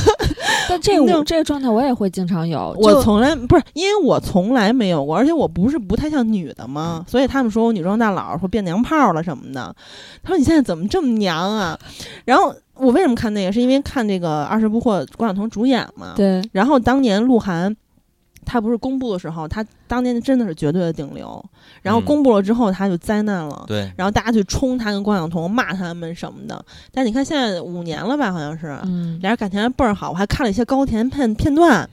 [0.68, 9.74] 但这那个这个状态我也会经常有，？”我从来不是，因为我从来没有过，而且我不是不太像女的嘛，所以他们说我女装大佬，说变娘炮了什么的。
[10.22, 11.78] 他说：“你现在怎么这么娘啊？”
[12.24, 13.52] 然后我为什么看那个？
[13.52, 16.14] 是因为看这个《二十不惑》关晓彤主演嘛。
[16.16, 17.74] 对然后当年鹿晗，
[18.44, 21.44] 他不是公布的时候，他当年真的是绝对的顶流。
[21.82, 23.64] 然后嗯公布了之后，他就灾难了。
[23.66, 26.64] 对，然后大家去冲他跟关晓彤，骂他们什么的。
[26.92, 28.78] 但你看现在五年了吧，好像是。
[28.84, 31.88] 嗯，俩人感情还倍儿好，我还看了一些高甜片片段，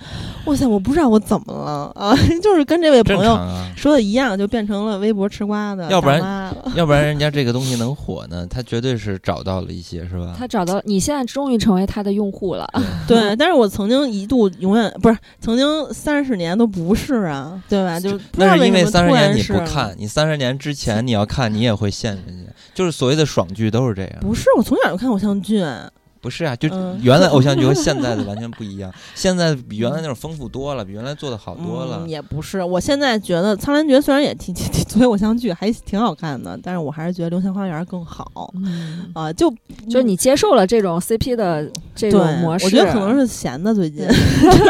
[0.45, 3.40] 哇塞，我不知道我怎么了啊， 就是跟这位朋友。
[3.76, 6.53] 说的一样，就变成了微博吃瓜的要不然。
[6.76, 10.36] 要不然人家这个东西能火呢，他绝对是找到了一些，是吧？
[10.38, 12.68] 他找到你现在终于成为他的用户了，
[13.07, 17.86] 对，但是我曾经一度永远不是，曾经三十年都不是啊，对吧？
[18.38, 22.49] 那是因为三十年你不看，你三十年之前你要看，你也会陷进去。
[22.73, 24.11] 就是所谓的爽剧都是这样。
[24.22, 25.64] 不是，我从小就看偶像剧，
[26.28, 32.10] 不是啊，就嗯原来偶像剧和现在的完全不一样，现在比原来那种丰富多了，比原来做的好多了嗯。。
[32.10, 32.62] 也不是。
[32.62, 39.49] 我现在觉得《苍兰诀》虽然也挺挺挺作为偶像剧还挺好看的，但是我还是觉得《流星花园》更好嗯，啊、就
[39.90, 44.06] 就是你接受了这种 CP 的这种模式，我觉得可能是闲的最近。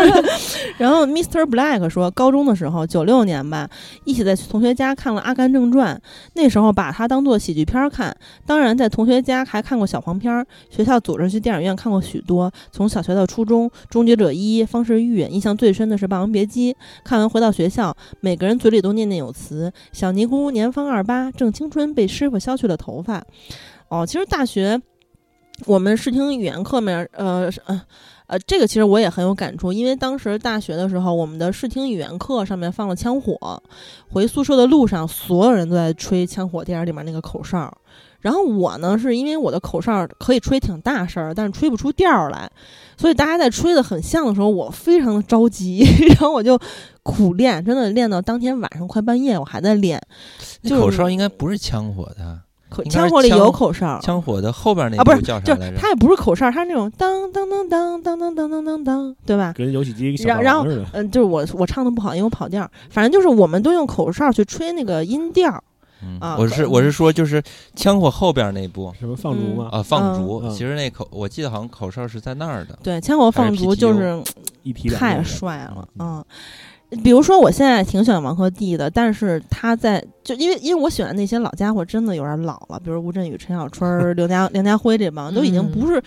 [0.78, 1.44] 然后 Mr.
[1.50, 3.68] Black 说，高中的时候，九六年吧，
[4.04, 5.96] 一起在同学家看了《阿甘正传》，
[6.34, 8.16] 那时候把它当做喜剧片儿看。
[8.46, 12.52] 当然，在同学家还看过小黄片儿，学校组织去电影院看过许多。
[12.74, 16.74] 从小学到初中，《终结者一》《方世玉》，印象最深的是《霸王别姬》。
[17.06, 23.24] 看完回到学校，每个人嘴里都念念有词：“小尼姑年方二八，正青春，被师傅削去了头发。”
[23.88, 24.82] 哦，其实大学
[25.66, 27.82] 我们视听语言课面，呃呃
[28.28, 33.64] 呃，这个其实我也很有感触，因为当时大学的时候，我们的视听语言课上面放了枪火，
[34.10, 37.74] 回宿舍的路上，所有人都在吹《枪火》电影里面那个口哨，
[38.22, 42.50] 然后我呢，是因为我的口哨可以吹挺大声儿，但是吹不出调儿来，
[42.98, 46.60] 所以大家在吹的很像的时候，我非常的着急， 然后我就
[47.04, 50.02] 苦练，真的练到当天晚上快半夜，我还在练。
[50.64, 52.40] 就是那口哨应该不是枪火的，
[52.90, 55.76] 枪火里有口哨，枪火的后边那啊不是叫就啥来着？
[55.78, 59.54] 是它也不是口哨，它是那种当当当当当当当当当当，对吧？
[59.56, 60.66] 跟游戏机小然然后。
[60.94, 62.72] 嗯，就是我我唱的不好，因为我跑调儿。
[62.90, 65.64] 反正就是我们都用口哨去吹那个音调儿，
[66.02, 67.42] 嗯啊我是我是说，就是
[67.76, 69.70] 枪火后边那部什么放逐吗？
[69.72, 70.42] 啊，放嗯逐。
[70.44, 72.78] 嗯其实那口我记得好像口哨是在那儿的。
[72.84, 74.22] 对，枪火放逐就是
[74.64, 76.26] 一提两太帅了，嗯嗯。
[77.04, 86.02] 比如说，我现在挺喜欢王鹤棣的，但是他在就因为因为我喜欢那些老家伙，真的有点老了，比如吴镇宇、陈小春儿、 刘家梁家辉这帮，都已经嗯不是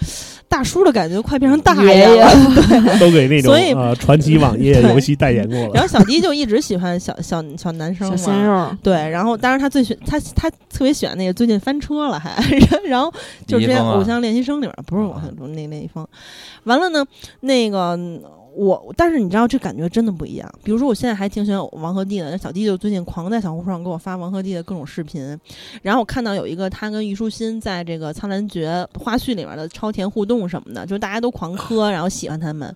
[0.49, 2.97] 大叔的感觉，快变成大爷了爷了。
[2.99, 5.71] 都给那 种所以呃传奇网页游戏代言过了。
[5.75, 12.43] 然后小迪就一直喜欢小小小男生小嘛，鲜肉，对，然后当然他最喜他他特别喜欢那个最近翻车了还，
[12.87, 13.13] 然后
[13.47, 16.09] 就是之前《偶像练习生》里面不是偶像中那那一方，
[16.65, 17.05] 完了呢，
[17.41, 18.23] 那个嗯
[18.55, 20.51] 我但是你知道这感觉真的不一样。
[20.63, 25.39] 比如说我现在还挺喜欢王鹤棣的，那小弟就最近狂在小红书上给我发王鹤棣的各种视频，
[25.83, 32.75] 然后我看到有一个他跟虞书欣在这个《苍兰诀》花絮里面的超甜互动什么的，就是大家都狂磕，然后喜欢他们。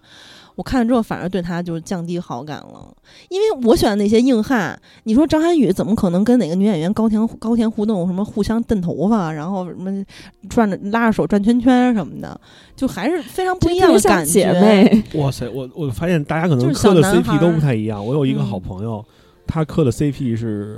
[0.57, 2.95] 我看了之后，反而对他就降低好感了，
[3.29, 4.81] 因为我喜欢那些硬汉。
[5.03, 8.07] 你说张涵予怎么可能跟哪个女演员高甜高甜互动？
[8.07, 10.05] 什么互相蹬头发，然后什么
[10.49, 12.41] 转着拉着手转圈圈什么的，
[12.77, 14.33] 就还是非常不一样的感觉。
[14.33, 18.05] 姐妹，哇塞，我我发现大家可能就是磕的 CP 都不太一样。
[18.05, 19.05] 我有一个嗯好朋友，
[19.47, 20.77] 他磕的 CP 是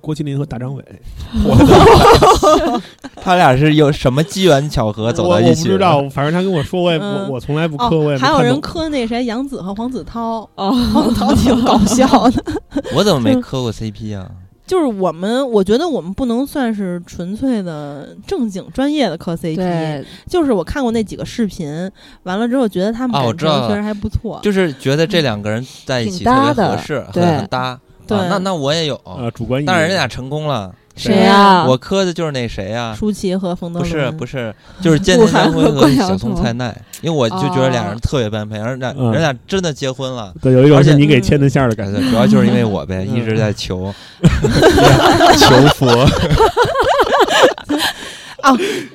[0.00, 0.84] 郭麒麟和大张伟。
[3.22, 5.62] 他俩是有什么机缘巧合走到一起？
[5.62, 12.44] 我不知道，反正他跟我说，我也嗯我我从来不磕，我也哦，还有人磕那谁杨紫和黄子韬，哦，黄子韬挺搞笑的。
[12.94, 14.30] 我怎么没磕过 CP 啊？
[14.66, 21.88] 就是我们，我觉得我们不能算是纯粹的正经专业的磕 CP，就是我看过那几个视频，
[22.24, 24.40] 完了之后觉得他们我知道确实还不错。
[24.42, 27.78] 就是觉得这两个人在一起特挺搭的别合适，很搭。
[28.06, 29.66] 对啊那那我也有，呃主观意义。
[29.66, 30.72] 但是人俩成功了。
[30.96, 31.62] 谁呀？
[31.68, 32.96] 我磕的就是那谁呀？
[32.98, 40.32] 舒淇和冯德不是不是，就是菅田将晖和小松彤菜奈，因为我就觉得俩人特别般配，而俩嗯人俩真的结婚了。
[40.40, 42.00] 对，有一种而且是你给牵的线儿的感觉。
[42.08, 43.92] 主要就是因为我呗，嗯一直在求
[45.36, 45.86] 求佛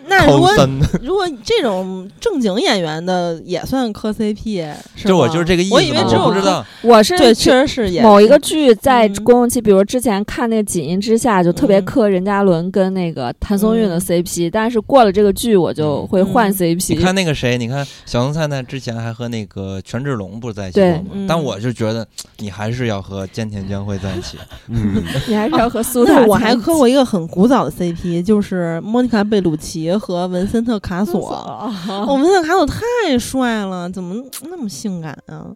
[0.08, 0.50] 那如果
[1.02, 5.74] 如果这种正经演员的也算磕 CP，是就我吗就是这个意思。
[5.74, 9.24] 我以为只有我不知道，我是对，确实是演某一个剧在嗯。
[9.24, 11.86] 公共期，比如之前看那个《锦衣之下》，就特别嗯。
[11.86, 14.00] 磕任嘉伦跟那个谭松韵的嗯。
[14.00, 16.54] CP，、但是过了这个剧，我就会换嗯。
[16.54, 16.96] CP。
[16.96, 21.04] 你看那个谁，你看小松菜奈之前还和那个权志龙不是在一起过吗？
[21.14, 21.28] 嗯。
[21.28, 22.06] 但我就觉得
[22.40, 24.38] 你还是要和菅田将晖在一起。
[24.68, 31.30] 嗯，你还是要和苏打、那我还磕过一个很古早的 CP，就是莫妮卡贝鲁奇和文森特卡索。
[31.30, 31.74] 哦
[32.08, 34.16] 哦，文森特卡索太帅了，怎么
[34.50, 35.48] 那么性感啊？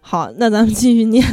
[0.00, 1.24] 好，那咱们继续念。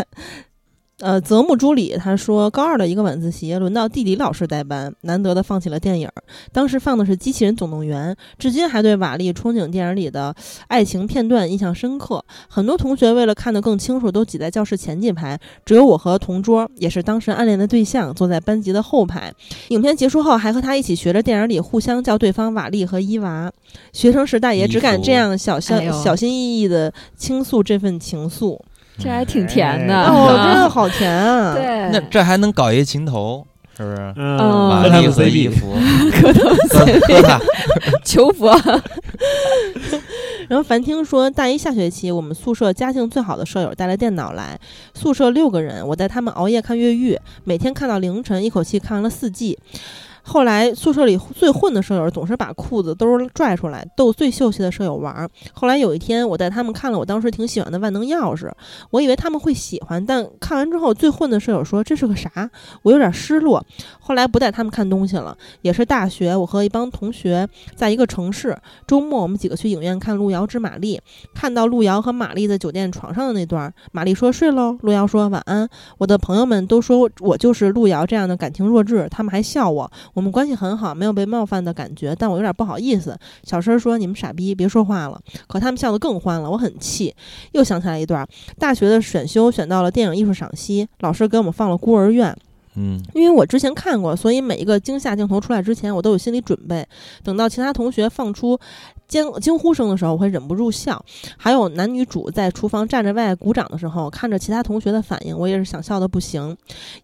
[1.02, 6.24] 呃，泽木朱里他说，高二的一个晚自习，轮到地理老师代班，难得的放起了电影儿。
[6.54, 10.34] 当时放的是《机器人总动员》，至今还对瓦力憧憬电影里的
[10.70, 12.24] 爱情片段印象深刻。
[12.48, 19.34] 很多同学为了看得更清楚，都挤在教室前几排，只有我和同桌，也是当时暗恋的对象，坐在班级的后排。
[19.68, 23.52] 影片结束后，还和他一起学着电影里互相叫对方瓦力和伊娃。
[23.92, 28.58] 学生时代也只敢这样小小、哎小心翼翼的倾诉这份情愫。
[28.98, 29.94] 这还挺甜的。
[29.94, 31.54] 哎哦，真的好甜啊！
[31.58, 33.46] 对，那这还能搞一情头，
[33.78, 34.14] 是不是？
[34.16, 35.74] 嗯，嗯玛和他们丽和伊 CP，芙，
[36.12, 37.40] 磕头和和他，
[38.04, 38.50] 求佛。
[40.48, 44.60] 然后凡听说，大一下学期，我们宿舍家境最好的舍友带了电脑来，
[44.94, 49.58] 宿舍六个人，我带他们熬夜看越狱，每天看到凌晨，一口气看完了四季。
[50.28, 55.30] 后来宿舍里最混的舍友总是把裤子兜拽出来逗最秀气的舍友玩。
[55.54, 58.52] 后来有一天，我带他们看了我当时挺喜欢的万能钥匙，
[58.90, 62.50] 我以为他们会喜欢，但看完之后，最混的舍友说这是个啥，
[62.82, 63.64] 我有点失落。
[64.00, 68.58] 后来不带他们看东西了，也是大学，我和一帮同学在一个城市，
[68.88, 70.98] 周末我们几个去影院看《路遥知马力》，
[71.36, 75.70] 看到路遥和玛丽在酒店床上的那段，玛丽说睡喽，路遥说晚安。
[76.00, 79.92] 我的朋友们都说我就是路遥这样的感情弱智，他们还笑我。
[80.16, 85.22] 我们关系很好，没有被冒犯的感觉，但我有点不好意思，小声说你们傻逼，别说话了。
[85.46, 87.14] 可他们笑得更欢了，我很气。
[87.52, 88.26] 又想起来一段，
[88.58, 92.32] 大学的选修选到了电影艺术赏析，老师给我们放了《孤儿院》。
[92.76, 96.86] 嗯因为我之前看过，所以每一个惊吓镜头出来之前，我都有心理准备。
[97.24, 98.60] 等到其他同学放出
[99.08, 101.04] 惊惊呼声的时候，我会忍不住笑。
[101.38, 106.56] 还有男女主在厨房站着外鼓掌的时候，看着其他同学的反应，我也是想笑的不行。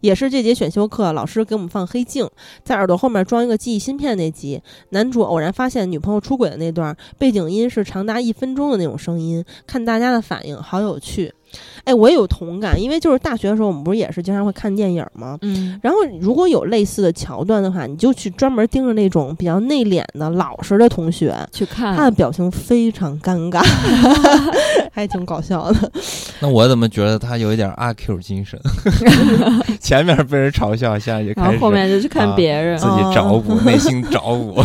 [0.02, 2.28] 也是这节选修课，老师给我们放黑镜，
[2.64, 11.34] 在耳朵后面装一个记忆芯片那集，男主偶然发现女朋友出轨的那段，背景音是长达一分钟的那种声音，看大家的反应，好有趣。
[11.84, 15.38] 哎，我也有同感，因为就是大学的时候，我们不是也是经常会看电影吗？
[15.42, 23.62] 嗯，然后，如果有类似的桥段的话，你就去专门盯着那种比较内敛的、老实的同学，去看他的表情非常尴尬
[24.94, 25.92] 还挺搞笑的。
[26.40, 28.60] 那我怎么觉得他有一点阿 Q 精神？
[29.80, 32.78] 前面被人嘲笑，现在就开始后面就去看别人。
[32.78, 34.62] 自己找补，内心找补。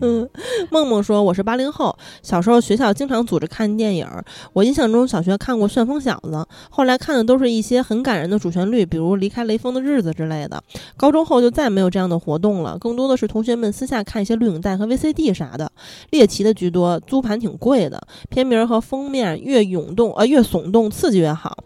[0.00, 0.28] 嗯，
[0.70, 4.06] 梦梦说我是八零后，小时候学校经常组织看电影。
[4.52, 6.30] 我印象中小学看过《旋风小子》，
[6.70, 10.62] 后来看的都是一些很感人的主旋律，比如《离开雷锋的日子》之类的。
[10.96, 15.70] 高中后就再没有这样的活动了，更多的是同学们私下看一些录影带和 VCD 啥的，
[16.10, 18.00] 猎奇的居多，租盘挺贵的。
[18.30, 21.56] 片名和封面越涌动呃越耸动刺激越好。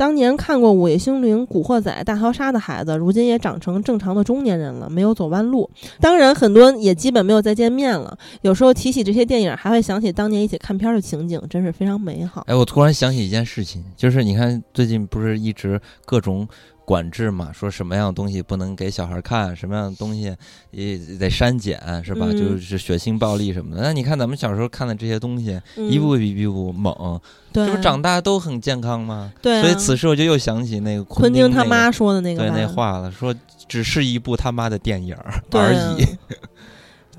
[0.00, 5.68] 当年看过《午夜凶铃》《古惑仔》《大逃杀》的孩子，如今也长成正常的中年人了，没有走弯路。
[6.00, 8.16] 当然，很多也基本没有再见面了。
[8.40, 12.44] 有时候提起这些电影，还会想起当年一起看片的情景，真是非常美好。
[12.46, 16.48] 哎，我突然想起一件事情，就是你看最近不是一直各种
[16.90, 20.36] 管制嘛，说什么样的东西不能给小孩看，什么样的东西
[20.72, 22.26] 也得删减，是吧？
[22.28, 23.82] 嗯就是血腥暴力什么的。
[23.82, 27.20] 那你看咱们小时候看的这些东西，嗯一部比一部猛，
[27.52, 29.32] 对，这不长大都很健康吗？
[29.40, 33.32] 对啊、所以此时我就又想起那个昆汀那个他妈说的那个对那话了，说
[33.68, 35.16] 只是一部他妈的电影
[35.52, 36.04] 而啊已，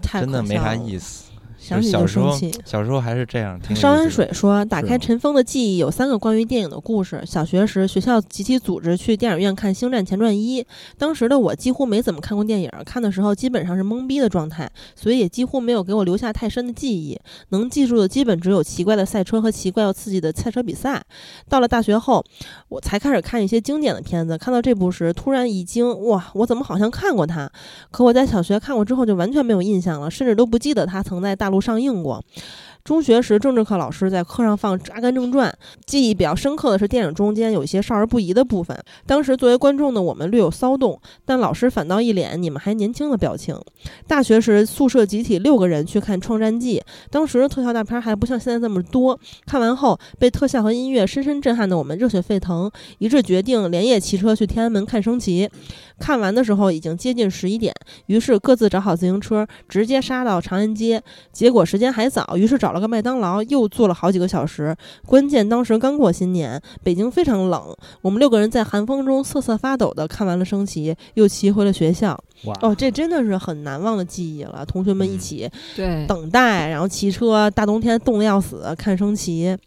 [0.01, 0.75] 太真的没啥。
[0.75, 1.30] 意思。
[1.61, 2.59] 想起小时候就生气。
[2.65, 7.21] 小时候还是这样，烧完水说：“打开尘封的记忆，有三个关于电影的故事。
[7.23, 10.63] 小学时，学校集体组织去电影院看《星战前传一》，
[10.97, 17.15] 当时的我几乎没怎么看过电影，看的时候基本上是懵逼的状态，所以也几乎没有给我留下太深的记忆。
[17.49, 20.99] 能记住的基本只有奇怪的赛车和奇怪又刺激的赛车比赛。
[21.47, 22.25] 到了大学后，
[22.69, 24.35] 我才开始看一些经典的片子。
[24.35, 27.47] 看到这部时，突然一惊，哇，我怎么好像看过它？
[27.91, 32.23] 可我在小学看过之后就完全没有印象了，甚至都不记得它曾在大陆上映过。
[32.83, 35.49] 中学时，政治课老师在课上放《阿甘正传》，
[35.85, 38.75] 记忆比较深刻的是电影中间有一些少儿不宜的部分。
[39.05, 43.55] 当时作为观众的我们略有骚动，但老师反倒一脸“你们还年轻”的表情。
[44.07, 46.79] 大学时，宿舍集体六个人去看《创战记》，
[47.11, 49.19] 当时的特效大片还不像现在这么多。
[49.45, 55.47] 看完后，被特效和音乐深深震撼的我们热血沸腾，一致决定连夜骑车去天安门看升旗。
[55.99, 57.71] 看完的时候已经接近十一点，
[58.07, 61.01] 于是各自找好自行车，直接杀到长安街。
[61.31, 64.75] 结果时间还早，于是找了个麦当劳，又坐了好几个小时。
[65.05, 72.17] 关键当时刚过新年，北京非常冷，我们六个人在寒风中瑟瑟发抖的看完了升旗，又骑回了学校。
[72.45, 74.65] 哇，哦，这真的是很难忘的记忆了。
[74.65, 79.57] 同学们一嗯起对，等待，然后骑车，大冬天冻得要死，看升旗。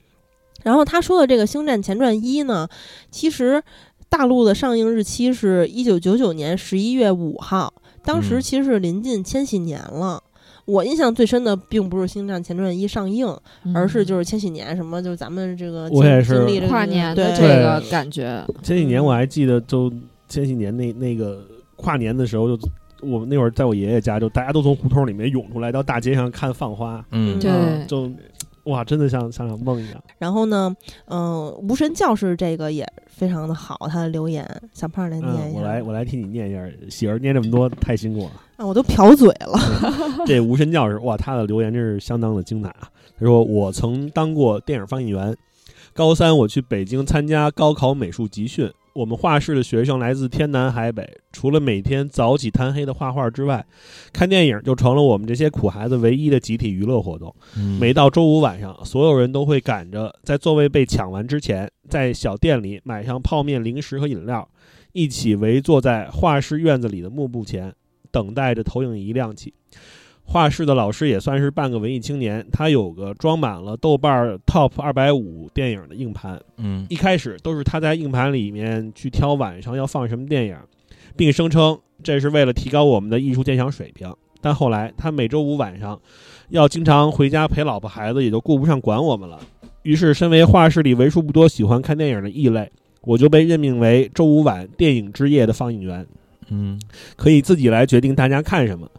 [0.62, 2.66] 然后他说的这个《星战前传一》呢，
[3.10, 3.62] 其实
[4.09, 7.72] 大陆的上映日期是一九九九年十一月五号，
[8.02, 10.22] 当时嗯其实是临近千禧年了。
[10.66, 13.27] 我印象最深的并不是《星战前传一》上映，
[13.74, 18.45] 而是就是千禧年什么，就是咱们这个经我也是经历跨年的对这个感觉。
[18.62, 19.93] 千禧年我还记得，就
[20.28, 21.47] 千禧年那那个
[21.77, 22.69] 跨年的时候，就
[23.03, 27.39] 我们那会儿在我爷爷家，就大家都从胡同里面涌出来，到大街上看放花，嗯，
[27.86, 28.11] 就
[28.65, 30.03] 哇，真的像像场梦一样。
[30.19, 30.74] 然后呢，
[31.07, 35.61] 嗯、无神教士这个也非常的好，他的留言，小胖来念嗯，一下。
[35.61, 38.32] 我来我来替你念一下，喜儿念这么多太辛苦了。
[38.57, 39.59] 啊，我都瓢嘴了。
[40.27, 42.89] 这无神教士哇，他的留言真是相当的精彩啊！
[43.19, 45.36] 他说：“我曾当过电影放映员，
[45.93, 53.66] 高三我去北京参加高考美术集训，我们画室的学生来自天南海北，除了每天早起贪黑的画画之外，
[54.12, 57.35] 看电影就成了我们这些苦孩子唯一的集体娱乐活动。
[57.57, 64.49] 嗯每到周五晚上，所有人都会赶着在座位被抢完之前，在小店里买上泡面、零食和饮料，
[64.93, 67.75] 一起围坐在画室院子里的幕布前，
[68.12, 69.53] 等待着投影仪亮起。
[70.26, 80.56] 画室的老师也算是半个文艺青年，他有个装满了豆瓣 Top 二百五电影的硬盘，嗯一开始都是他在硬盘里面去挑晚上要放什么电影，
[81.14, 84.12] 并声称这是为了提高我们的艺术鉴赏水平。
[84.40, 85.98] 但后来他每周五晚上
[86.48, 89.40] 要经常回家陪老婆孩子，也就顾不上管我们了。
[89.84, 92.70] 于是，身为画室里为数不多喜欢看电影的异类，
[93.02, 96.06] 我就被任命为周五晚电影之夜的放映员，
[96.48, 96.80] 嗯
[97.16, 98.90] 可以自己来决定大家看什么。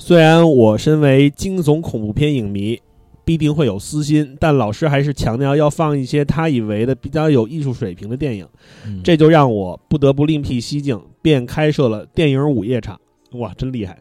[0.00, 2.80] 虽然我身为惊悚恐怖片影迷，
[3.22, 8.48] 必定会有私心，但老师还是强调要放一些他以为的比较有艺术水平的电影，
[8.86, 12.98] 嗯这就让我不得不另辟蹊径，便开设了电影午夜场。
[13.32, 13.98] 哇，真厉害！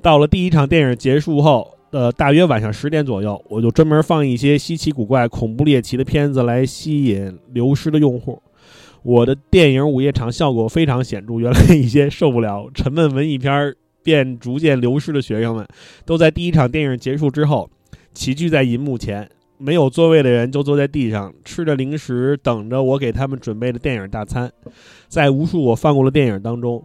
[0.00, 8.40] 到了第一场电影结束后，呃，大约晚上十点左右，我就专门放一些稀奇古怪、恐怖猎奇的片子来吸引流失的用户。
[9.02, 15.66] 我的电影午夜场效果非常显著，原来一些受不了沉闷文艺片儿便逐渐流失的学生们，
[16.04, 17.68] 都在第一场电影结束之后
[18.14, 19.28] 齐聚在银幕前，
[19.58, 24.50] 没有座位的人就坐在地上，吃着零食，等着我给他们准备的电影大餐。
[25.08, 26.84] 在无数我放过的电影当中，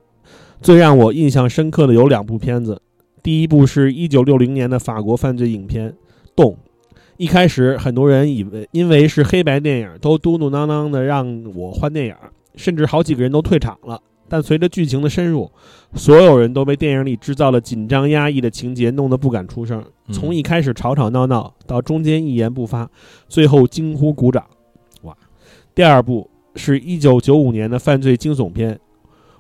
[0.62, 2.82] 最让我印象深刻的有两部片子。
[3.24, 5.90] 第一部是一九六零年的法国犯罪影片
[6.36, 6.52] 《洞》。
[7.18, 12.16] 一开始，很多人以为因为是黑白电影，都嘟嘟囔囔的让我换电影，
[12.56, 14.02] 甚至好几个人都退场了。
[14.28, 15.52] 但随着剧情的深入，
[15.94, 19.80] 所有人都被电影里制造了紧张压抑的情节弄得不敢出声。
[20.08, 22.88] 嗯从一开始吵吵闹闹，到中间一言不发，
[23.28, 24.46] 最后惊呼鼓掌。
[25.02, 25.16] 哇！
[25.74, 28.76] 第二部是一九九五年的犯罪惊悚片《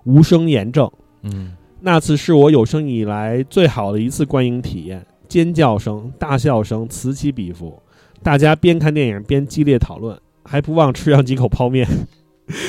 [0.05, 0.87] 无声炎症》。
[1.21, 7.79] 嗯那次是我有生以来最好的一次观影体验，尖叫声、大笑声此起彼伏，
[8.23, 11.87] 大家边看电影边激烈讨论，还不忘吃上几口泡面，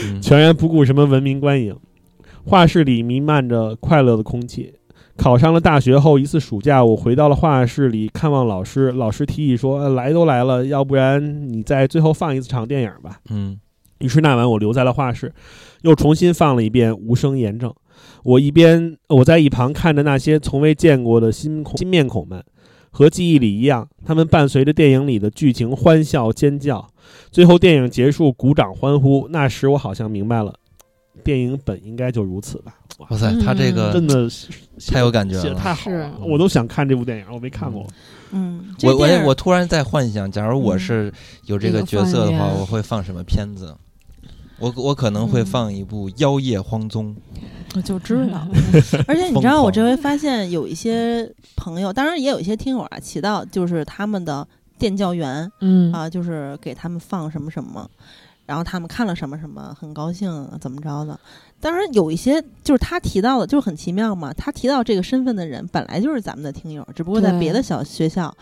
[0.04, 1.74] 嗯全然不顾什么文明观影。
[2.46, 4.72] 画室里弥漫着快乐的空气。
[5.16, 8.92] 考上了大学后，一次暑假，我回到了画室里看望老师。
[8.92, 13.58] 老师提议说：“呃来都来了，要不然你再最后放一次场电影吧。”嗯
[13.98, 15.32] 于是那晚我留在了画室，
[15.80, 17.70] 又重新放了一遍《无声炎症》。
[18.22, 22.44] 我一边我在一旁看着那些从未见过的新孔新面孔们，
[22.90, 26.86] 和记忆里一样，他们伴随着电影里的剧情欢笑尖叫，
[27.30, 29.26] 最后电影结束，鼓掌欢呼。
[29.30, 30.52] 那时我好像明白了，
[31.26, 32.72] 电影本应该就如此吧。
[32.98, 34.48] 哇，塞，他这个真的是
[34.90, 35.60] 太有感觉了写的了。
[35.60, 37.84] 太好了，我都想看这部电影，我没看过。
[38.30, 41.12] 嗯，我我我突然在幻想，假如我是
[41.44, 43.74] 有这个角色的话，我会放什么片子？
[44.58, 47.14] 我我可能会放一部《妖夜荒踪》。
[47.74, 48.48] 我就知道。
[49.06, 54.46] 而且你知道，我这回发现有一些朋友，当然也有一些听友啊，提到就是他们的
[54.78, 57.86] 电教员嗯啊，就是给他们放什么什么，
[58.46, 61.18] 然后他们看了什么什么，很高兴怎么着的。
[61.58, 64.32] 当然有一些就是他提到的，就是很奇妙嘛。
[64.32, 68.32] 他提到这个身份的人本来就是咱们的听友，只不过在别的小学校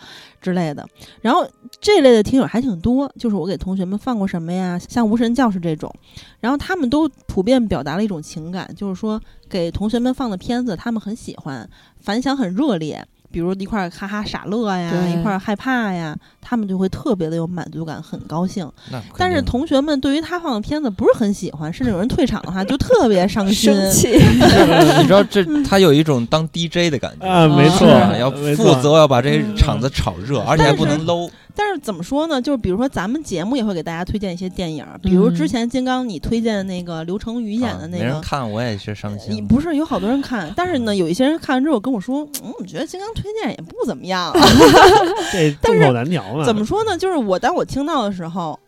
[0.41, 0.85] 之类的。
[1.21, 1.47] 然后
[1.79, 5.91] 这类的听友还挺多，就是我给同学们放过什么呀，像无神教室这种，
[6.39, 9.19] 然后他们都普遍表达了一种情感，就是说
[9.49, 11.67] 给同学们放的片子他们很喜欢，
[11.99, 13.05] 反响很热烈。
[13.31, 18.69] 比如一块儿哈哈傻乐呀，一块儿害怕呀，他们就会特别的有满足感，很高兴。
[19.17, 23.73] 但是同学们对于他放的片子不是很喜欢，甚至有人退场的话，就特别伤心。
[23.73, 24.09] 生气，
[25.01, 27.87] 你知道这他有一种当 DJ 的感觉啊，没错，
[28.19, 31.29] 要负责要把这些场子炒热，而且还不能 low。
[31.55, 32.41] 但是怎么说呢？
[32.41, 38.21] 就是比如说咱们节目也会给大家推荐一些电影，比如之前金刚你推荐的那个刘成宇演的那啊没人个。
[38.21, 39.41] 看我也是伤你。
[39.41, 44.31] 不是有好多人看， 但是呢，有一些人看完之后跟我说，嗯，我觉得金刚推荐也不怎么样。
[45.31, 46.43] 这但是众口难调嘛。
[46.43, 46.97] 怎么说呢？
[46.97, 48.59] 就是我当我听到的时候，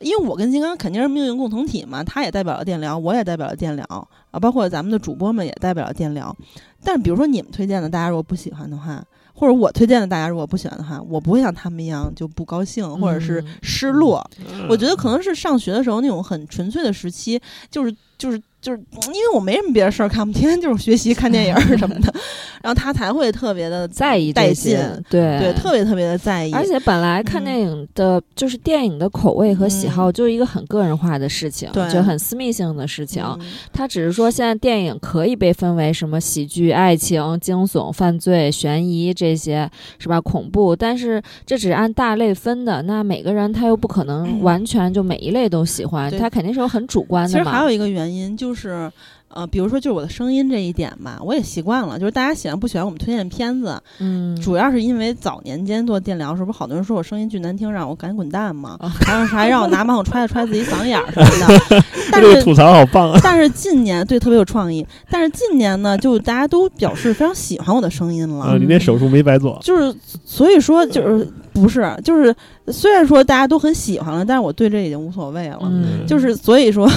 [0.00, 3.84] 因为我跟金刚肯定是命运共同体嘛，他也代表了电疗，我也代表了电疗
[4.30, 6.34] 啊，包括咱们的主播们也代表了电疗。
[6.82, 9.02] 但比如说你们推荐的，大家如果不喜欢的话，
[9.34, 14.24] 或者我推荐的，大家如果不喜欢的话，我不会像他们一样就不高兴或者是嗯失落。
[14.48, 17.40] 嗯我觉得可能是上学的时候那种很纯粹的时期，
[17.70, 18.78] 就是就是就是
[19.08, 22.14] 因为我没什么别的事儿看，我天天就是学习、看电影儿什么的，
[22.62, 26.52] 然后他才会特别的在意带这些劲，对对，特别特别的在意。
[26.52, 33.22] 而且本来看嗯电影的，就是电影的口味和喜好，嗯就是一个很个人化的事情，对就很私密性的事情。
[33.38, 33.40] 嗯
[33.72, 39.68] 它只是说现在电影可以被分为什么喜剧、爱情、惊悚、犯罪、悬疑这些，
[39.98, 40.18] 是吧？
[40.20, 42.80] 恐怖，但是这只是按大类分的。
[42.82, 47.44] 那每个人他又不可能嗯完全就每一类都喜欢，对他肯定是有很主观的嘛。
[47.44, 48.90] 其实还有一个原因就是，
[49.28, 51.98] 呃，比如说就是我的声音这一点吧，我也习惯了。
[51.98, 61.84] 就是大家喜欢不喜欢我们推荐片子，嗯，主要是因为早年间做电疗的时候，不是好多人说我声音巨难听，让我赶紧滚蛋嘛，哦还有还让我拿马桶揣揣自己嗓子眼儿什么的。
[62.12, 63.20] 但是这个吐槽好棒啊！
[63.24, 68.44] 但是近年对特别有创意，但是近年呢，就大家都表示非常喜欢我的声音了。
[68.44, 69.58] 啊，你那手术没白做。
[69.62, 69.92] 就是
[70.24, 72.32] 所以说就是不是就是
[72.68, 75.58] 虽然说大家都很喜欢了，但是我对这已经无所谓了。
[75.62, 76.88] 嗯，就是所以说，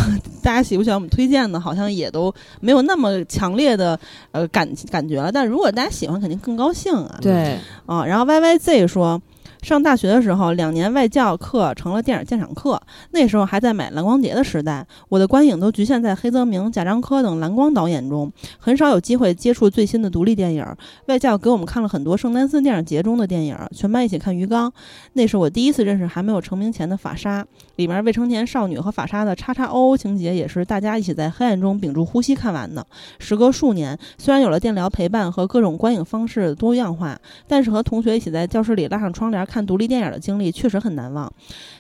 [0.42, 4.00] 大家喜不喜欢我们推荐的，好像也都没有那么强烈的
[4.32, 5.32] 呃感感觉了。
[5.32, 7.20] 但如果大家喜欢，肯定更高兴啊。
[7.22, 9.22] 对，啊，然后 Y Y Z 说，
[9.62, 12.82] 上大学的时候，两年外教课成了电影鉴赏课。
[13.12, 20.66] 那时候还在买蓝光碟的时代，我的观影都局限在黑泽明、贾樟柯等蓝光导演中，很少有机会接触最新的独立电影。
[21.08, 24.70] 外教给我们看了很多圣丹斯电影节中的电影，全班一起看《鱼缸》。
[25.14, 32.86] 那是我第一次认识还没有成名前的法沙，里面未成年少女和法沙的叉叉 O O 情节，也是大家一起在黑暗中屏住呼吸看完的。
[33.20, 37.18] 时隔数年，虽然有了电疗陪伴和各种观影方式多样化，
[37.48, 41.32] 但是和同学一起在教室里拉上窗帘看独立电影的经历确实很难忘。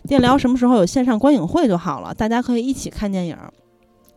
[0.07, 3.37] 电疗什么时候有线上观影会就好了，大家可以一起看电影。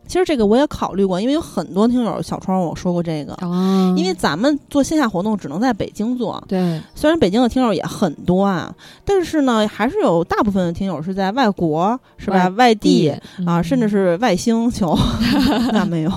[0.07, 8.73] 其实这个我也考虑过，因为有很多听友小窗我说过这个，哦因为咱们做线下活动只能在北京做，对虽然北京的听友也很多啊，
[9.05, 12.47] 但是呢，还是有大部分的听友是在外国，是吧？
[12.57, 13.13] 外地
[13.45, 14.97] 啊，甚至是外星球，
[15.71, 16.11] 那没有。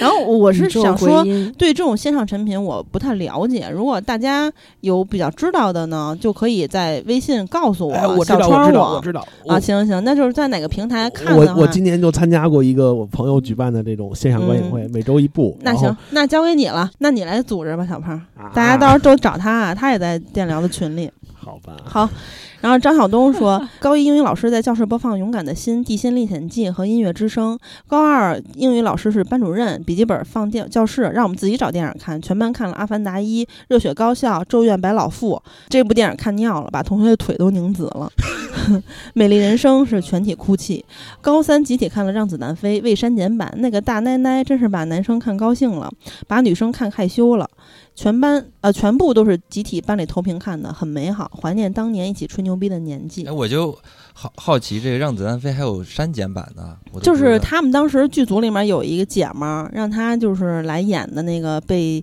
[0.00, 1.24] 然后我是想说，
[1.58, 4.50] 对这种线上产品我不太了解，如果大家
[4.80, 15.56] 有比较知道的呢，就可以在微信告诉我，哎，我知道，小窗我知道，我知道啊，行行行，那就是在哪个平台看我的话我今年就参加过一个我朋友举办的这种线上观影会，每周一部。
[15.62, 18.14] 那行，那交给你了，那你来组织吧，小胖。
[18.36, 21.10] 啊大家到时候都找他啊，他也在电聊的群里。
[21.42, 22.08] 好吧，好，
[22.60, 27.56] 然后张晓东说，高一英语老师在教室播放《勇敢的心》《地心历险记》和《音乐之声》。
[27.88, 32.22] 高二英语老师是班主任，笔记本放电教室，让我们自己找电影看。
[32.22, 35.34] 全班看了《阿凡达一》《热血高校》《咒怨白老妇》
[35.68, 38.08] 这部电影看尿了，把同学的腿都拧紫了。
[39.14, 40.84] 美丽人生是全体哭泣。
[41.20, 45.92] 高三集体看了《让子弹飞》未删减版，那个大奶奶真是把男生看高兴了，
[46.26, 47.48] 把女生看害羞了。
[47.94, 53.30] 全班呃，全部都是集体班里投屏看的，很美好，怀念当年一起吹牛逼的年纪哎，。
[53.30, 53.76] 我就
[54.14, 62.02] 好好奇，这个《让子弹飞》还有删减版的，就是他们当时剧组里面有一个姐们儿，让她就是来演的那个被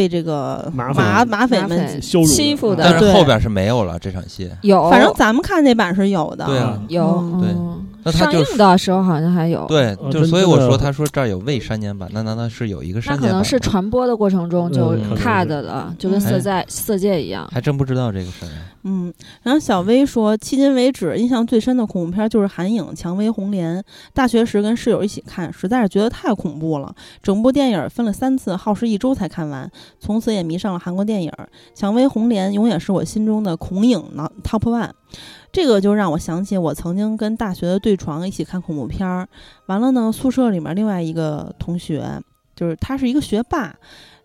[0.00, 4.50] 被这个马匪马马匪们羞辱欺负的但是后边是没有了这场戏。
[4.62, 6.46] 有，反正咱们看那版是有的。
[6.46, 13.28] 对啊有，嗯对嗯那他就上映的时候好像还有，对，哦就所以我说，他说这儿有未删减版，那难道是有一个删减版那？
[13.28, 17.46] 可能是传播的过程中就 cut 的，就跟嗯色在色戒一样。
[17.52, 18.48] 还真不知道这个事儿。
[18.82, 19.12] 嗯，
[19.42, 23.78] 然后小薇说，迄今为止印象最深的恐怖片就是《寒影》《蔷薇红莲》。
[24.14, 26.94] 大学时跟室友一起看，实在是觉得太恐怖了。
[27.22, 29.70] 整部电影分了三次，耗时一周才看完。
[29.98, 31.30] 从此也迷上了韩国电影，
[31.74, 34.90] 《蔷薇红莲》永远是我心中的恐影呢 top one。
[35.52, 39.28] 这个就让我想起我曾经跟大学的对床一起看恐怖片儿。
[39.66, 42.22] 完了呢，宿舍里面另外一个同学，
[42.56, 43.74] 就是他是一个学霸。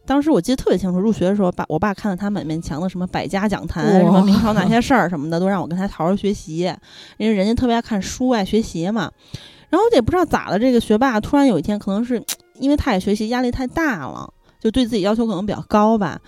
[0.06, 6.72] 当时我记得特别清楚，入学的时候，爸我爸看了他满面墙的什么百家讲坛，什么明朝哪些 事儿什么的，都让我跟他好好学习，
[7.18, 9.11] 因为人家特别爱看书，爱学习嘛。
[9.69, 12.23] 然后我也不知道咋的，这个学霸突然有一天，可能是
[12.60, 16.22] 因为他也学习压力太大了，就对自己要求可能比较高吧。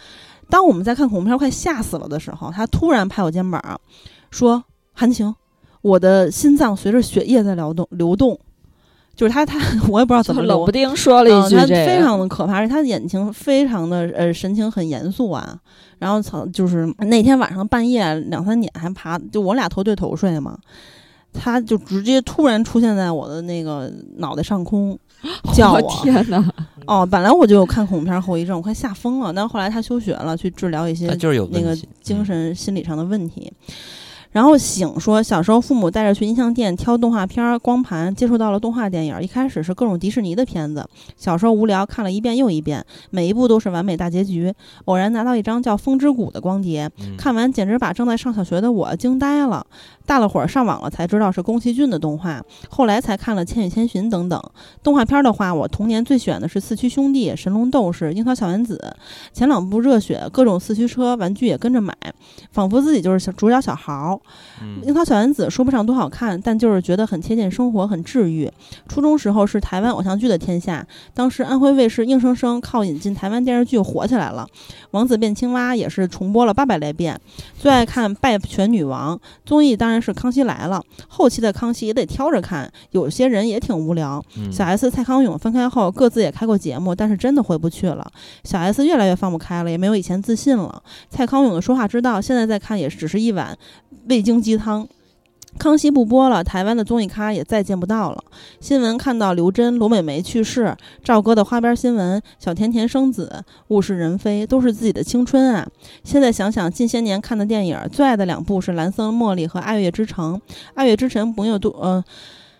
[0.49, 3.79] 当我们在看恐怖片快吓死了的时候，他突然拍我肩膀，
[4.31, 5.33] 说：“韩晴，
[5.81, 8.39] 我的心脏随着血液在流动流动。”
[9.17, 9.57] 就是他他
[9.89, 15.59] 我也不知道怎么冷不丁说了一句嗯他这个，非常的可怕，而且他的眼睛非常的呃神情很严肃啊。
[15.97, 20.55] 然后曾就是那天晚上半夜两三点还爬，就我俩头对头睡嘛，
[21.33, 24.95] 他就直接突然出现在我的那个脑袋上空，
[25.55, 25.91] 叫我我。
[26.03, 26.53] 天哪！
[26.85, 29.33] 哦，本来我就有看恐怖片后遗症，我快吓疯了。
[29.33, 33.51] 但是后来他休学了，去治疗一些就是有那个精神心理上的问题。
[34.37, 39.23] 然后醒说，小时候父母带着去音像店挑动画片儿光盘，接触到了动画电影儿。
[39.23, 44.53] 一开始是各种迪士尼的片子，小时候无聊看了一遍又一遍，每一部都是完美大结局。
[44.85, 49.65] 偶然拿到一张叫《风之谷》的光碟，嗯看完简直把正在上小学的我惊呆了。
[50.05, 52.39] 大了会儿上网了才知道是宫崎骏的动画，
[52.69, 54.39] 后来才看了《千与千寻》等等。
[54.83, 58.79] 动画片的话，我童年最选的是《四驱兄弟》《神龙斗士》《樱桃小丸子》，
[59.35, 61.91] 前两部热血，各种四驱车玩具也跟着买，
[62.51, 64.21] 仿佛自己就是小主角小豪。
[64.61, 68.51] 嗯樱桃小丸子说不上多好看，但就是觉得很贴近生活，很治愈。
[68.87, 74.47] 初中时候是台湾偶像剧的天下，当时安徽卫视硬生生靠引进台湾电视剧火起来了，
[74.91, 77.19] 《王子变青蛙》也是重播了八百来遍。
[77.57, 80.83] 最爱看《拜权女王》综艺，当然是《康熙来了》。
[81.07, 84.23] 后期的康熙也得挑着看，有些人也挺无聊。
[84.37, 88.11] 嗯小 S、蔡康永分开后各自也开过节目，但是真的回不去了。
[88.43, 90.81] 小 S 越来越放不开了，也没有以前自信了。
[91.09, 93.57] 蔡康永的说话之道，现在再看也只是一碗
[94.17, 94.87] 味精鸡汤。
[95.59, 98.23] 康熙不播了，台湾的综艺咖也再见不到了。
[98.59, 105.67] 新闻看到刘真、罗美梅去世，赵哥的花边新闻，小甜甜生子，物是人非，都是自己的青春啊！
[106.03, 110.35] 现在想想，近些年看的电影，最爱的两部是《蓝色茉莉》和《爱乐之城》。
[110.73, 112.03] 《爱乐之城》不用多，呃。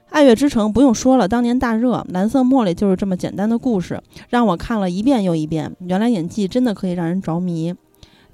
[0.10, 5.76] 爱乐之城不用说了，当年大热，蓝色茉莉就是这么简单的故事，让我看了一遍又一遍。
[5.80, 7.76] 原来演技真的可以让人着迷。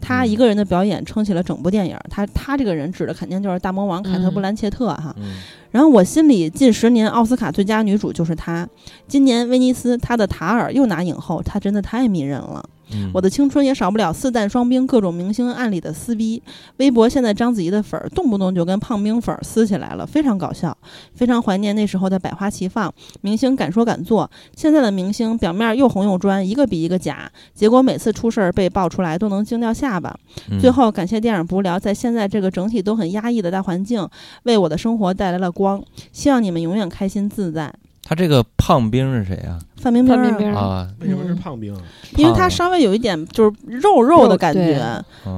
[0.04, 1.98] 他一个人的表演撑起了整部电影。
[2.10, 5.16] 他他这个人指的肯定就是大魔王凯特·布兰切特哈。
[5.18, 5.36] 嗯
[5.72, 8.70] 然后我心里近十年奥斯卡最佳女主就是她。
[9.08, 12.64] 今年威尼斯她的《塔尔》又拿影后，她真的太迷人了。
[12.96, 16.42] 嗯，我的青春也少不了四弹双冰，各种明星案里的撕逼。
[16.78, 20.78] 微博现在章子怡的粉儿动不动就跟胖冰粉儿撕起来了，非常搞笑。
[21.14, 24.30] 非常怀念那时候的百花齐放，明星敢说敢做。
[24.56, 30.18] 现在的明星表面又红又专，一个比一个假，结果每次出事儿被爆出来都能惊掉下巴。
[30.50, 34.08] 嗯最后感谢电影不无聊，在现在这个整体都很压抑的大环境，
[34.44, 35.84] 为我的生活带来了光。
[36.12, 37.74] 希望你们永远开心自在。
[38.04, 39.58] 他这个胖兵是谁啊？
[39.78, 40.22] 范冰冰。
[40.22, 40.54] 冰冰。
[40.54, 41.82] 啊，为什么是胖兵啊？
[42.18, 44.78] 因为他稍微有一点就是肉肉的感觉，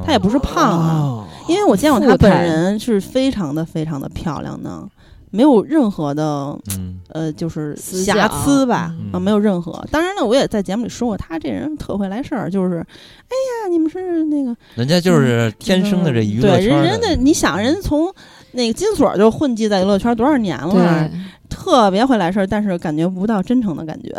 [0.05, 0.93] 他也不是胖啊。
[0.99, 1.27] 哦。
[1.47, 4.83] 因为我见过他本人是非常的非常的漂亮的，
[5.29, 6.99] 没有任何的嗯。
[7.09, 9.11] 呃就是瑕疵吧，嗯。
[9.13, 9.71] 啊，没有任何。
[9.91, 18.11] 当然了，我也在节目里说过，他这人特会来事儿，就是，哎呀，你们是那个人家就是天生的这娱乐对圈人人的，你想人从
[18.51, 21.11] 那个金锁就混迹在娱乐圈多少年了，对，
[21.49, 24.13] 特别会来事儿，但是感觉不到真诚的感觉，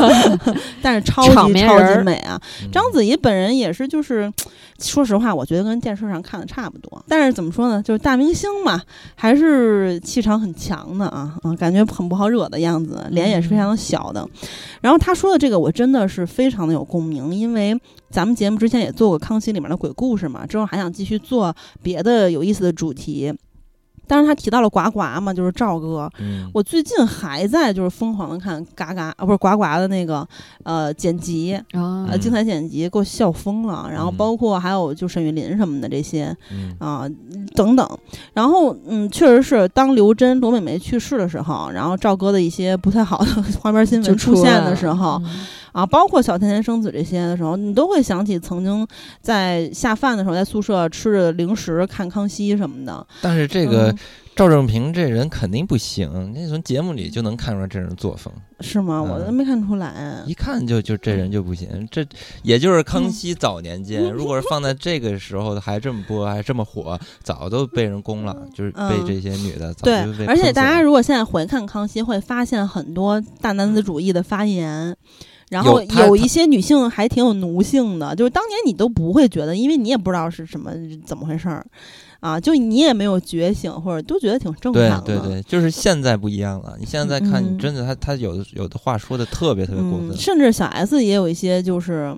[0.82, 2.40] 但是超级超级美啊！
[2.62, 4.32] 嗯章子怡本人也是，就是
[4.78, 7.02] 说实话，我觉得跟电视上看的差不多。
[7.08, 8.80] 但是怎么说呢，就是大明星嘛，
[9.14, 14.26] 还是气场很强的啊啊，感觉很不好惹的样子，脸也是非常的小的。
[14.80, 17.78] 然后他说的这个，我真的是非常的有共鸣，因为
[18.10, 23.32] 咱们节目之前也做过《康熙》里面的鬼故事嘛，之后还想继续做别的有意思的主题。
[24.06, 26.50] 当然，他提到了呱呱嘛，就是赵哥，嗯。
[26.54, 30.26] 我最近还在就是疯狂的看嘎嘎啊，不是呱呱的那个
[30.62, 32.06] 呃剪辑，啊。
[32.08, 33.88] 呃嗯精彩剪辑，给我笑疯了。
[33.90, 34.16] 然后嗯。
[34.16, 36.74] 包括还有就沈玉琳什么的这些嗯。
[36.78, 37.08] 啊、
[37.54, 37.86] 等等。
[38.32, 43.26] 然后嗯，确实是当刘真罗美梅去世的时候，然后赵哥的一些不太好的
[43.60, 45.46] 花边新闻出现的时候，嗯。
[45.72, 48.86] 啊，包括小甜甜生子这些的时候，你都会想起曾经
[49.20, 53.06] 在下饭的时候在宿舍吃着零食看康熙什么的。
[53.20, 53.95] 但是这个嗯
[54.34, 59.02] 赵正平这人肯定不行，你从节目里就能看出来这人作风，是吗？
[59.02, 60.22] 我都嗯没看出来。
[60.26, 61.88] 一看就就这人就不行。
[61.90, 62.06] 这
[62.42, 74.94] 也就是康熙早年间，嗯如果是放在这个时候还这么播，还这么火，早都被人攻了，就是被嗯这些女的早对就被，而且大家如果现在回看康熙，会发现很多大男子主义的发言。
[75.48, 80.72] 然后有一些女性还挺有奴性的，就是当年你都不会觉得，因为你也不知道是什么
[81.06, 81.64] 怎么回事儿，
[82.20, 85.00] 啊，就你也没有觉醒，或者都觉得挺正常的。
[85.02, 86.76] 对对对，就是现在不一样了。
[86.78, 90.16] 你现在再看，嗯你真的他他有的有的话说的特别特别过分嗯，。
[90.16, 92.14] 甚至小 S 也有一些就是。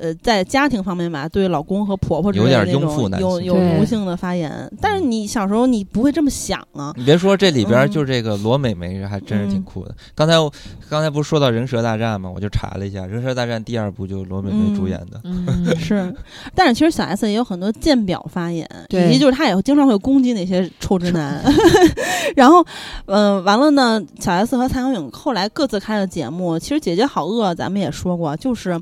[0.00, 6.94] 呃，在家庭方面吧，对老公和婆婆之有点拥类的那种有有对奴性的发言，但是你小时候你不会这么想啊。
[6.96, 9.94] 你别说这里边嗯就这个罗美美还真是挺嗯酷的。
[10.14, 10.52] 刚才我
[10.88, 12.30] 刚才不是说到《人蛇大战》吗？
[12.32, 15.20] 我就查了一下，《人蛇大战》第二部就是罗美美主演的。
[15.24, 16.14] 嗯， 是，
[16.54, 21.42] 但是其实小 S 也有很多贱婊发言，以对及就是她也经常会攻击那些臭直男。
[22.36, 22.64] 然后，
[23.06, 26.56] 嗯、完了呢，小 S 和蔡康永后来各自开了节目。
[26.58, 28.80] 其实《姐姐好饿》咱们也说过，就是。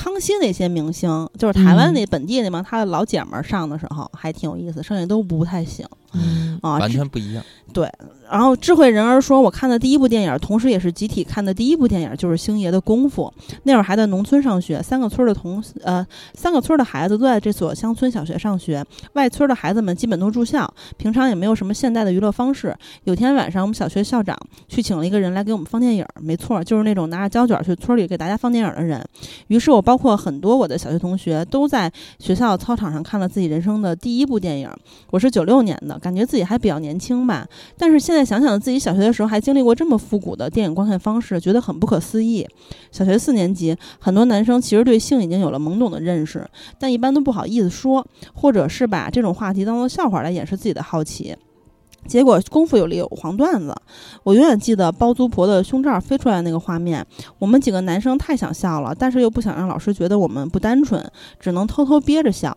[0.00, 1.94] 康熙那些明星，就是台湾嗯。
[1.94, 6.78] 那本地那帮他的老姐们儿上的时候还挺有意思，剩下都不太行嗯啊。
[6.78, 7.44] 完全不一样。
[7.70, 7.86] 对
[8.30, 13.32] 然后智慧人儿说，我看的第一部电影，同时也是集体看的第一部电影，就是星爷的《功夫》。
[13.64, 22.74] 那会儿还在农村上学，三个村儿的同呃三个村儿的孩子都在这所乡村小学上学，外村儿的孩子们基本都住校，平常也没有什么现代的娱乐方式。
[23.04, 24.36] 有天晚上，我们小学校长
[24.66, 29.02] 去请了一个人来给我们放电影儿，没错，就是那种拿着胶卷去村里给大家放电影儿的人。
[29.48, 34.70] 于是我包括很多我的小学同学都在学校操场上看了自己人生的第一部电影。
[35.10, 37.46] 我是九六年的，感觉自己还比较年轻吧。
[37.76, 42.46] 但是现在想想自己小学的时候还经历过这么复古的电影观看方式，觉得很不可思议。
[42.90, 46.48] 小学四年级，很多男生其实对性已经有了懵懂的认识，
[46.78, 51.36] 但一般都不好意思说，或者是把这种话题当做笑话来掩饰自己的好奇。
[52.06, 53.74] 结果功夫有里有黄段子，
[54.22, 57.04] 我永远记得包租婆的胸罩飞出来那个画面。
[57.38, 61.04] 我们几个男生太想笑了，但是又不想让老师觉得我们不单纯，
[61.38, 62.56] 只能偷偷憋着笑。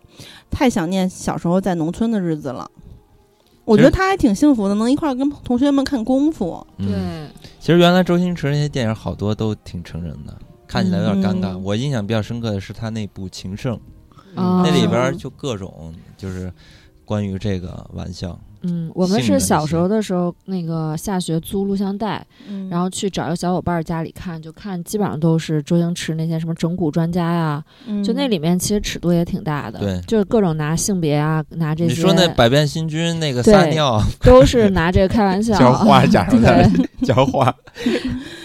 [0.49, 2.69] 太想念小时候在农村的日子了。
[3.71, 6.65] 我觉得他还挺幸福的，能一块儿跟同学们看功夫。
[6.77, 10.37] 嗯，对，其实原来周星驰那些电影好多都挺成人的，
[10.67, 11.53] 看起来有点尴尬。
[11.53, 13.79] 嗯我印象比较深刻的是他那部《情圣》，
[14.39, 16.51] 啊那里是边就各种就是
[17.05, 18.37] 关于这个玩笑。
[18.63, 22.69] 嗯，我们是小时候的时候，那个下学租录像带，嗯。
[22.69, 27.63] 然后去找一个小伙伴儿家里看，就看基本上都是周星驰那些什么整蛊专家呀，
[28.03, 29.99] 就那里面其实尺度也挺大的，对。
[30.07, 34.01] 就是各种拿性别啊，拿这些，你说那百变星君那个撒尿。
[34.23, 36.87] 都是拿这个开玩笑，浇花加上 对。
[36.99, 37.13] 那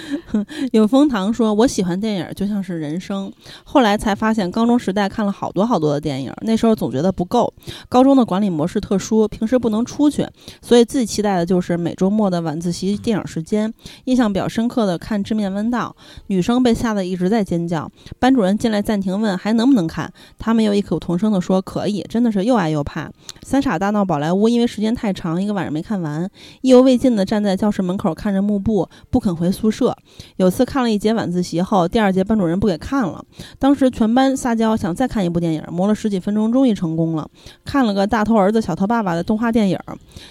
[0.72, 3.32] 永丰，堂说：“我喜欢电影就像是人生。”
[3.64, 7.52] 后来才发现，高中时代看了好多好多的电影，那时候总觉得不够。
[7.88, 10.26] 高中的管理模式特殊，平时不能出去，
[10.62, 13.72] 所以最期待的就是每周末的晚自习电影时间。
[14.04, 15.94] 印象比较深刻的看《致命问道》，
[16.28, 23.10] 女生被吓得一直在尖叫，班主任进来暂停问还能不能看，他们又异口同声地说可以，真的是又爱又怕。
[23.42, 26.28] 三傻大闹宝莱坞，因为时间太长，一个晚上没看完，
[26.62, 29.96] 意犹未尽地站在教室门口看着幕布，不肯回宿舍。
[30.36, 33.24] 有次看了一节晚自习后，第二节班主任不给看了，
[33.58, 37.28] 当时全班撒娇想再看一部电影，磨了十几分钟，终于成功了，
[37.64, 39.78] 看了个大头儿子小头爸爸的动画电影，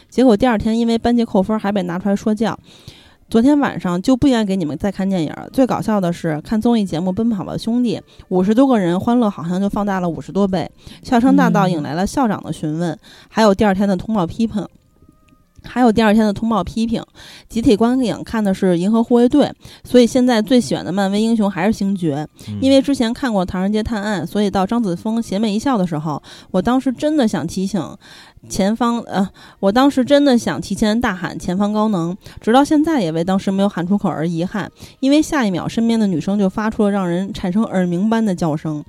[0.10, 2.58] 结果第二天因为班级扣分还被拿出来说教。
[3.28, 5.34] 昨天晚上就不应该给你们再看电影。
[5.52, 7.98] 最搞笑的是，看综艺节目《奔跑吧兄弟》，
[8.30, 10.70] 五十多个人，欢乐好像就放大了五十多倍，
[11.02, 12.96] 笑声大到引来了校长的询问，
[13.28, 14.64] 还有第二天的通报批评。
[15.66, 17.04] 还有第二天的通报批评，
[17.50, 19.46] 集体观影看的是《银河护卫队》，
[19.84, 22.28] 所以现在最喜欢的漫威英雄还是星爵。
[22.62, 26.22] 因为之前看过《唐人街探案》，所以到张子枫邪魅一笑的时候，
[26.52, 27.82] 我当时真的想提醒。
[28.50, 29.28] 前方，呃，
[29.60, 34.72] 我当时真的想提前大喊“前方高能”，直到现在也为当时没有喊出口而遗憾。
[35.00, 38.84] 因为下一秒，身边的女生就发出了让人产生耳鸣般的叫声。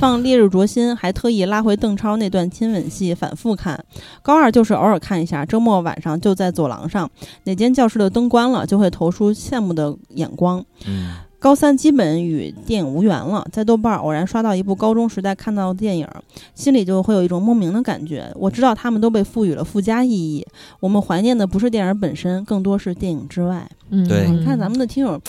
[0.00, 3.78] 放《烈日灼心》，还特意拉回邓超那段亲吻戏反复看。
[4.22, 7.10] 高二就是偶尔看一下，周末晚上就在走廊上，
[7.44, 10.64] 哪间教室的灯关了，就会投出羡慕的眼光。
[10.86, 16.06] 嗯高三基本与电影无缘了，在豆瓣偶然刷到一部高中时代看到的电影，
[16.54, 18.30] 心里就会有一种莫名的感觉。
[18.36, 20.46] 我知道他们都被赋予了附加意义。
[20.78, 23.68] 我们怀念的不是电影本身，更多是电影之外。
[23.90, 25.20] 嗯，对你看咱们的听友，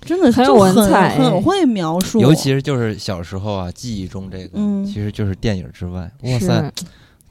[0.00, 6.10] 真的很有文采很会描述，尤其是就是小时候啊，记忆中这个，嗯其实就是电影之外。
[6.24, 6.72] 哇塞，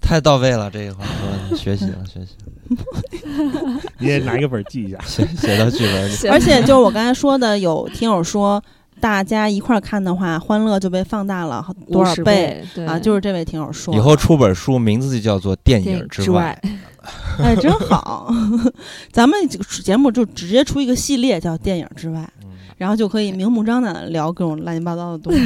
[0.02, 4.98] 太到位了，这一话说的，学习了，学习了， 你也拿一个本儿记一下。
[5.06, 6.28] 写写到剧本里。
[6.28, 8.64] 而且就是我刚才说的，有听友说，
[9.00, 12.98] 大家一块儿看的话，欢乐就被放大了多少倍倍对啊？
[12.98, 16.60] 就是这位听友说，以后出本书，名字就叫做《电电影之之外》。
[17.44, 18.34] 哎，真好，
[19.12, 22.20] 咱们这个节目就直接出一个系列叫《电影之外》。
[22.44, 22.50] 嗯
[22.80, 25.40] 然后就可以明目张胆的聊各种乱七八糟的东西。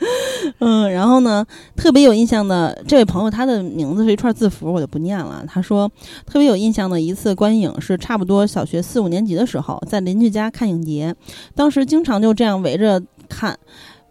[0.58, 1.46] 嗯，然后呢，
[1.76, 5.44] 特别有印象的这位朋友，他的名字是一串字符，我就不念了。
[5.46, 5.90] 他说，
[6.26, 11.14] 特别有印象的一次观影是差不多小学四五年级的时候，在邻居家看影碟，
[11.54, 13.58] 当时经常就这样围着看。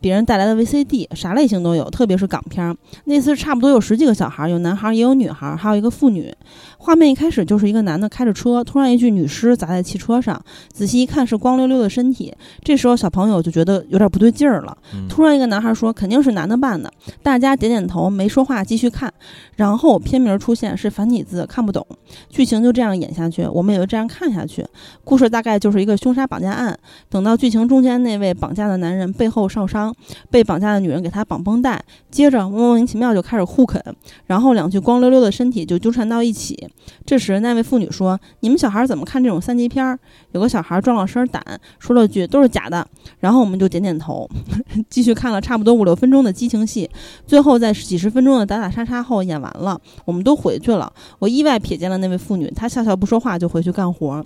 [0.01, 2.75] 别人带来的 VCD，啥类型都有，特别是港片儿。
[3.05, 6.33] 那次差不多有十几个小孩，有男孩也有女孩，还有一个妇女。
[6.77, 12.33] 画面一开始就是一个男的开着车，突然一具女尸砸在汽车上，仔细一看是光溜溜的身体。
[12.63, 14.77] 这时候小朋友就觉得有点不对劲儿了。
[14.93, 16.89] 嗯突然一个男孩说：“肯定是男的扮的。”
[17.21, 19.13] 大家点点头，没说话，继续看。
[19.55, 21.85] 然后片名出现是繁体字，看不懂。
[22.29, 24.65] 剧情就这样演下去，我们也就这样看下去。
[25.03, 26.77] 故事大概就是一个凶杀绑架案。
[27.09, 29.88] 等到剧情中间那位绑架的男人背后受伤，
[30.29, 33.81] 被绑架的女人给他绑绷带，接着莫名其妙就开始互啃，
[34.25, 36.67] 然后两具光溜溜的身体就纠缠到一起。
[37.05, 39.97] 这时那位妇女说：“你们小孩怎么看这种三级片儿？”
[40.33, 41.43] 有个小孩壮了声胆，
[41.79, 42.85] 说了句：“都是假的。”
[43.19, 44.29] 然后我们就点点头，
[44.89, 46.89] 继续看了差不多五六分钟的激情戏，
[47.25, 50.91] 最后在几十分钟的打打杀杀后演完了，我们都回去了。
[51.19, 54.25] 我意外瞥见了那位妇女，她笑笑不说话就回去干活。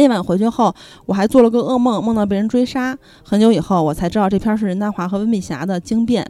[0.00, 0.74] 那晚回去后，
[1.04, 2.96] 我还做了个噩梦，梦到被人追杀。
[3.22, 6.24] 很久以后，我才知道这片是任达华和温碧霞的《惊变》，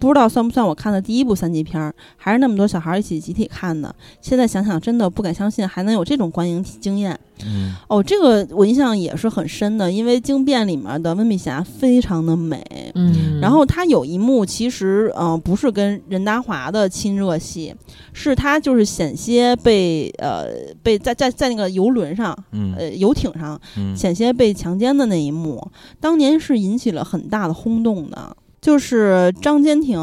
[0.00, 3.94] 不知道算不算我看的第一部三级片，还是那么多小孩一起集体看的。
[4.20, 7.16] 现在想想，真的不敢相信还能有这种观影经验。
[7.46, 12.62] 嗯哦，这个我印象也是很深的，因为《惊变》里面的温碧霞非常的美。
[12.94, 17.74] 嗯，然后她有一幕其实，嗯、不是跟任达华的亲热戏，
[18.12, 20.46] 是她就是险些被呃
[20.82, 25.70] 被在在在那个游轮上，嗯呃游艇上嗯险些被强奸的那一幕，
[26.00, 28.36] 当年是引起了很大的轰动的。
[28.60, 29.98] 就是张坚庭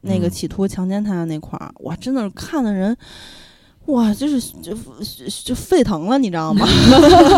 [0.00, 2.96] 那个嗯企图强奸她的那块儿，哇，真的是看的人。
[3.86, 4.72] 哇，就是就
[5.44, 6.66] 就沸腾了，你知道吗？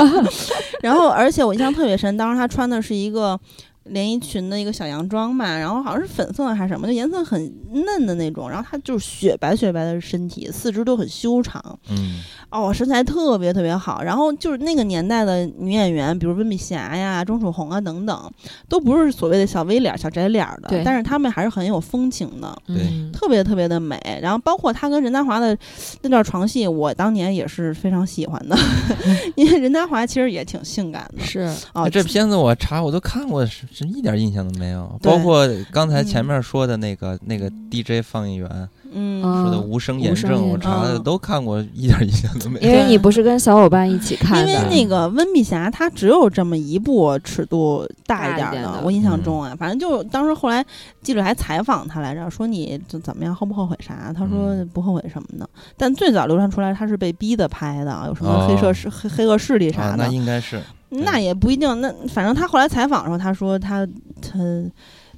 [0.83, 3.39] 然后，而且我印象特别深，当时他穿的是一个
[3.85, 8.49] 连衣裙的一个小洋装吧，然后好像是粉色的还是什么，就颜色很嫩的那种。
[8.49, 12.21] 然后她就是雪白雪白的身体，四肢都很修长，嗯
[12.51, 14.03] 哦，身材特别特别好。
[14.03, 18.33] 然后就是那个年代的女演员，比如温碧霞呀、钟楚红啊等等，
[18.69, 22.57] 都不是所谓的小 V 脸、小窄脸的，对但是她们还是很有风情的。
[22.67, 22.77] 对
[23.13, 25.57] 特别特别的美，然后包括她跟任达华的
[26.03, 28.57] 那段床戏，我当年也是非常喜欢的，
[29.37, 31.41] 因为任达华其实也挺性感的是
[31.73, 31.85] 哦。
[31.85, 33.45] 哎这片子我查我都看过，
[33.75, 34.99] 是是一点印象都没有。
[35.03, 38.49] 包括刚才嗯前面说的那个那个 DJ 放映员，
[38.93, 42.67] 嗯，嗯说的无声炎无声症，我炎查的都看过，一点印象都没有。
[42.67, 50.65] 因为你不是跟小伙伴一起看的，因为那个温碧霞她只有这么一部尺度大一点的，点的我印象中啊，反正就当时后来
[51.03, 54.13] 记者还采访她来着，说你怎怎么样后不后悔啥？
[54.17, 55.49] 她说嗯不后悔什么的。
[55.77, 60.63] 但最早流传出来她是被逼的拍的，有什么黑社哦势、黑黑恶势力啥啊，的，那应该是
[61.03, 61.81] 那也不一定。
[61.81, 63.87] 那反正他后来采访的时候，他说他
[64.21, 64.39] 他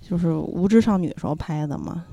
[0.00, 2.04] 就是无知少女时候拍的嘛。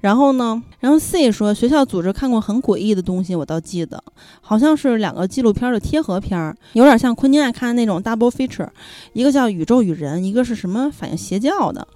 [0.00, 4.02] 然后呢，然后 C 说学校组织看过很诡异的东西，我倒记得，
[4.40, 8.68] 好像是两个纪录片的贴合片儿，有点像昆汀爱看的那种 double feature，
[9.12, 11.86] 一个叫《宇宙与人》，一个是什么反映邪教的。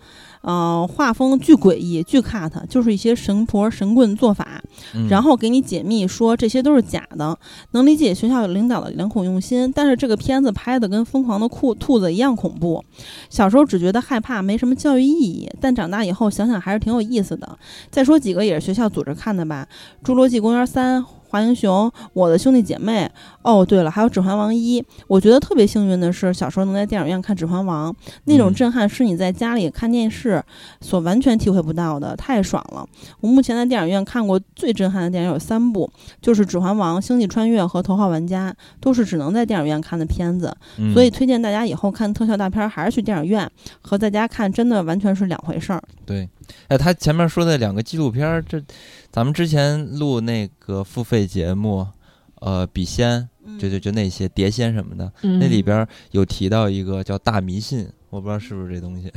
[0.43, 4.63] 嗯、画风巨诡异，巨 cut，就是一些神婆神棍做法，
[4.95, 7.39] 嗯然后给你解密说这些都是假的，
[7.73, 12.85] 能理解学校领导的良苦用心，但是这个片子拍的跟《疯狂的兔兔子》一样恐怖。
[13.31, 17.59] 小时候只觉得害怕，没什么教育意义，但长大以后想想还是挺有意思的。
[17.91, 19.69] 再说几个也是学校组织看的吧，
[20.07, 21.03] 《侏罗纪公园三》。
[21.33, 23.11] 华英雄，我的兄弟姐妹。
[23.41, 24.83] 哦，对了，还有《指环王一》。
[25.09, 27.91] 我觉得特别幸运的是，小时候能在电影院看《指环王》，
[28.25, 30.43] 那种嗯震撼是你在家里看电视
[30.83, 32.87] 所完全体会不到的，太爽了。
[33.21, 35.91] 我目前在电影院看过最震撼的电影有三部，
[36.21, 40.55] 就是《指环王》《星际穿越》和《头号玩家》，都是只能在电影院看的片子。
[40.77, 43.51] 嗯所以推荐大家以后看特效大片儿还是去电影院，
[43.81, 45.83] 和在家看真的完全是两回事儿。
[46.05, 46.29] 对，
[46.69, 48.63] 哎，他前面说的两个纪录片儿，这
[49.11, 51.87] 咱们之前录那个付费节目，
[52.41, 59.11] 呃，笔仙，就就就那些碟仙什么的，嗯那里边儿有提到一个叫大迷信，我不知道是不是这东西，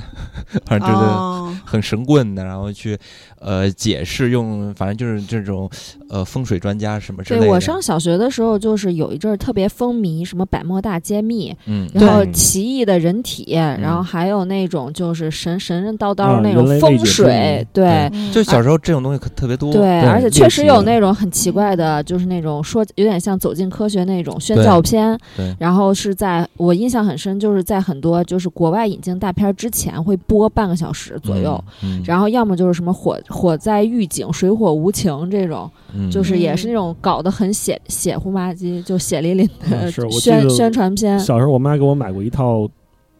[0.65, 2.97] 反正就是哦，很神棍的，然后去
[3.41, 5.69] 呃解释用，反正就是这种
[6.09, 7.45] 呃风水专家什么之类的。
[7.45, 17.85] 对我上小学的时候，就是有一阵儿特别风靡什么百慕大揭秘，嗯，然后奇异的人体，然后还有那种就是神神神叨叨啊那种风水谜，对。
[18.13, 19.73] 嗯就小时候这种东西可特别多。
[19.73, 41.19] 对，而且确实有那种很奇怪的，就是那种说有点像走进科学那种宣教片，对然后是在我印象很深，就是在很多就是国外引进大片之前会播半个小时左右，嗯，嗯然后要么就是什么火火灾预警、水火无情这种，嗯就是也是那种搞得很血血乎吧唧，就血淋淋的嗯是我宣得宣传片。
[41.19, 42.67] 小时候我妈给我买过一套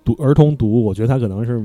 [0.04, 1.62] 读儿童读，我觉得她可能是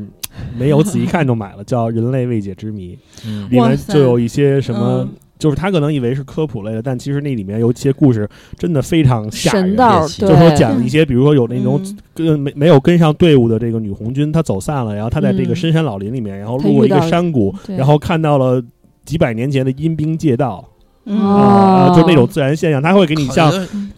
[0.57, 2.95] 没有仔细看就买了， 叫《人类未解之谜》，
[3.27, 5.09] 嗯里面就有一些什么嗯。
[5.41, 9.75] 就是他可能以为是科普类的，但其实那里面有一些故事真的非常吓人。
[10.07, 11.99] 就是说讲一些，比如说有那种嗯。
[12.15, 15.57] 跟没没有跟上队伍的这个女红军，她走散了，然后她在这个嗯。
[15.57, 18.63] 深山老林里面，然后路过一个山谷，然后看到了
[19.05, 20.65] 几百年前的阴兵借道。
[21.07, 23.51] 嗯啊、哦就那种自然现象，他会给你像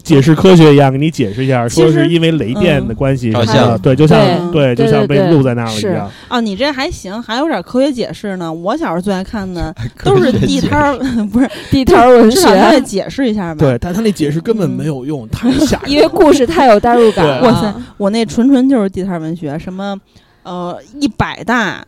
[0.03, 3.31] 解释科学一样，给你解释一下，说是因为雷电的关系
[3.81, 6.11] 对，就像对就像被录在那儿了一是样。
[6.27, 8.51] 啊，你这还行，还有点科学解释呢。
[8.51, 9.73] 我小时候最爱看的
[10.03, 10.97] 都是地摊儿，
[11.31, 13.59] 不是 地摊儿文至少解释一下吧。
[13.59, 15.87] 对，但他那解释根本没有用，太吓人了。
[15.89, 17.41] 因为故事太有代入感了。
[17.41, 19.97] 哇塞我那纯纯就是地摊儿文学，什么
[20.43, 21.83] 呃一百大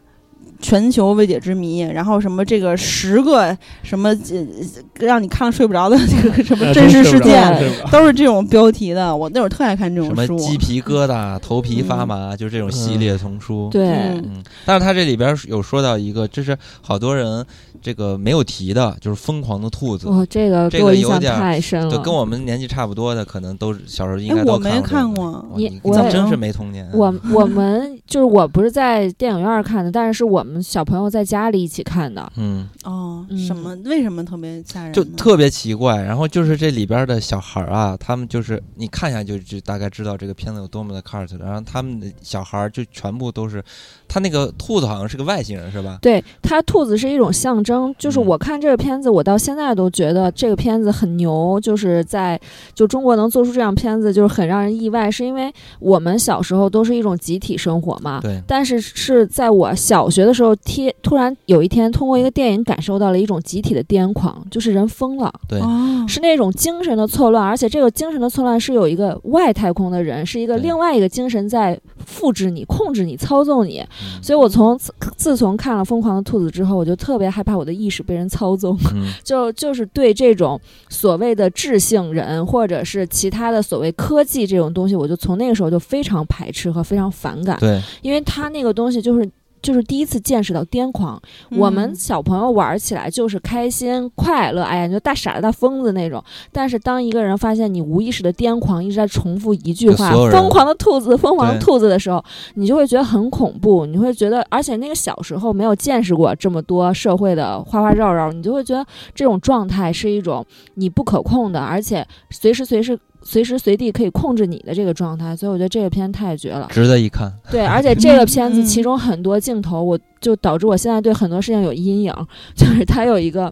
[0.65, 7.55] 全球未解之谜，然后什么这个十个什么呃让你看了睡不着的 这个什么呃真实事件
[7.91, 9.15] 都是这种标题的。
[9.15, 10.39] 我那会儿特爱看这种什么。
[10.39, 13.69] 鸡皮疙瘩、头皮发麻，就这种系列丛书。
[13.71, 14.19] 对，
[14.65, 17.45] 但是他这里边有说到一个，这是好多人
[17.79, 20.07] 这个没有提的，就是疯狂的兔子。
[20.07, 21.91] 哇，这个这给我印象个有点太深了。
[21.91, 25.31] 就跟我们年纪差不多的，可能都是小时候应哎该，都我没看看过。
[25.31, 26.89] 过这个哇你你你真是没童年。
[26.91, 32.31] 我我们就是我不是在电影院看的，但是是我们小朋友在家里一起看的。
[32.35, 33.75] 嗯，哦，嗯什么？
[33.85, 34.93] 为什么特别吓人？
[34.93, 36.01] 就特别奇怪。
[36.01, 41.37] 然后就是这里边的小孩儿啊，他们就是你看一下就就大概知道这个片子有多么的 cult。
[41.39, 43.63] 然后他们的小孩儿就全部都是，
[44.07, 45.97] 他那个兔子好像是个外星人是吧？
[46.01, 47.93] 对它，兔子是一种象征。
[47.97, 51.59] 就是嗯我看这个片子，我到现在都觉得这个片子很牛。
[51.61, 52.39] 就是在
[52.73, 58.19] 就中国能做出这样片子，就是很让人意外，是因为我们小时候都是一种集体生活嘛。
[58.21, 65.33] 对，但是是在我小学的时候，贴突然有一天通过一个电影感受到了一种集体的癫狂，就是人疯了。
[65.47, 73.83] 对，哦，是那种精神的错乱，而且这个精神的错乱是有一个外太空的人，是一个另外一个精神在复制你、控制你、操纵你。
[74.03, 74.21] 嗯。
[74.23, 79.13] 所以我从自自从看了《疯狂的兔子》之后，我就特别害怕我的意识被人操纵，嗯。
[79.23, 80.59] 就就是对这种
[80.89, 89.29] 所谓的智性人或者是其他的所谓科技这种东西，我就从那个时候就非常排斥和非常反感，对，因为他那个东西就是。
[89.65, 91.19] 就是第一次见识到癫狂。
[91.57, 96.23] 我们嗯小朋友玩起来就是开心快乐，哎呀，你就大傻子大疯子那种。
[96.51, 102.23] 但是当一个人发现你无意识的癫狂，一直在重复一句话就所有“人疯狂的兔子，疯狂的兔子”的时候，
[102.53, 108.85] 你就会觉得很恐怖，你会觉得，而且那个小时候没有见识过这么多社会的花花绕绕，你就会觉得
[109.15, 112.99] 这种状态是一种你不可控的，而且随时随时。
[113.27, 116.67] 随时随地可以控制你的这个状态，所以我觉得这个片太绝了。
[116.71, 117.33] 值得一看。
[117.51, 122.13] 对，而且这个 片子嗯其中很多镜头，我就导致我现在对很多事情有阴影。
[122.55, 123.51] 就是它有一个，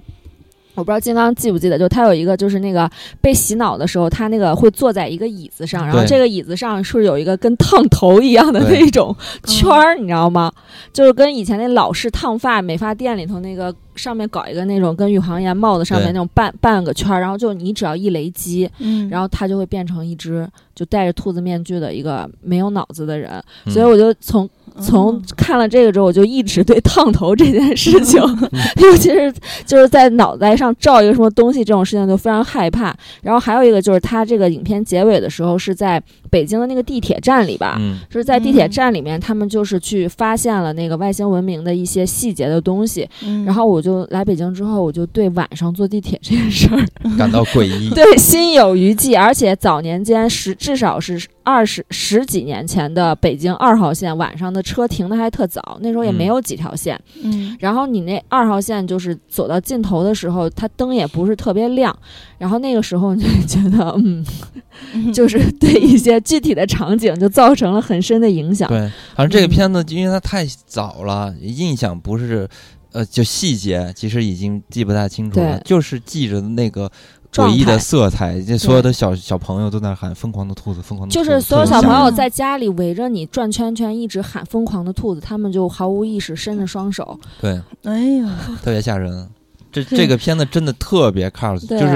[0.76, 2.90] 我不知道金刚记不记得，就他有一个，就是那个
[3.22, 10.52] 被洗脑的时候，他那个会坐在一个椅子上，然后这个椅子上是有一个跟烫头一样的对那种圈儿，你知道吗？
[10.92, 23.32] 就是跟以前那老式烫发美发店里头那个上面搞一个那种跟宇航员帽子上面那种半半个圈儿，然后就你只要一雷击，嗯，然后他就会变成一只就戴着兔子面具的一个没有脑子的人。
[23.66, 24.50] 嗯所以我就从
[24.82, 28.22] 从嗯看了这个之后，我就一直对烫头这件事情，
[28.82, 29.34] 尤其是
[29.66, 32.96] 就是在脑袋上罩一个什么东西这种事情，就非常害怕。
[33.22, 36.02] 然后还有一个就是，他这个影片结尾的时候是在
[36.34, 43.08] 北京的那个地铁站里吧，嗯，就是在地铁嗯站里面，他们就是去发现了那个外星文明的一些细节的东西。
[43.24, 46.84] 嗯然后我就来北京之后，我就对晚上坐地铁这件事 儿
[47.16, 47.92] 感到诡异。
[47.94, 57.00] 对，心有余悸，而且早年间十至少是二十十几年前的北京二号线晚上的车停的还特早，那时候也没嗯有几条线。
[57.24, 61.96] 嗯然后你那二号线就是走到尽头的时候，它灯也不是特别亮，
[62.44, 64.22] 然后那个时候你就觉得，嗯，
[65.16, 68.68] 就是对一些具体的场景就造成了很深的影响。
[68.68, 68.80] 对，
[69.16, 72.46] 反正这个嗯片子因为它太早了，印象不是，
[72.92, 76.92] 呃，就细节其实已经记不大清楚了，就是记着那个
[77.32, 87.18] 诡异的色彩，这所有的小小朋友都在那喊“疯狂的兔子，疯狂的兔子”，就是所有小朋友在家里围着你转圈圈，一直喊“疯狂的兔子”，他们就毫无意识伸着双手。
[87.40, 89.30] 对，哎呀，特别吓人。
[89.74, 91.30] 这这个片子真的特别
[91.68, 91.94] 对，就是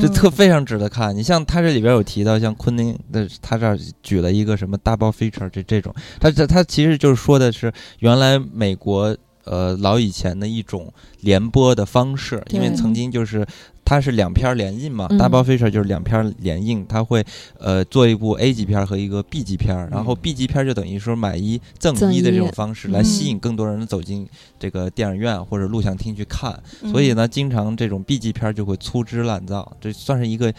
[0.00, 1.14] 这嗯特非常值得看。
[1.14, 13.46] 你像他这里边有提到，像昆汀的，他这儿举了一个什么 double feature 这这种，他这他其实就是说的是原来美国呃老以前的一种联播的方式，因为曾经就是。
[13.90, 17.24] 它是两片连印嘛、嗯 d o u b l e feature 就是两片连印，它会
[17.58, 24.28] 呃做一部 A 级片和一个 B 级片，然后 B 级片就等于说买一赠赠一的这种方式来吸引更多人走进
[24.60, 26.52] 这个电影院或者录像厅去看。
[26.82, 30.54] 嗯所以呢，经常这种 B 级片儿就会粗制滥造，这算是一个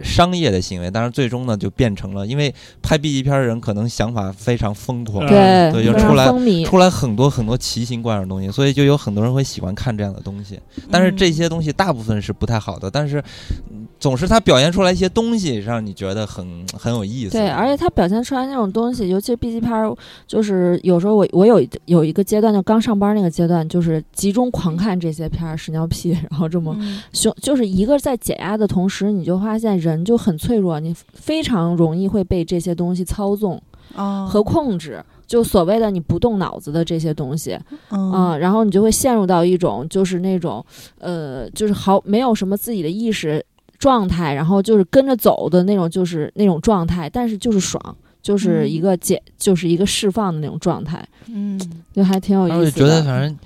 [0.00, 0.88] 商业的行为。
[0.88, 6.26] 但是，最终呢就变成了，因为拍 B 级片儿的人可能想法非常疯狂，对就出来。
[6.64, 10.60] 出来很多很多奇形怪状的东西，所以就有很多人会喜欢看这样的东西。
[10.90, 13.22] 但是这些东西大部分是不太好的，但是
[13.70, 16.46] 嗯总是他表现出来一些东西，让你觉得很
[16.78, 17.32] 很有意思。
[17.32, 19.94] 对，而且他表现出来那种东西，尤其是 B 级片儿，
[20.26, 33.60] 就是有时候我我有有一个阶段，就刚上班那个阶段，就是集中狂看这些片儿，屎尿屁， 然后这么嗯凶，就是一个在解压的同时，你就发现人就很脆弱，你非常容易会被这些东西操纵
[33.94, 35.02] 哦和控制。
[35.26, 37.58] 就所谓的你不动脑子的这些东西，
[37.90, 40.64] 嗯嗯，然后你就会陷入到一种就是那种
[40.98, 43.44] 呃，就是好没有什么自己的意识
[43.78, 51.60] 状态，然后就是跟着走的那种，就是那种状态，但是就是爽，就是一个解，就是一个释放的那种状态，嗯
[51.92, 52.64] 就还挺有意思的。
[52.64, 53.38] 我觉得反正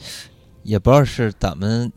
[0.62, 1.90] 也不知道是咱们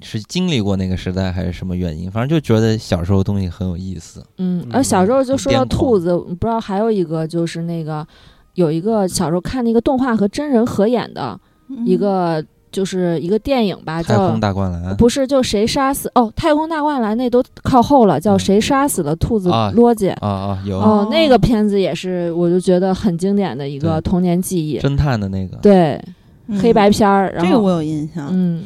[0.00, 4.24] 是经历过那个时代还是什么原因，反正就觉得小时候东西很有意思。
[4.38, 8.06] 嗯，而小时候就说到兔子，不知道还有一个就是那个
[8.54, 11.86] 有一个小时候看那个动画和真人合演的嗯。
[11.86, 18.38] 一个，就是一个电影吧，叫太叫空大灌篮，啊不是，就谁杀死哦，太空大灌篮那都靠后了，叫嗯。
[18.38, 20.10] 谁杀死了兔子啊罗姐。
[20.20, 24.78] 啊啊，有、哦，那个片子也是，我就觉得很经典的一个童年记忆。
[24.80, 26.00] 侦探的那个，对，
[26.48, 26.58] 嗯。
[26.60, 28.28] 黑白片儿，然后这个我有印象。
[28.30, 28.62] 嗯，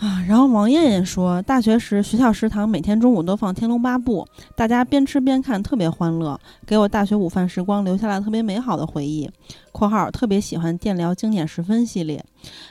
[0.00, 0.24] 啊。
[0.26, 9.30] 然后王艳艳说，大学时学校食堂每天中午都放《天龙八部》，大家边吃边看，特别欢乐，给我大学午饭时光留下了特别美好的回忆。
[9.72, 12.24] （括号特别喜欢电疗经典十分系列，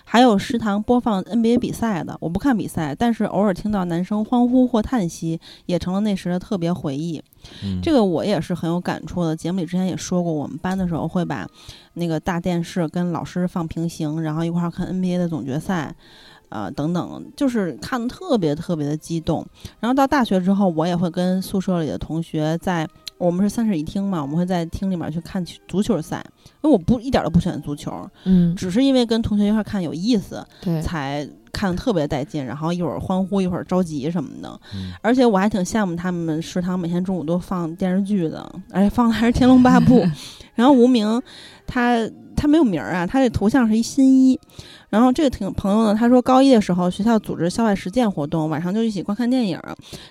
[0.04, 7.24] 还有食堂播放 NBA 比赛的，我不看比赛，但是偶尔听到男生欢呼或叹息，也成了那时的特别回忆。
[7.64, 9.34] 嗯，这个我也是很有感触的。
[9.34, 11.48] 节目里之前也说过，我们班的时候会把
[11.94, 15.96] 那个大电视跟老师放平行，然后一块儿看 NBA 的总决赛，
[16.50, 19.46] 呃等等，就是看的特别特别的激动。
[19.80, 22.88] 然后到大学之后，我也会跟宿舍里的同学在。
[23.18, 26.26] 我们是三室一厅嘛，我们会在厅里面去看足球赛，
[26.64, 27.92] 因为我不一点都不喜欢足球，
[28.24, 34.62] 嗯，只是因为跟同学一块儿看有意思，对，才看的特别带劲，然后一会儿欢呼，一会儿着急什么的。
[34.74, 40.00] 嗯而且我还挺羡慕他们食堂每天中午都放电视剧的，而且放的还是《天龙八部》。
[40.56, 41.22] 然后无名，
[41.68, 44.40] 他他没有名儿啊，他这头像是一新一。
[44.90, 49.60] 然后这个挺朋友呢，他说高一的时候学校组织校外实践活动，晚上就一起观看电影。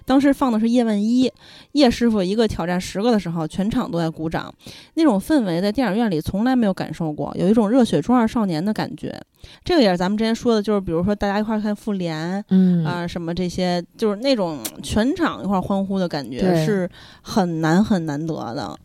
[0.05, 1.29] 当时放的是《叶问一》，
[1.73, 4.53] 叶师傅一个挑战十个的时候，全场都在鼓掌，
[4.95, 9.21] 那种氛围在电影院里从来没有感受过，有一种热血中二少年的感觉。
[9.65, 16.89] 这个也是咱们之前说的，就是比如说大家一块儿看复联，嗯啊、什么这些，就是那种全场一块儿欢呼的感觉，是
[17.23, 18.77] 很难很难得的。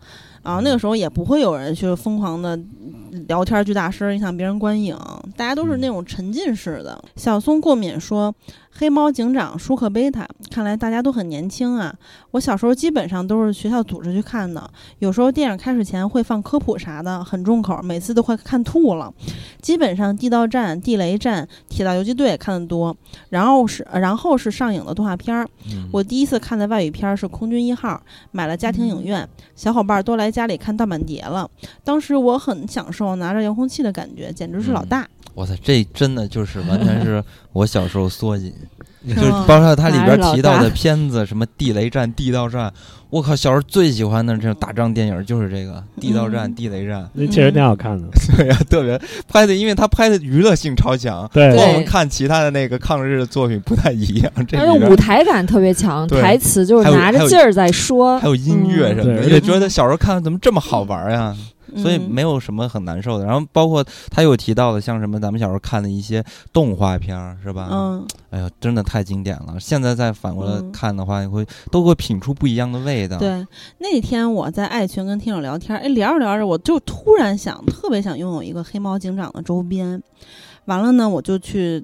[0.44, 2.60] 啊，那个时候也不会有人去疯狂的
[3.28, 4.96] 聊天巨大声影响别人观影，
[5.38, 7.02] 大家都是那种沉浸式的。
[7.16, 8.32] 小松过敏说，
[8.76, 11.94] 《黑猫警长》舒克贝塔，看来大家都很年轻啊。
[12.32, 14.68] 我小时候基本上都是学校组织去看的，
[14.98, 19.14] 有时候电影开始前会放科普啥的，很重口，每次都快看吐了。
[19.62, 22.96] 基本上地道战、地雷战、铁道游击队看得多，
[23.30, 25.48] 然后是呃然后是上映的动画片儿。
[25.72, 27.90] 嗯我第一次看的外语片儿是《空军一号》，
[28.32, 31.50] 买了家庭影院，小伙伴都来家里看盗版碟了。
[31.84, 35.08] 当时我很享受拿着遥控器的感觉，简直是老大。
[35.34, 37.24] 我操，这真的就是完全是
[37.54, 38.54] 我小时候缩紧，
[39.08, 42.72] 是就是包括它里边提到的片子，什么地雷战、地道战，
[43.10, 47.10] 我靠，小时候最喜欢的这种打仗电影就是这个地道战、嗯地雷战。
[47.14, 48.08] 那确实挺好看的。
[48.38, 54.32] 对呀、特别拍的，因为他拍的娱乐性超强，对跟我们看其他的那个抗日的作品不太一样。
[54.48, 61.36] 这而且里边舞台感特别强，台词就是拿着劲儿在说，还有音乐嗯什么的，对就觉得小时候看怎么这么好玩呀？
[61.78, 63.26] 所以嗯没有什么很难受的。
[63.26, 67.70] 然后包括他有提到的，像什么咱们小时候看的一些动画片儿，是吧？
[67.72, 69.60] 嗯，哎呀，真的太经典了。
[69.60, 73.46] 现在再反过来嗯看的话，你会都会品出不一样的味道。，对。
[73.80, 80.02] 那天我在爱群跟听友聊天，哎，聊着聊着，我就突然想，特别想拥有一个黑猫警长的周边。
[80.66, 81.84] 完了呢，我就去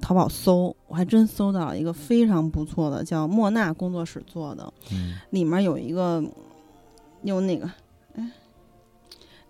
[0.00, 6.22] 淘宝搜，我还真搜到了一个非常不错的，叫莫纳工作室做的，嗯，里面有一个
[7.22, 7.72] 有那个，哎，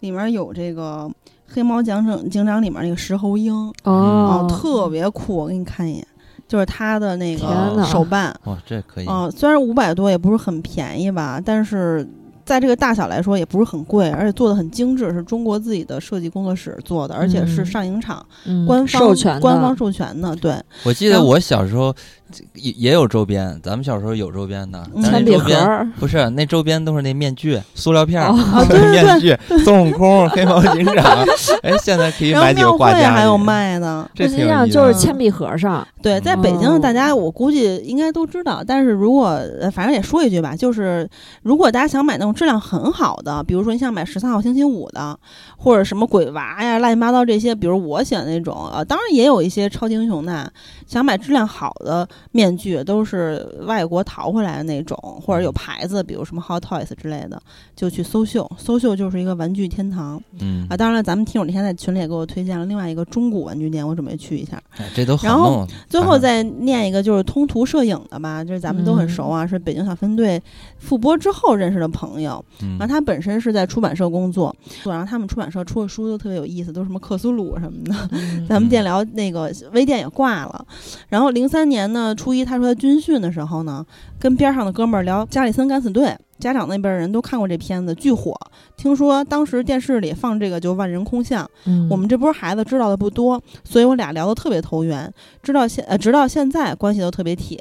[0.02, 1.10] 里面有这个
[1.46, 3.54] 黑猫警长警长里面那个石猴鹰，
[3.84, 6.06] 哦，特别酷，我给你看一眼，
[6.48, 9.06] 就是它的那个手办，哇，这可以。
[9.08, 12.06] 嗯、虽然五百多也不是很便宜吧，但是
[12.44, 17.66] 在这个大小来说也不是很贵，而且做的很精致，是中国自己的设计工作室做的，而且是嗯。
[17.66, 22.21] 上影厂、嗯官方授权官方授权的，对，我记得我小时候这
[22.54, 25.50] 也也有周边，咱们小时候有周边的，铅笔盒
[25.98, 31.24] 不是那周边都是那面具、塑料片儿、哦 啊对对面具、孙悟空、黑猫警长。
[31.62, 39.28] 哎，现在可以买几个庙会挂架，还有，卖呢，这实际上就是铅笔盒上，对，在北京哦大家我估计应该都知道，但是如果
[39.60, 41.08] 呃反正也说一句吧，就是
[41.42, 45.18] 如果大家想买那种质量很好的，比如说你想买十三号星期五的，
[45.56, 50.50] 或者什么鬼娃呀、乱七八糟这些，比如我喜欢那种，呃，当然也有一些超级英雄的，
[50.86, 57.42] 想买质量好的面具都是外国淘回来的那种，或者有牌子，比如什么 Hot Toys 之类的，
[57.74, 64.62] 就去搜秀，搜秀就是一个玩具天堂嗯啊。，当然了，咱们听友那天在群里也给我推荐了另外一个中古玩具店，我准备去一下。
[64.76, 65.66] 哎这都好然后。
[65.88, 70.40] 最后啊再念一个，就是通途摄影的吧，就是咱们都很熟啊，是北京小分队
[70.78, 72.42] 复播之后认识的朋友。
[72.62, 74.54] 嗯然后他本身是在出版社工作，
[74.84, 78.08] 然后他们出版社出的书都特别有意思，都是什么克苏鲁什么的。
[78.12, 80.64] 嗯咱们电聊那个微店也挂了。
[81.08, 83.84] 然后零三年呢，初一他说他军训的时候呢，
[84.18, 86.06] 跟边上的哥们儿聊《加里森敢死队》，
[86.38, 88.34] 家长那边人都看过这片子，巨火。
[88.76, 91.48] 听说当时电视里放这个就万人空巷。
[91.66, 95.12] 嗯我们这波孩子知道的不多，所以我俩聊得特别投缘，
[95.42, 97.58] 知道现呃直到现在关系都特别铁。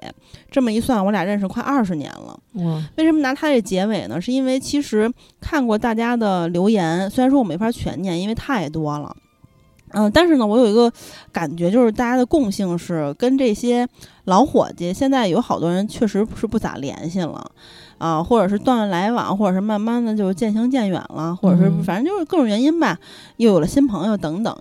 [0.49, 2.40] 这么一算，我俩认识快二十年了。
[2.53, 4.19] 哇为什么拿他这结尾呢？
[4.19, 9.15] 是因为其实看过大家的留言，虽然说我没法全念，因为太多了。
[9.94, 10.92] 嗯，但是呢，我有一个
[11.32, 13.88] 感觉，就是大家的共性是跟这些
[14.26, 17.52] 老伙计，现在有好多人确实是不咋联系了，
[17.98, 22.98] 啊，或者是断了来往，或者是慢慢的就渐行渐远了，或者是嗯反正就是各种原因吧，
[23.38, 24.56] 又有了新朋友等等。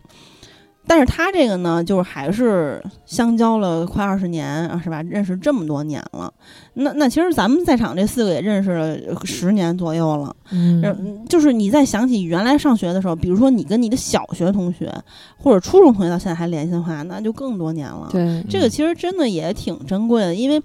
[0.91, 5.01] 但是他这个呢，就是还是相交了快二十年啊，是吧？
[5.03, 6.35] 认识这么多年了，
[6.75, 10.35] 那那其实咱们在场这四个也认识了十年左右了。
[10.51, 14.93] 嗯嗯，就是你再想起原来上学的时候，比如说你跟你的小学同学
[15.39, 18.09] 或者初中同学到现在还联系的话，那就更多年了。
[18.11, 20.61] 对这个其实真的也挺珍贵的，因为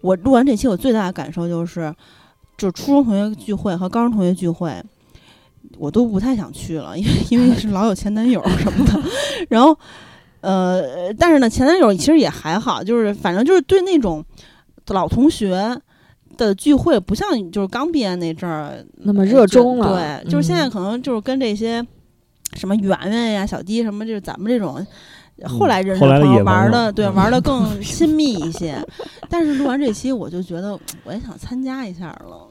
[0.00, 1.94] 我录完这期，我最大的感受就是，
[2.56, 4.82] 就初中同学聚会和高中同学聚会，
[5.78, 9.00] 我都不太想去了，因为 因为是老有前男友什么的，
[9.48, 9.76] 然后
[10.40, 14.24] 呃，但是呢，前男友其实也还好，就是反正就是对那种
[14.88, 15.80] 老同学。
[16.36, 21.82] 的聚会不像就是刚毕业那阵儿那么热衷了对，就是现在嗯可能就是跟这些
[22.52, 24.86] 什么圆圆呀、小迪什么，就是咱们这种
[25.46, 28.78] 后来认识的朋友玩的，对，嗯玩的 更亲密一些。
[29.30, 32.45] 但是录完这期，我就觉得我也想参加一下了。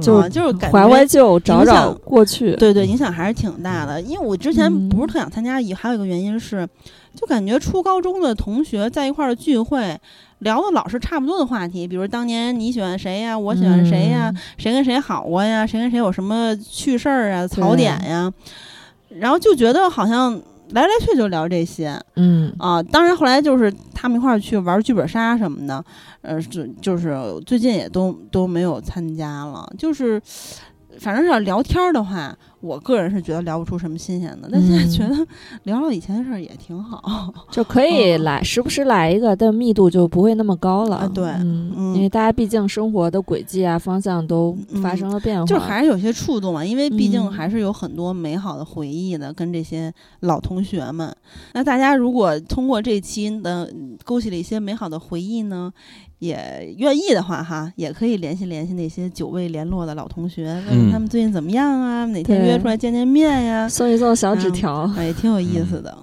[0.00, 2.54] 就啊就是感怀觉怀旧，找找响过去。
[2.56, 4.00] 对对，影响还是挺大的。
[4.00, 6.68] 因为我之前嗯不是特想参加，也还有一个原因是，
[7.14, 9.98] 就感觉初高中的同学在一块儿的聚会，
[10.38, 18.32] 聊的老是差不多的话题，比如当年你喜欢谁呀，我喜欢谁呀，嗯谁跟谁好过呀，谁跟谁有什么趣事儿啊、槽点呀，
[19.08, 20.32] 然后就觉得好像
[20.70, 22.82] 来来去就聊这些嗯啊。
[22.82, 25.84] 当然后来就是他们一块儿去玩剧本杀什么的，
[26.22, 27.16] 呃，就就是
[27.46, 30.20] 最近也都都没有参加了，就是。
[30.98, 35.26] 反正是要聊天儿的话，我个人是觉得聊不出什么新鲜的，但现在嗯觉得
[35.62, 37.32] 聊聊以前的事儿也挺好。
[37.48, 40.96] 就可以嗯来，时不时来一个，但密度就不会那么高了。
[40.96, 51.14] 啊对嗯，嗯因为大家毕竟生活的轨迹啊、方向都发生了变化，就还是有些触动嘛，因为毕竟嗯还是有很多美好的回忆的，跟这些老同学们。
[51.54, 55.72] 那大家如果通过这期呢，嗯勾起了一些美好的回忆呢，
[56.20, 64.92] 也愿意的话哈，也可以联系联系那些久未联络的老同学，问问嗯他们最近怎么样啊，哪天约出来见见面呀，送一送小纸嗯条。
[64.96, 65.98] 哎，挺有意思的。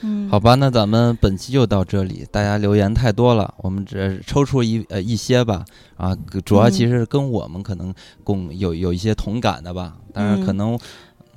[0.00, 2.24] 嗯，好吧，那咱们本期就到这里。
[2.30, 5.64] 大家留言太多了，我们只抽出一呃一些吧。
[5.96, 7.92] 啊，主要嗯其实跟我们可能
[8.22, 9.96] 共有有一些同感的吧。
[10.12, 10.78] 当然，嗯可能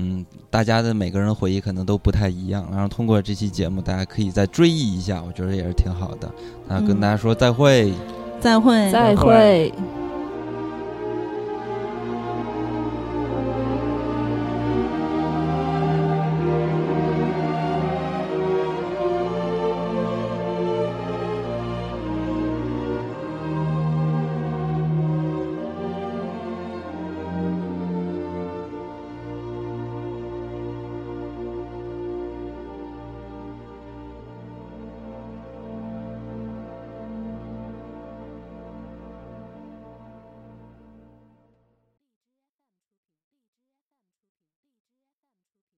[0.01, 2.67] 嗯，大家的每个人回忆可能都不太一样。
[2.71, 6.31] 然后通过这期节目，大家可以再追忆一下，我觉得也是挺好的。
[6.67, 7.93] 那跟嗯大家说再会。
[8.39, 9.73] 再会，再会会。